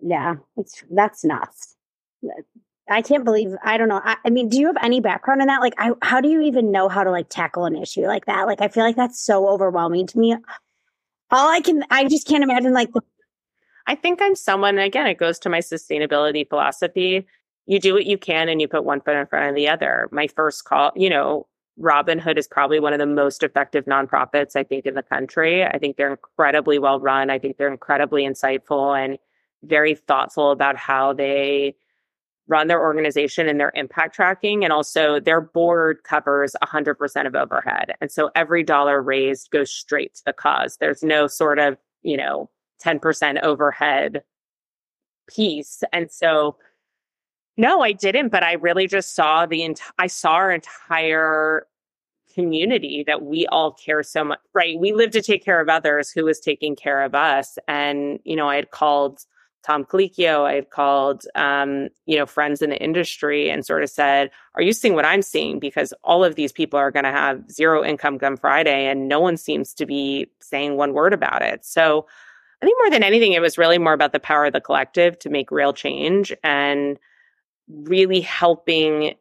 Yeah, 0.00 0.34
it's 0.56 0.82
that's 0.90 1.24
nuts. 1.24 1.76
I 2.90 3.00
can't 3.00 3.24
believe 3.24 3.54
I 3.64 3.76
don't 3.78 3.88
know. 3.88 4.00
I, 4.04 4.16
I, 4.24 4.30
mean, 4.30 4.48
do 4.48 4.58
you 4.58 4.66
have 4.66 4.76
any 4.82 5.00
background 5.00 5.40
in 5.40 5.46
that? 5.46 5.60
Like, 5.60 5.74
I, 5.78 5.92
how 6.02 6.20
do 6.20 6.28
you 6.28 6.42
even 6.42 6.70
know 6.70 6.88
how 6.88 7.04
to 7.04 7.10
like 7.10 7.28
tackle 7.30 7.64
an 7.64 7.76
issue 7.76 8.02
like 8.02 8.26
that? 8.26 8.46
Like, 8.46 8.60
I 8.60 8.68
feel 8.68 8.82
like 8.82 8.96
that's 8.96 9.24
so 9.24 9.48
overwhelming 9.48 10.06
to 10.08 10.18
me. 10.18 10.36
All 11.30 11.48
I 11.48 11.60
can, 11.60 11.84
I 11.90 12.06
just 12.06 12.26
can't 12.26 12.44
imagine 12.44 12.74
like 12.74 12.92
the. 12.92 13.00
I 13.86 13.94
think 13.94 14.20
I'm 14.22 14.34
someone. 14.34 14.78
Again, 14.78 15.06
it 15.06 15.18
goes 15.18 15.38
to 15.40 15.48
my 15.48 15.58
sustainability 15.58 16.48
philosophy. 16.48 17.26
You 17.66 17.78
do 17.80 17.94
what 17.94 18.06
you 18.06 18.18
can, 18.18 18.48
and 18.48 18.60
you 18.60 18.68
put 18.68 18.84
one 18.84 19.00
foot 19.00 19.16
in 19.16 19.26
front 19.26 19.48
of 19.48 19.54
the 19.54 19.68
other. 19.68 20.08
My 20.12 20.26
first 20.26 20.64
call, 20.64 20.92
you 20.94 21.10
know, 21.10 21.46
Robin 21.76 22.18
Hood 22.18 22.38
is 22.38 22.46
probably 22.46 22.78
one 22.78 22.92
of 22.92 22.98
the 22.98 23.06
most 23.06 23.42
effective 23.42 23.84
nonprofits 23.86 24.54
I 24.54 24.62
think 24.62 24.86
in 24.86 24.94
the 24.94 25.02
country. 25.02 25.64
I 25.64 25.78
think 25.78 25.96
they're 25.96 26.10
incredibly 26.10 26.78
well 26.78 27.00
run. 27.00 27.30
I 27.30 27.38
think 27.38 27.56
they're 27.56 27.72
incredibly 27.72 28.22
insightful 28.22 28.96
and 28.96 29.18
very 29.64 29.94
thoughtful 29.94 30.50
about 30.50 30.76
how 30.76 31.12
they 31.12 31.74
run 32.46 32.68
their 32.68 32.80
organization 32.80 33.48
and 33.48 33.58
their 33.58 33.72
impact 33.74 34.14
tracking. 34.14 34.64
And 34.64 34.72
also 34.72 35.18
their 35.18 35.40
board 35.40 36.04
covers 36.04 36.54
100% 36.62 37.26
of 37.26 37.34
overhead. 37.34 37.92
And 38.00 38.12
so 38.12 38.30
every 38.34 38.62
dollar 38.62 39.02
raised 39.02 39.50
goes 39.50 39.72
straight 39.72 40.14
to 40.16 40.22
the 40.26 40.32
cause. 40.32 40.76
There's 40.76 41.02
no 41.02 41.26
sort 41.26 41.58
of, 41.58 41.78
you 42.02 42.16
know, 42.16 42.50
10% 42.84 43.42
overhead 43.42 44.22
piece. 45.28 45.82
And 45.92 46.10
so 46.10 46.56
no, 47.56 47.82
I 47.82 47.92
didn't, 47.92 48.30
but 48.30 48.42
I 48.42 48.54
really 48.54 48.88
just 48.88 49.14
saw 49.14 49.46
the 49.46 49.62
entire, 49.62 49.92
I 49.98 50.06
saw 50.08 50.32
our 50.32 50.50
entire 50.50 51.66
community 52.34 53.04
that 53.06 53.22
we 53.22 53.46
all 53.46 53.72
care 53.72 54.02
so 54.02 54.24
much, 54.24 54.40
right? 54.54 54.78
We 54.78 54.92
live 54.92 55.12
to 55.12 55.22
take 55.22 55.44
care 55.44 55.60
of 55.60 55.68
others 55.68 56.10
who 56.10 56.24
was 56.24 56.40
taking 56.40 56.74
care 56.74 57.02
of 57.02 57.14
us. 57.14 57.56
And, 57.68 58.18
you 58.24 58.34
know, 58.34 58.48
I 58.48 58.56
had 58.56 58.72
called 58.72 59.20
Tom 59.62 59.84
Colicchio, 59.84 60.44
I 60.44 60.54
had 60.54 60.70
called, 60.70 61.24
um, 61.36 61.88
you 62.06 62.18
know, 62.18 62.26
friends 62.26 62.60
in 62.60 62.70
the 62.70 62.82
industry 62.82 63.48
and 63.48 63.64
sort 63.64 63.82
of 63.82 63.88
said, 63.88 64.30
are 64.56 64.62
you 64.62 64.74
seeing 64.74 64.94
what 64.94 65.06
I'm 65.06 65.22
seeing? 65.22 65.58
Because 65.58 65.94
all 66.02 66.22
of 66.22 66.34
these 66.34 66.52
people 66.52 66.78
are 66.78 66.90
going 66.90 67.04
to 67.04 67.10
have 67.10 67.50
zero 67.50 67.82
income 67.82 68.18
come 68.18 68.36
Friday 68.36 68.86
and 68.86 69.08
no 69.08 69.20
one 69.20 69.38
seems 69.38 69.72
to 69.74 69.86
be 69.86 70.26
saying 70.40 70.76
one 70.76 70.92
word 70.92 71.14
about 71.14 71.40
it. 71.40 71.64
So 71.64 72.06
I 72.62 72.66
think 72.66 72.78
more 72.82 72.90
than 72.90 73.02
anything, 73.02 73.32
it 73.32 73.42
was 73.42 73.58
really 73.58 73.78
more 73.78 73.92
about 73.92 74.12
the 74.12 74.20
power 74.20 74.46
of 74.46 74.52
the 74.52 74.60
collective 74.60 75.18
to 75.20 75.30
make 75.30 75.50
real 75.50 75.72
change 75.72 76.32
and, 76.42 76.98
really 77.68 78.20
helping 78.20 79.14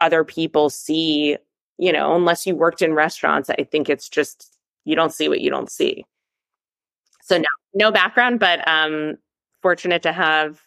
other 0.00 0.24
people 0.24 0.70
see, 0.70 1.36
you 1.76 1.92
know, 1.92 2.16
unless 2.16 2.46
you 2.46 2.56
worked 2.56 2.80
in 2.80 2.94
restaurants, 2.94 3.50
I 3.50 3.64
think 3.70 3.90
it's 3.90 4.08
just 4.08 4.56
you 4.86 4.96
don't 4.96 5.12
see 5.12 5.28
what 5.28 5.42
you 5.42 5.50
don't 5.50 5.70
see. 5.70 6.06
So 7.22 7.36
no, 7.36 7.48
no 7.74 7.92
background, 7.92 8.40
but 8.40 8.66
um 8.66 9.16
fortunate 9.60 10.02
to 10.04 10.12
have 10.12 10.62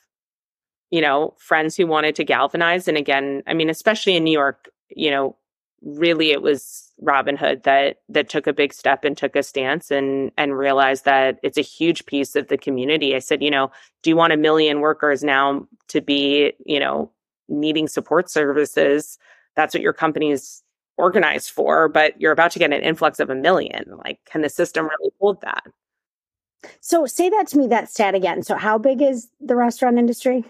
you 0.92 1.02
know, 1.02 1.34
friends 1.40 1.76
who 1.76 1.88
wanted 1.88 2.14
to 2.18 2.24
galvanize 2.24 2.88
and 2.88 2.98
again, 2.98 3.42
I 3.48 3.56
mean, 3.56 3.72
especially 3.72 4.16
in 4.16 4.24
New 4.24 4.32
York, 4.32 4.70
you 4.90 5.10
know, 5.10 5.36
really 5.84 6.32
it 6.32 6.41
was 6.41 6.91
Robin 7.02 7.36
Hood 7.36 7.63
that 7.63 7.98
that 8.10 8.30
took 8.30 8.48
a 8.48 8.54
big 8.54 8.74
step 8.74 9.04
and 9.04 9.17
took 9.17 9.36
a 9.36 9.43
stance 9.43 9.91
and 9.91 10.32
and 10.38 10.58
realized 10.58 11.06
that 11.06 11.39
it's 11.43 11.58
a 11.58 11.62
huge 11.62 12.06
piece 12.06 12.36
of 12.36 12.48
the 12.48 12.58
community. 12.58 13.15
I 13.15 13.19
said, 13.19 13.43
you 13.43 13.52
know, 13.52 13.72
do 14.02 14.10
you 14.10 14.15
want 14.15 14.34
a 14.34 14.38
million 14.38 14.80
workers 14.80 15.24
now 15.24 15.67
to 15.89 16.02
be, 16.02 16.54
you 16.65 16.80
know, 16.80 17.12
needing 17.48 17.88
support 17.88 18.30
services, 18.30 19.17
that's 19.56 19.74
what 19.74 19.84
your 19.84 19.93
company 19.93 20.32
is 20.32 20.62
organized 20.98 21.52
for, 21.52 21.88
but 21.88 22.19
you're 22.19 22.32
about 22.32 22.52
to 22.52 22.60
get 22.60 22.74
an 22.74 22.82
influx 22.82 23.19
of 23.19 23.30
a 23.30 23.36
million. 23.36 23.84
Like, 24.04 24.19
can 24.26 24.41
the 24.41 24.50
system 24.50 24.86
really 24.86 25.12
hold 25.19 25.41
that? 25.41 25.63
So, 26.80 27.06
say 27.06 27.30
that 27.30 27.48
to 27.48 27.58
me, 27.58 27.67
that 27.67 27.89
stat 27.89 28.15
again. 28.15 28.43
So, 28.43 28.56
how 28.56 28.78
big 28.78 29.02
is 29.02 29.28
the 29.41 29.56
restaurant 29.56 29.98
industry? 29.98 30.46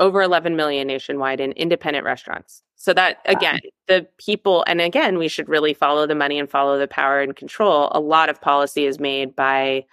Over 0.00 0.22
11 0.22 0.56
million 0.56 0.88
nationwide 0.88 1.40
in 1.40 1.52
independent 1.52 2.04
restaurants. 2.04 2.62
So, 2.82 2.92
that 2.94 3.18
again, 3.26 3.60
the 3.86 4.08
people, 4.18 4.64
and 4.66 4.80
again, 4.80 5.16
we 5.16 5.28
should 5.28 5.48
really 5.48 5.72
follow 5.72 6.04
the 6.04 6.16
money 6.16 6.36
and 6.36 6.50
follow 6.50 6.80
the 6.80 6.88
power 6.88 7.20
and 7.20 7.36
control. 7.36 7.92
A 7.92 8.00
lot 8.00 8.28
of 8.28 8.40
policy 8.40 8.86
is 8.86 8.98
made 8.98 9.36
by, 9.36 9.84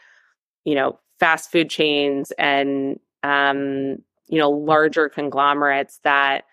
you 0.66 0.74
know, 0.74 1.00
fast 1.20 1.52
food 1.52 1.70
chains 1.70 2.32
and 2.40 3.00
um, 3.22 3.98
you 4.28 4.40
know, 4.40 4.50
larger 4.50 5.08
conglomerates 5.08 6.00
that 6.04 6.46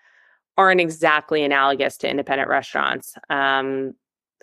aren't 0.59 0.79
exactly 0.79 1.43
analogous 1.43 1.97
to 1.97 2.07
independent 2.07 2.49
restaurants. 2.49 3.15
Um, 3.31 3.95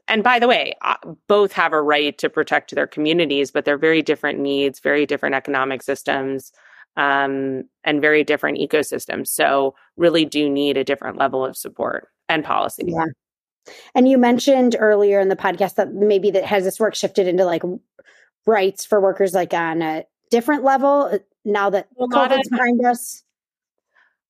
and 0.09 0.25
by 0.25 0.41
the 0.41 0.49
way, 0.49 0.75
uh, 0.83 0.97
both 1.29 1.53
have 1.53 1.73
a 1.73 1.81
right 1.81 2.19
to 2.19 2.29
protect 2.29 2.75
their 2.75 2.89
communities, 2.89 3.53
but 3.53 3.65
they're 3.65 3.79
very 3.79 4.03
different 4.03 4.41
needs, 4.41 4.81
very 4.81 5.07
different 5.07 5.37
economic 5.37 5.81
systems, 5.81 6.51
um, 6.97 7.65
and 7.85 8.01
very 8.01 8.25
different 8.25 8.59
ecosystems. 8.59 9.29
So, 9.29 9.75
really 9.97 10.25
do 10.25 10.49
need 10.49 10.77
a 10.77 10.85
different 10.85 11.19
level 11.19 11.45
of 11.45 11.57
support 11.57 12.09
and 12.29 12.45
policy. 12.45 12.85
Yeah. 12.87 13.07
And 13.95 14.09
you 14.09 14.19
mentioned 14.19 14.77
earlier 14.79 15.21
in 15.21 15.29
the 15.29 15.37
podcast 15.37 15.77
that 15.77 15.93
maybe 15.93 16.31
that 16.33 16.45
has 16.45 16.65
this 16.65 16.79
work 16.79 16.95
shifted 16.95 17.27
into 17.27 17.45
like 17.45 17.63
rights 18.47 18.85
for 18.85 19.01
workers, 19.01 19.33
like 19.33 19.55
on 19.55 19.83
a 19.83 20.05
different 20.31 20.65
level 20.65 21.11
uh, 21.13 21.19
now 21.45 21.71
that 21.71 21.89
COVID's 21.99 22.47
of, 22.47 22.51
behind 22.51 22.85
us. 22.85 23.23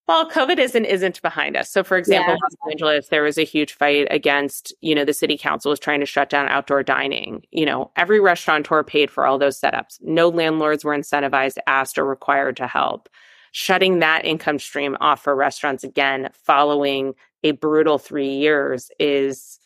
Well, 0.07 0.31
COVID 0.31 0.59
isn't 0.59 0.85
isn't 0.85 1.23
behind 1.23 1.57
us. 1.57 1.71
So, 1.71 1.83
for 1.83 1.97
example, 1.97 2.35
yeah. 2.35 2.39
Los 2.43 2.73
Angeles, 2.73 3.09
there 3.09 3.23
was 3.23 3.39
a 3.39 3.45
huge 3.45 3.73
fight 3.73 4.07
against, 4.11 4.75
you 4.83 4.95
know, 4.95 5.05
the 5.05 5.15
city 5.15 5.39
council 5.39 5.71
was 5.71 5.81
trying 5.81 6.01
to 6.01 6.07
shut 6.07 6.29
down 6.29 6.47
outdoor 6.49 6.83
dining. 6.83 7.43
You 7.53 7.65
know, 7.65 7.91
every 7.97 8.21
restaurateur 8.21 8.83
paid 8.83 9.11
for 9.11 9.25
all 9.27 9.39
those 9.39 9.59
setups. 9.59 9.99
No 10.03 10.29
landlords 10.29 10.85
were 10.85 10.97
incentivized, 10.97 11.57
asked, 11.67 11.97
or 11.97 12.05
required 12.05 12.57
to 12.59 12.67
help. 12.67 13.09
Shutting 13.53 14.01
that 14.01 14.27
income 14.27 14.59
stream 14.59 14.97
off 15.01 15.23
for 15.23 15.35
restaurants 15.35 15.85
again, 15.85 16.29
following 16.35 17.15
a 17.43 17.53
brutal 17.53 17.99
three 17.99 18.35
years, 18.35 18.91
is 18.99 19.59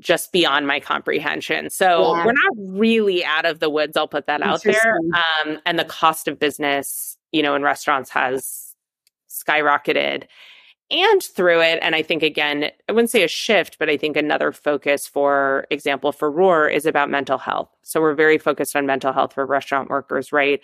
just 0.00 0.32
beyond 0.32 0.66
my 0.66 0.80
comprehension. 0.80 1.70
So 1.70 2.16
yeah. 2.16 2.26
we're 2.26 2.32
not 2.32 2.52
really 2.76 3.24
out 3.24 3.44
of 3.44 3.60
the 3.60 3.70
woods. 3.70 3.96
I'll 3.96 4.08
put 4.08 4.26
that 4.26 4.42
out 4.42 4.64
there. 4.64 4.98
Um, 5.14 5.60
and 5.64 5.78
the 5.78 5.84
cost 5.84 6.26
of 6.26 6.40
business, 6.40 7.16
you 7.30 7.42
know, 7.42 7.54
in 7.54 7.62
restaurants 7.62 8.10
has 8.10 8.73
skyrocketed. 9.34 10.24
And 10.90 11.22
through 11.22 11.62
it, 11.62 11.78
and 11.80 11.94
I 11.94 12.02
think 12.02 12.22
again, 12.22 12.70
I 12.88 12.92
wouldn't 12.92 13.10
say 13.10 13.24
a 13.24 13.28
shift, 13.28 13.78
but 13.78 13.88
I 13.88 13.96
think 13.96 14.16
another 14.16 14.52
focus, 14.52 15.06
for 15.06 15.66
example, 15.70 16.12
for 16.12 16.30
Roar 16.30 16.68
is 16.68 16.84
about 16.84 17.10
mental 17.10 17.38
health. 17.38 17.70
So 17.82 18.00
we're 18.00 18.14
very 18.14 18.38
focused 18.38 18.76
on 18.76 18.86
mental 18.86 19.12
health 19.12 19.32
for 19.32 19.46
restaurant 19.46 19.88
workers, 19.88 20.30
right? 20.30 20.60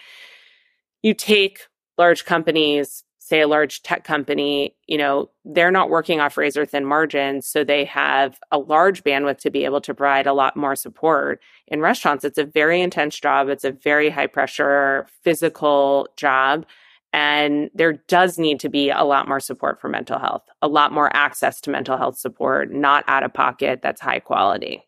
You 1.02 1.14
take 1.14 1.60
large 1.96 2.26
companies, 2.26 3.02
say 3.18 3.40
a 3.40 3.48
large 3.48 3.82
tech 3.82 4.04
company, 4.04 4.74
you 4.86 4.98
know, 4.98 5.30
they're 5.44 5.70
not 5.70 5.88
working 5.88 6.20
off 6.20 6.36
razor 6.36 6.66
thin 6.66 6.84
margins. 6.84 7.46
So 7.46 7.64
they 7.64 7.84
have 7.84 8.38
a 8.50 8.58
large 8.58 9.04
bandwidth 9.04 9.38
to 9.38 9.50
be 9.50 9.64
able 9.64 9.80
to 9.82 9.94
provide 9.94 10.26
a 10.26 10.32
lot 10.32 10.56
more 10.56 10.76
support. 10.76 11.40
In 11.68 11.80
restaurants, 11.80 12.24
it's 12.24 12.38
a 12.38 12.44
very 12.44 12.80
intense 12.80 13.18
job. 13.18 13.48
It's 13.48 13.64
a 13.64 13.72
very 13.72 14.10
high 14.10 14.26
pressure 14.26 15.06
physical 15.22 16.08
job. 16.16 16.66
And 17.12 17.70
there 17.74 17.94
does 18.06 18.38
need 18.38 18.60
to 18.60 18.68
be 18.68 18.90
a 18.90 19.02
lot 19.02 19.26
more 19.26 19.40
support 19.40 19.80
for 19.80 19.88
mental 19.88 20.18
health, 20.18 20.44
a 20.62 20.68
lot 20.68 20.92
more 20.92 21.14
access 21.14 21.60
to 21.62 21.70
mental 21.70 21.96
health 21.96 22.18
support, 22.18 22.72
not 22.72 23.04
out 23.08 23.24
of 23.24 23.34
pocket, 23.34 23.80
that's 23.82 24.00
high 24.00 24.20
quality. 24.20 24.82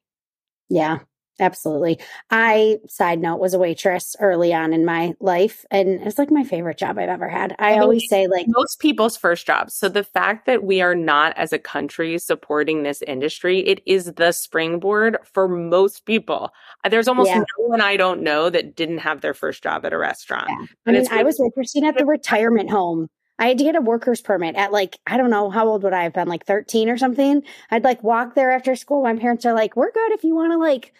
Yeah, 0.68 1.00
Absolutely. 1.40 1.98
I, 2.30 2.78
side 2.88 3.20
note, 3.20 3.40
was 3.40 3.54
a 3.54 3.58
waitress 3.58 4.14
early 4.20 4.52
on 4.52 4.72
in 4.72 4.84
my 4.84 5.14
life, 5.18 5.64
and 5.70 6.00
it's 6.06 6.18
like 6.18 6.30
my 6.30 6.44
favorite 6.44 6.76
job 6.76 6.98
I've 6.98 7.08
ever 7.08 7.28
had. 7.28 7.56
I, 7.58 7.70
I 7.70 7.72
mean, 7.72 7.82
always 7.82 8.08
say, 8.08 8.26
like, 8.26 8.46
most 8.48 8.80
people's 8.80 9.16
first 9.16 9.46
jobs. 9.46 9.74
So 9.74 9.88
the 9.88 10.04
fact 10.04 10.46
that 10.46 10.62
we 10.62 10.82
are 10.82 10.94
not, 10.94 11.36
as 11.38 11.52
a 11.52 11.58
country, 11.58 12.18
supporting 12.18 12.82
this 12.82 13.02
industry, 13.02 13.60
it 13.60 13.80
is 13.86 14.12
the 14.16 14.32
springboard 14.32 15.16
for 15.24 15.48
most 15.48 16.04
people. 16.04 16.50
Uh, 16.84 16.90
there's 16.90 17.08
almost 17.08 17.30
yeah. 17.30 17.38
no 17.38 17.66
one 17.66 17.80
I 17.80 17.96
don't 17.96 18.22
know 18.22 18.50
that 18.50 18.76
didn't 18.76 18.98
have 18.98 19.22
their 19.22 19.34
first 19.34 19.62
job 19.62 19.86
at 19.86 19.92
a 19.92 19.98
restaurant. 19.98 20.48
Yeah. 20.48 20.66
I 20.86 20.92
mean, 20.92 21.06
I 21.10 21.22
was 21.22 21.40
waitressing 21.40 21.84
at 21.84 21.96
the 21.96 22.04
retirement 22.04 22.70
home. 22.70 23.08
I 23.38 23.48
had 23.48 23.58
to 23.58 23.64
get 23.64 23.74
a 23.74 23.80
worker's 23.80 24.20
permit 24.20 24.54
at 24.54 24.70
like, 24.70 24.98
I 25.06 25.16
don't 25.16 25.30
know, 25.30 25.50
how 25.50 25.66
old 25.66 25.82
would 25.82 25.94
I 25.94 26.04
have 26.04 26.12
been? 26.12 26.28
Like 26.28 26.46
13 26.46 26.88
or 26.88 26.98
something. 26.98 27.42
I'd 27.70 27.84
like 27.84 28.02
walk 28.04 28.34
there 28.34 28.52
after 28.52 28.76
school. 28.76 29.02
My 29.02 29.16
parents 29.16 29.46
are 29.46 29.54
like, 29.54 29.74
we're 29.74 29.90
good 29.90 30.12
if 30.12 30.22
you 30.22 30.34
want 30.34 30.52
to 30.52 30.58
like, 30.58 30.92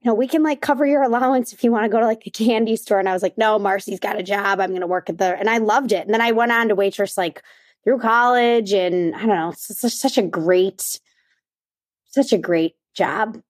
you 0.00 0.08
know, 0.08 0.14
we 0.14 0.28
can 0.28 0.42
like 0.42 0.60
cover 0.60 0.86
your 0.86 1.02
allowance 1.02 1.52
if 1.52 1.64
you 1.64 1.72
want 1.72 1.84
to 1.84 1.88
go 1.88 1.98
to 1.98 2.06
like 2.06 2.22
a 2.26 2.30
candy 2.30 2.76
store. 2.76 2.98
And 3.00 3.08
I 3.08 3.12
was 3.12 3.22
like, 3.22 3.36
no, 3.36 3.58
Marcy's 3.58 3.98
got 3.98 4.18
a 4.18 4.22
job. 4.22 4.60
I'm 4.60 4.70
going 4.70 4.80
to 4.80 4.86
work 4.86 5.10
at 5.10 5.18
the, 5.18 5.36
and 5.36 5.50
I 5.50 5.58
loved 5.58 5.92
it. 5.92 6.04
And 6.04 6.14
then 6.14 6.20
I 6.20 6.30
went 6.32 6.52
on 6.52 6.68
to 6.68 6.74
waitress 6.76 7.18
like 7.18 7.42
through 7.84 7.98
college 7.98 8.72
and 8.72 9.14
I 9.16 9.18
don't 9.20 9.28
know, 9.28 9.50
it's 9.50 9.98
such 10.00 10.18
a 10.18 10.22
great 10.22 11.00
such 12.10 12.32
a 12.32 12.38
great 12.38 12.74
job 12.94 13.40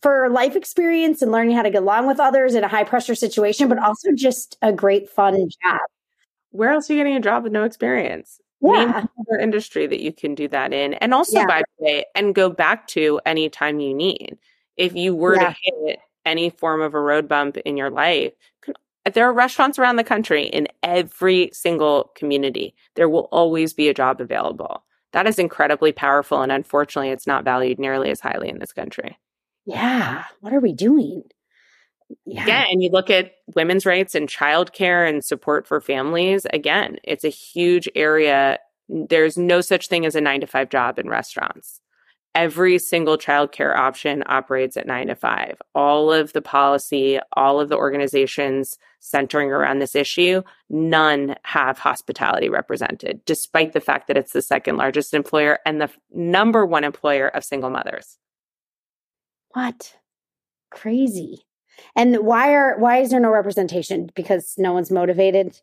for 0.00 0.28
life 0.30 0.56
experience 0.56 1.20
and 1.20 1.30
learning 1.30 1.54
how 1.56 1.62
to 1.62 1.70
get 1.70 1.82
along 1.82 2.06
with 2.06 2.20
others 2.20 2.54
in 2.54 2.64
a 2.64 2.68
high 2.68 2.84
pressure 2.84 3.14
situation, 3.14 3.68
but 3.68 3.78
also 3.78 4.12
just 4.14 4.56
a 4.62 4.72
great 4.72 5.10
fun 5.10 5.34
job. 5.62 5.80
Where 6.50 6.70
else 6.70 6.88
are 6.88 6.94
you 6.94 7.00
getting 7.00 7.16
a 7.16 7.20
job 7.20 7.42
with 7.44 7.52
no 7.52 7.64
experience? 7.64 8.40
Yeah. 8.60 9.04
another 9.16 9.40
industry 9.40 9.86
that 9.86 10.00
you 10.00 10.12
can 10.12 10.34
do 10.34 10.48
that 10.48 10.72
in. 10.72 10.94
And 10.94 11.12
also, 11.14 11.38
Yeah. 11.38 11.46
by 11.46 11.62
the 11.78 11.84
way, 11.84 12.04
and 12.14 12.34
go 12.34 12.48
back 12.50 12.86
to 12.88 13.20
anytime 13.26 13.78
you 13.80 13.94
need. 13.94 14.38
If 14.78 14.94
you 14.94 15.14
were 15.14 15.34
Yeah. 15.36 15.52
to 15.52 15.56
hit 15.62 15.98
any 16.24 16.50
form 16.50 16.80
of 16.80 16.94
a 16.94 17.00
road 17.00 17.28
bump 17.28 17.58
in 17.58 17.76
your 17.76 17.90
life, 17.90 18.32
there 19.12 19.26
are 19.28 19.32
restaurants 19.32 19.78
around 19.78 19.96
the 19.96 20.04
country 20.04 20.44
in 20.44 20.68
every 20.82 21.50
single 21.52 22.12
community. 22.14 22.74
There 22.94 23.08
will 23.08 23.28
always 23.32 23.72
be 23.74 23.88
a 23.88 23.94
job 23.94 24.20
available. 24.20 24.84
That 25.12 25.26
is 25.26 25.38
incredibly 25.38 25.92
powerful. 25.92 26.42
And 26.42 26.52
unfortunately, 26.52 27.10
it's 27.10 27.26
not 27.26 27.44
valued 27.44 27.78
nearly 27.78 28.10
as 28.10 28.20
highly 28.20 28.48
in 28.48 28.58
this 28.58 28.72
country. 28.72 29.18
Yeah. 29.64 30.24
What 30.40 30.52
are 30.52 30.60
we 30.60 30.72
doing? 30.72 31.24
Yeah. 32.24 32.46
Yeah, 32.46 32.64
and 32.70 32.82
you 32.82 32.90
look 32.90 33.10
at 33.10 33.32
women's 33.54 33.84
rights 33.84 34.14
and 34.14 34.28
childcare 34.28 35.08
and 35.08 35.24
support 35.24 35.66
for 35.66 35.80
families. 35.80 36.46
Again, 36.52 36.98
it's 37.04 37.24
a 37.24 37.28
huge 37.28 37.88
area. 37.94 38.58
There's 38.88 39.36
no 39.36 39.60
such 39.60 39.88
thing 39.88 40.06
as 40.06 40.14
a 40.14 40.20
nine 40.20 40.40
to 40.40 40.46
five 40.46 40.70
job 40.70 40.98
in 40.98 41.08
restaurants. 41.08 41.80
Every 42.38 42.78
single 42.78 43.18
childcare 43.18 43.76
option 43.76 44.22
operates 44.26 44.76
at 44.76 44.86
nine 44.86 45.08
to 45.08 45.16
five. 45.16 45.60
All 45.74 46.12
of 46.12 46.34
the 46.34 46.40
policy, 46.40 47.18
all 47.32 47.58
of 47.58 47.68
the 47.68 47.76
organizations 47.76 48.78
centering 49.00 49.50
around 49.50 49.80
this 49.80 49.96
issue, 49.96 50.42
none 50.70 51.34
have 51.42 51.80
hospitality 51.80 52.48
represented, 52.48 53.24
despite 53.24 53.72
the 53.72 53.80
fact 53.80 54.06
that 54.06 54.16
it's 54.16 54.32
the 54.32 54.40
second 54.40 54.76
largest 54.76 55.14
employer 55.14 55.58
and 55.66 55.80
the 55.80 55.90
number 56.12 56.64
one 56.64 56.84
employer 56.84 57.26
of 57.26 57.42
single 57.42 57.70
mothers. 57.70 58.18
What? 59.48 59.96
Crazy. 60.70 61.44
And 61.96 62.18
why 62.18 62.54
are 62.54 62.78
why 62.78 62.98
is 62.98 63.10
there 63.10 63.18
no 63.18 63.30
representation? 63.30 64.10
Because 64.14 64.54
no 64.56 64.72
one's 64.72 64.92
motivated. 64.92 65.60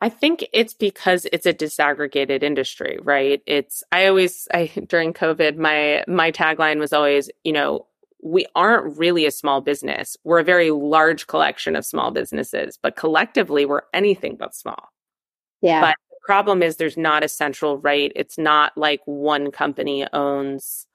I 0.00 0.08
think 0.08 0.46
it's 0.52 0.72
because 0.72 1.26
it's 1.32 1.46
a 1.46 1.52
disaggregated 1.52 2.42
industry, 2.42 2.98
right? 3.02 3.42
It's 3.46 3.82
I 3.92 4.06
always 4.06 4.48
I 4.54 4.70
during 4.86 5.12
COVID 5.12 5.56
my 5.56 6.04
my 6.08 6.32
tagline 6.32 6.78
was 6.78 6.92
always, 6.92 7.30
you 7.44 7.52
know, 7.52 7.86
we 8.22 8.46
aren't 8.54 8.98
really 8.98 9.26
a 9.26 9.30
small 9.30 9.60
business. 9.60 10.16
We're 10.24 10.40
a 10.40 10.44
very 10.44 10.70
large 10.70 11.26
collection 11.26 11.76
of 11.76 11.86
small 11.86 12.10
businesses, 12.10 12.78
but 12.82 12.96
collectively 12.96 13.64
we're 13.64 13.82
anything 13.94 14.36
but 14.38 14.54
small. 14.54 14.88
Yeah. 15.62 15.80
But 15.80 15.96
the 16.10 16.16
problem 16.24 16.62
is 16.62 16.76
there's 16.76 16.96
not 16.96 17.24
a 17.24 17.28
central 17.28 17.78
right. 17.78 18.12
It's 18.14 18.38
not 18.38 18.76
like 18.76 19.00
one 19.06 19.50
company 19.50 20.06
owns 20.12 20.86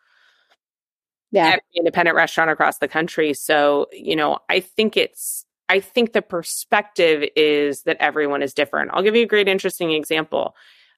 yeah. 1.31 1.47
every 1.47 1.61
independent 1.75 2.15
restaurant 2.15 2.51
across 2.51 2.77
the 2.77 2.87
country. 2.87 3.33
So, 3.33 3.87
you 3.91 4.15
know, 4.15 4.39
I 4.49 4.59
think 4.59 4.95
it's, 4.95 5.44
I 5.69 5.79
think 5.79 6.13
the 6.13 6.21
perspective 6.21 7.27
is 7.35 7.83
that 7.83 7.97
everyone 7.99 8.43
is 8.43 8.53
different. 8.53 8.91
I'll 8.93 9.03
give 9.03 9.15
you 9.15 9.23
a 9.23 9.27
great, 9.27 9.47
interesting 9.47 9.91
example. 9.91 10.55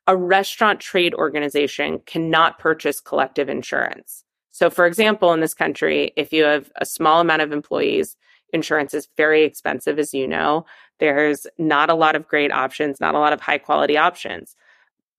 A 0.07 0.15
restaurant 0.15 0.79
trade 0.79 1.13
organization 1.13 1.99
cannot 2.05 2.59
purchase 2.59 2.99
collective 2.99 3.49
insurance. 3.49 4.23
So, 4.51 4.69
for 4.69 4.85
example, 4.85 5.33
in 5.33 5.39
this 5.39 5.53
country, 5.53 6.13
if 6.15 6.33
you 6.33 6.43
have 6.43 6.71
a 6.77 6.85
small 6.85 7.21
amount 7.21 7.43
of 7.43 7.51
employees, 7.51 8.17
insurance 8.53 8.93
is 8.93 9.07
very 9.15 9.43
expensive, 9.43 9.99
as 9.99 10.13
you 10.13 10.27
know. 10.27 10.65
There's 10.99 11.45
not 11.57 11.89
a 11.89 11.95
lot 11.95 12.15
of 12.15 12.27
great 12.27 12.51
options, 12.51 12.99
not 12.99 13.15
a 13.15 13.19
lot 13.19 13.33
of 13.33 13.41
high 13.41 13.59
quality 13.59 13.97
options. 13.97 14.55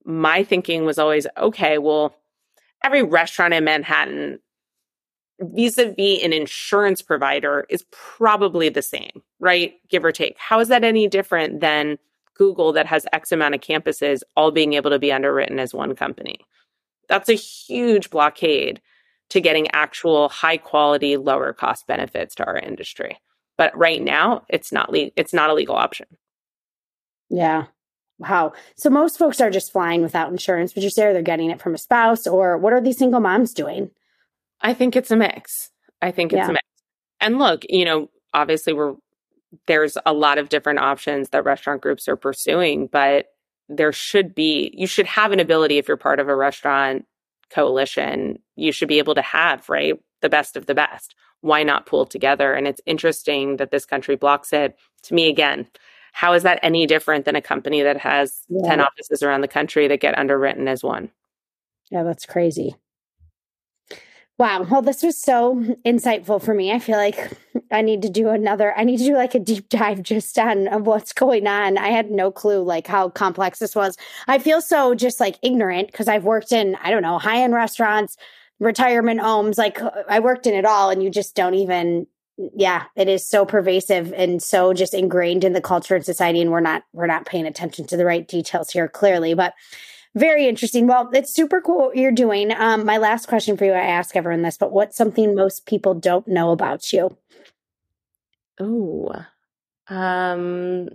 My 0.05 0.42
thinking 0.42 0.84
was 0.84 0.99
always 0.99 1.26
okay, 1.36 1.78
well, 1.78 2.14
every 2.82 3.03
restaurant 3.03 3.55
in 3.55 3.64
Manhattan 3.64 4.40
vis-a-vis 5.41 6.22
an 6.22 6.32
insurance 6.32 7.03
provider 7.03 7.66
is 7.68 7.84
probably 7.91 8.68
the 8.68 8.82
same, 8.82 9.22
right? 9.41 9.74
Give 9.89 10.05
or 10.05 10.12
take. 10.12 10.36
How 10.39 10.61
is 10.61 10.68
that 10.68 10.84
any 10.84 11.09
different 11.09 11.61
than 11.61 11.99
Google 12.34 12.72
that 12.72 12.86
has 12.86 13.07
X 13.12 13.32
amount 13.32 13.55
of 13.55 13.61
campuses 13.61 14.22
all 14.36 14.51
being 14.51 14.74
able 14.74 14.91
to 14.91 14.99
be 14.99 15.12
underwritten 15.12 15.59
as 15.59 15.74
one 15.74 15.95
company? 15.95 16.39
That's 17.09 17.28
a 17.28 17.34
huge 17.34 18.11
blockade 18.11 18.80
to 19.30 19.41
getting 19.41 19.70
actual 19.72 20.28
high 20.28 20.57
quality, 20.57 21.16
lower 21.16 21.53
cost 21.53 21.86
benefits 21.86 22.34
to 22.36 22.47
our 22.47 22.59
industry. 22.59 23.18
But 23.57 23.76
right 23.76 24.03
now, 24.03 24.45
it's 24.49 24.72
not 24.72 24.91
le- 24.91 25.11
it's 25.16 25.34
not 25.34 25.51
a 25.51 25.55
legal 25.55 25.74
option. 25.74 26.07
Yeah. 27.28 27.66
Wow. 28.18 28.53
So 28.76 28.91
most 28.91 29.18
folks 29.18 29.41
are 29.41 29.51
just 29.51 29.72
flying 29.72 30.03
without 30.03 30.30
insurance. 30.30 30.74
Would 30.74 30.84
you 30.84 30.91
say 30.91 31.12
they're 31.12 31.22
getting 31.22 31.51
it 31.51 31.61
from 31.61 31.74
a 31.74 31.78
spouse 31.78 32.26
or 32.26 32.59
what 32.59 32.72
are 32.72 32.80
these 32.80 32.99
single 32.99 33.20
moms 33.20 33.53
doing? 33.53 33.91
I 34.61 34.75
think 34.75 34.97
it's 34.97 35.11
a 35.11 35.17
mix. 35.17 35.71
I 36.03 36.11
think 36.11 36.33
it's 36.33 36.39
Yeah. 36.39 36.49
a 36.49 36.53
mix. 36.53 36.65
And 37.21 37.39
look, 37.39 37.63
you 37.69 37.85
know, 37.85 38.11
obviously 38.35 38.73
we're 38.73 38.95
there's 39.67 39.97
a 40.05 40.13
lot 40.13 40.37
of 40.37 40.51
different 40.51 40.79
options 40.79 41.31
that 41.31 41.43
restaurant 41.45 41.81
groups 41.81 42.07
are 42.07 42.17
pursuing, 42.17 42.87
but 42.87 43.29
there 43.71 43.93
should 43.93 44.35
be 44.35 44.71
you 44.75 44.87
should 44.87 45.07
have 45.07 45.33
an 45.33 45.41
ability 45.41 45.79
if 45.79 45.89
you're 45.89 45.97
part 45.97 46.21
of 46.21 46.29
a 46.29 46.37
restaurant 46.37 47.07
coalition, 47.51 48.39
you 48.57 48.73
should 48.73 48.89
be 48.89 48.99
able 48.99 49.15
to 49.15 49.23
have, 49.23 49.67
right, 49.71 49.95
the 50.21 50.29
best 50.29 50.55
of 50.57 50.67
the 50.67 50.75
best. 50.75 51.15
Why 51.41 51.63
not 51.63 51.87
pool 51.87 52.05
together? 52.05 52.53
And 52.53 52.67
it's 52.69 52.81
interesting 52.85 53.57
that 53.57 53.71
this 53.71 53.87
country 53.87 54.17
blocks 54.17 54.53
it. 54.53 54.77
To 55.05 55.15
me 55.15 55.29
again, 55.29 55.67
how 56.13 56.33
is 56.35 56.43
that 56.43 56.59
any 56.63 56.87
different 56.87 57.25
than 57.25 57.37
a 57.37 57.41
company 57.43 57.81
that 57.83 57.97
has 57.99 58.43
Yeah. 58.49 58.69
10 58.69 58.81
offices 58.81 59.23
around 59.23 59.41
the 59.41 59.49
country 59.49 59.89
that 59.89 60.01
get 60.01 60.19
underwritten 60.19 60.69
as 60.69 60.83
one? 60.85 61.11
Yeah, 61.91 62.03
that's 62.03 62.27
crazy. 62.27 62.77
Wow. 64.39 64.62
Well, 64.70 64.82
this 64.82 65.03
was 65.03 65.20
so 65.20 65.57
insightful 65.84 66.41
for 66.41 66.55
me. 66.55 66.70
I 66.70 66.78
feel 66.78 66.97
like 66.97 67.32
I 67.72 67.82
need 67.82 68.03
to 68.03 68.09
do 68.09 68.28
another, 68.28 68.72
I 68.78 68.84
need 68.84 68.99
to 68.99 69.05
do 69.05 69.14
like 69.14 69.34
a 69.34 69.41
deep 69.41 69.68
dive 69.68 70.01
just 70.05 70.39
on 70.39 70.68
of 70.68 70.86
what's 70.86 71.12
going 71.12 71.49
on. 71.49 71.76
I 71.76 71.89
had 71.89 72.12
no 72.12 72.30
clue 72.30 72.62
like 72.62 72.86
how 72.86 73.09
complex 73.09 73.59
this 73.59 73.74
was. 73.74 73.97
I 74.28 74.39
feel 74.39 74.61
so 74.61 74.95
just 74.95 75.18
like 75.18 75.39
ignorant 75.43 75.89
because 75.89 76.07
I've 76.07 76.22
worked 76.22 76.53
in, 76.53 76.76
I 76.84 76.93
don't 76.93 77.03
know, 77.03 77.18
high 77.18 77.43
end 77.43 77.53
restaurants, 77.53 78.16
retirement 78.61 79.20
homes. 79.20 79.59
Like 79.59 79.80
I 80.09 80.20
worked 80.20 80.47
in 80.47 80.55
it 80.55 80.64
all 80.64 80.91
and 80.91 81.03
you 81.03 81.11
just 81.11 81.34
don't 81.34 81.55
even, 81.55 82.07
yeah, 82.55 82.84
it 82.95 83.09
is 83.09 83.28
so 83.28 83.45
pervasive 83.45 84.12
and 84.12 84.41
so 84.41 84.72
just 84.72 84.95
ingrained 84.95 85.43
in 85.43 85.53
the 85.53 85.61
culture 85.61 85.97
and 85.97 86.05
society. 86.05 86.41
And 86.41 86.53
we're 86.53 86.61
not, 86.61 86.84
we're 86.93 87.09
not 87.09 87.26
paying 87.26 87.47
attention 87.47 87.89
to 87.89 87.97
the 87.97 88.05
right 88.05 88.26
details 88.28 88.70
here 88.70 88.86
clearly, 88.86 89.34
but 89.34 89.55
very 90.15 90.49
interesting. 90.49 90.87
Well, 90.87 91.11
it's 91.13 91.33
super 91.33 91.61
cool 91.61 91.87
what 91.87 91.97
you're 91.97 92.13
doing. 92.13 92.53
Um, 92.53 92.85
my 92.85 92.99
last 92.99 93.27
question 93.27 93.57
for 93.57 93.65
you, 93.65 93.73
I 93.73 93.81
ask 93.81 94.17
everyone 94.17 94.43
this, 94.43 94.57
but 94.57 94.73
what's 94.73 94.97
something 94.97 95.35
most 95.35 95.67
people 95.67 95.95
don't 95.95 96.27
know 96.27 96.51
about 96.51 96.93
you? 96.93 97.17
Oh, 98.61 99.13
um, 99.89 100.89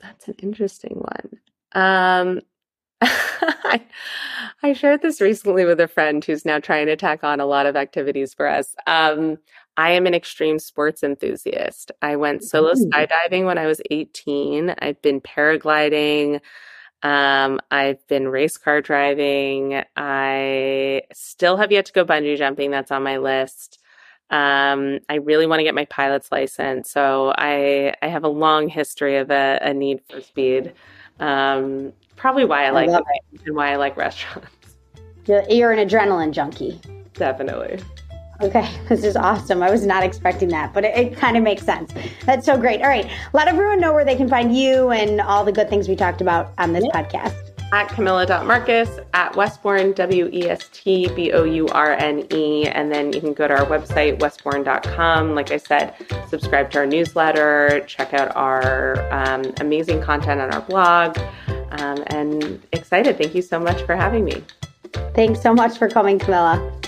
that's 0.00 0.28
an 0.28 0.34
interesting 0.42 0.96
one. 0.96 1.30
Um, 1.72 2.40
I, 3.00 3.82
I 4.62 4.72
shared 4.72 5.02
this 5.02 5.20
recently 5.20 5.64
with 5.64 5.80
a 5.80 5.88
friend 5.88 6.24
who's 6.24 6.44
now 6.44 6.58
trying 6.58 6.86
to 6.86 6.96
tack 6.96 7.24
on 7.24 7.40
a 7.40 7.46
lot 7.46 7.66
of 7.66 7.76
activities 7.76 8.34
for 8.34 8.46
us. 8.46 8.74
Um, 8.86 9.38
I 9.76 9.90
am 9.90 10.06
an 10.06 10.14
extreme 10.14 10.58
sports 10.58 11.02
enthusiast. 11.02 11.90
I 12.00 12.16
went 12.16 12.44
solo 12.44 12.74
skydiving 12.74 13.44
when 13.44 13.58
I 13.58 13.66
was 13.66 13.80
18. 13.90 14.74
I've 14.78 15.00
been 15.02 15.20
paragliding. 15.20 16.40
Um, 17.04 17.60
I've 17.70 18.04
been 18.08 18.28
race 18.28 18.56
car 18.56 18.80
driving. 18.80 19.82
I 19.94 21.02
still 21.12 21.58
have 21.58 21.70
yet 21.70 21.84
to 21.86 21.92
go 21.92 22.04
bungee 22.04 22.38
jumping. 22.38 22.70
That's 22.70 22.90
on 22.90 23.02
my 23.02 23.18
list. 23.18 23.78
Um, 24.30 25.00
I 25.10 25.16
really 25.16 25.46
want 25.46 25.60
to 25.60 25.64
get 25.64 25.74
my 25.74 25.84
pilot's 25.84 26.32
license. 26.32 26.90
So 26.90 27.34
I 27.36 27.94
I 28.00 28.08
have 28.08 28.24
a 28.24 28.28
long 28.28 28.68
history 28.68 29.18
of 29.18 29.30
a, 29.30 29.58
a 29.60 29.74
need 29.74 30.00
for 30.10 30.22
speed. 30.22 30.72
Um, 31.20 31.92
probably 32.16 32.46
why 32.46 32.64
I 32.64 32.70
like 32.70 32.88
it 32.88 33.40
and 33.46 33.54
why 33.54 33.72
I 33.72 33.76
like 33.76 33.96
restaurants. 33.98 34.48
You're 35.26 35.72
an 35.72 35.86
adrenaline 35.86 36.32
junkie. 36.32 36.80
Definitely. 37.12 37.80
Okay, 38.42 38.68
this 38.88 39.04
is 39.04 39.16
awesome. 39.16 39.62
I 39.62 39.70
was 39.70 39.86
not 39.86 40.02
expecting 40.02 40.48
that, 40.48 40.72
but 40.72 40.84
it, 40.84 40.96
it 40.96 41.16
kind 41.16 41.36
of 41.36 41.42
makes 41.42 41.62
sense. 41.62 41.92
That's 42.24 42.46
so 42.46 42.56
great. 42.56 42.82
All 42.82 42.88
right, 42.88 43.10
let 43.32 43.48
everyone 43.48 43.80
know 43.80 43.92
where 43.92 44.04
they 44.04 44.16
can 44.16 44.28
find 44.28 44.56
you 44.56 44.90
and 44.90 45.20
all 45.20 45.44
the 45.44 45.52
good 45.52 45.68
things 45.68 45.88
we 45.88 45.96
talked 45.96 46.20
about 46.20 46.52
on 46.58 46.72
this 46.72 46.84
podcast. 46.86 47.34
At 47.72 47.88
Camilla.Marcus, 47.88 49.00
at 49.14 49.34
Westbourne, 49.34 49.94
W 49.94 50.30
E 50.32 50.48
S 50.48 50.68
T 50.72 51.08
B 51.08 51.32
O 51.32 51.42
U 51.42 51.66
R 51.68 51.92
N 51.94 52.24
E. 52.32 52.68
And 52.68 52.92
then 52.92 53.12
you 53.12 53.20
can 53.20 53.32
go 53.32 53.48
to 53.48 53.54
our 53.54 53.66
website, 53.66 54.20
westbourne.com. 54.20 55.34
Like 55.34 55.50
I 55.50 55.56
said, 55.56 55.94
subscribe 56.28 56.70
to 56.72 56.78
our 56.78 56.86
newsletter, 56.86 57.82
check 57.88 58.14
out 58.14 58.34
our 58.36 59.12
um, 59.12 59.52
amazing 59.58 60.02
content 60.02 60.40
on 60.40 60.52
our 60.52 60.60
blog. 60.60 61.18
Um, 61.72 62.04
and 62.08 62.62
excited. 62.70 63.18
Thank 63.18 63.34
you 63.34 63.42
so 63.42 63.58
much 63.58 63.82
for 63.82 63.96
having 63.96 64.24
me. 64.24 64.44
Thanks 65.14 65.42
so 65.42 65.52
much 65.52 65.76
for 65.76 65.88
coming, 65.88 66.20
Camilla. 66.20 66.80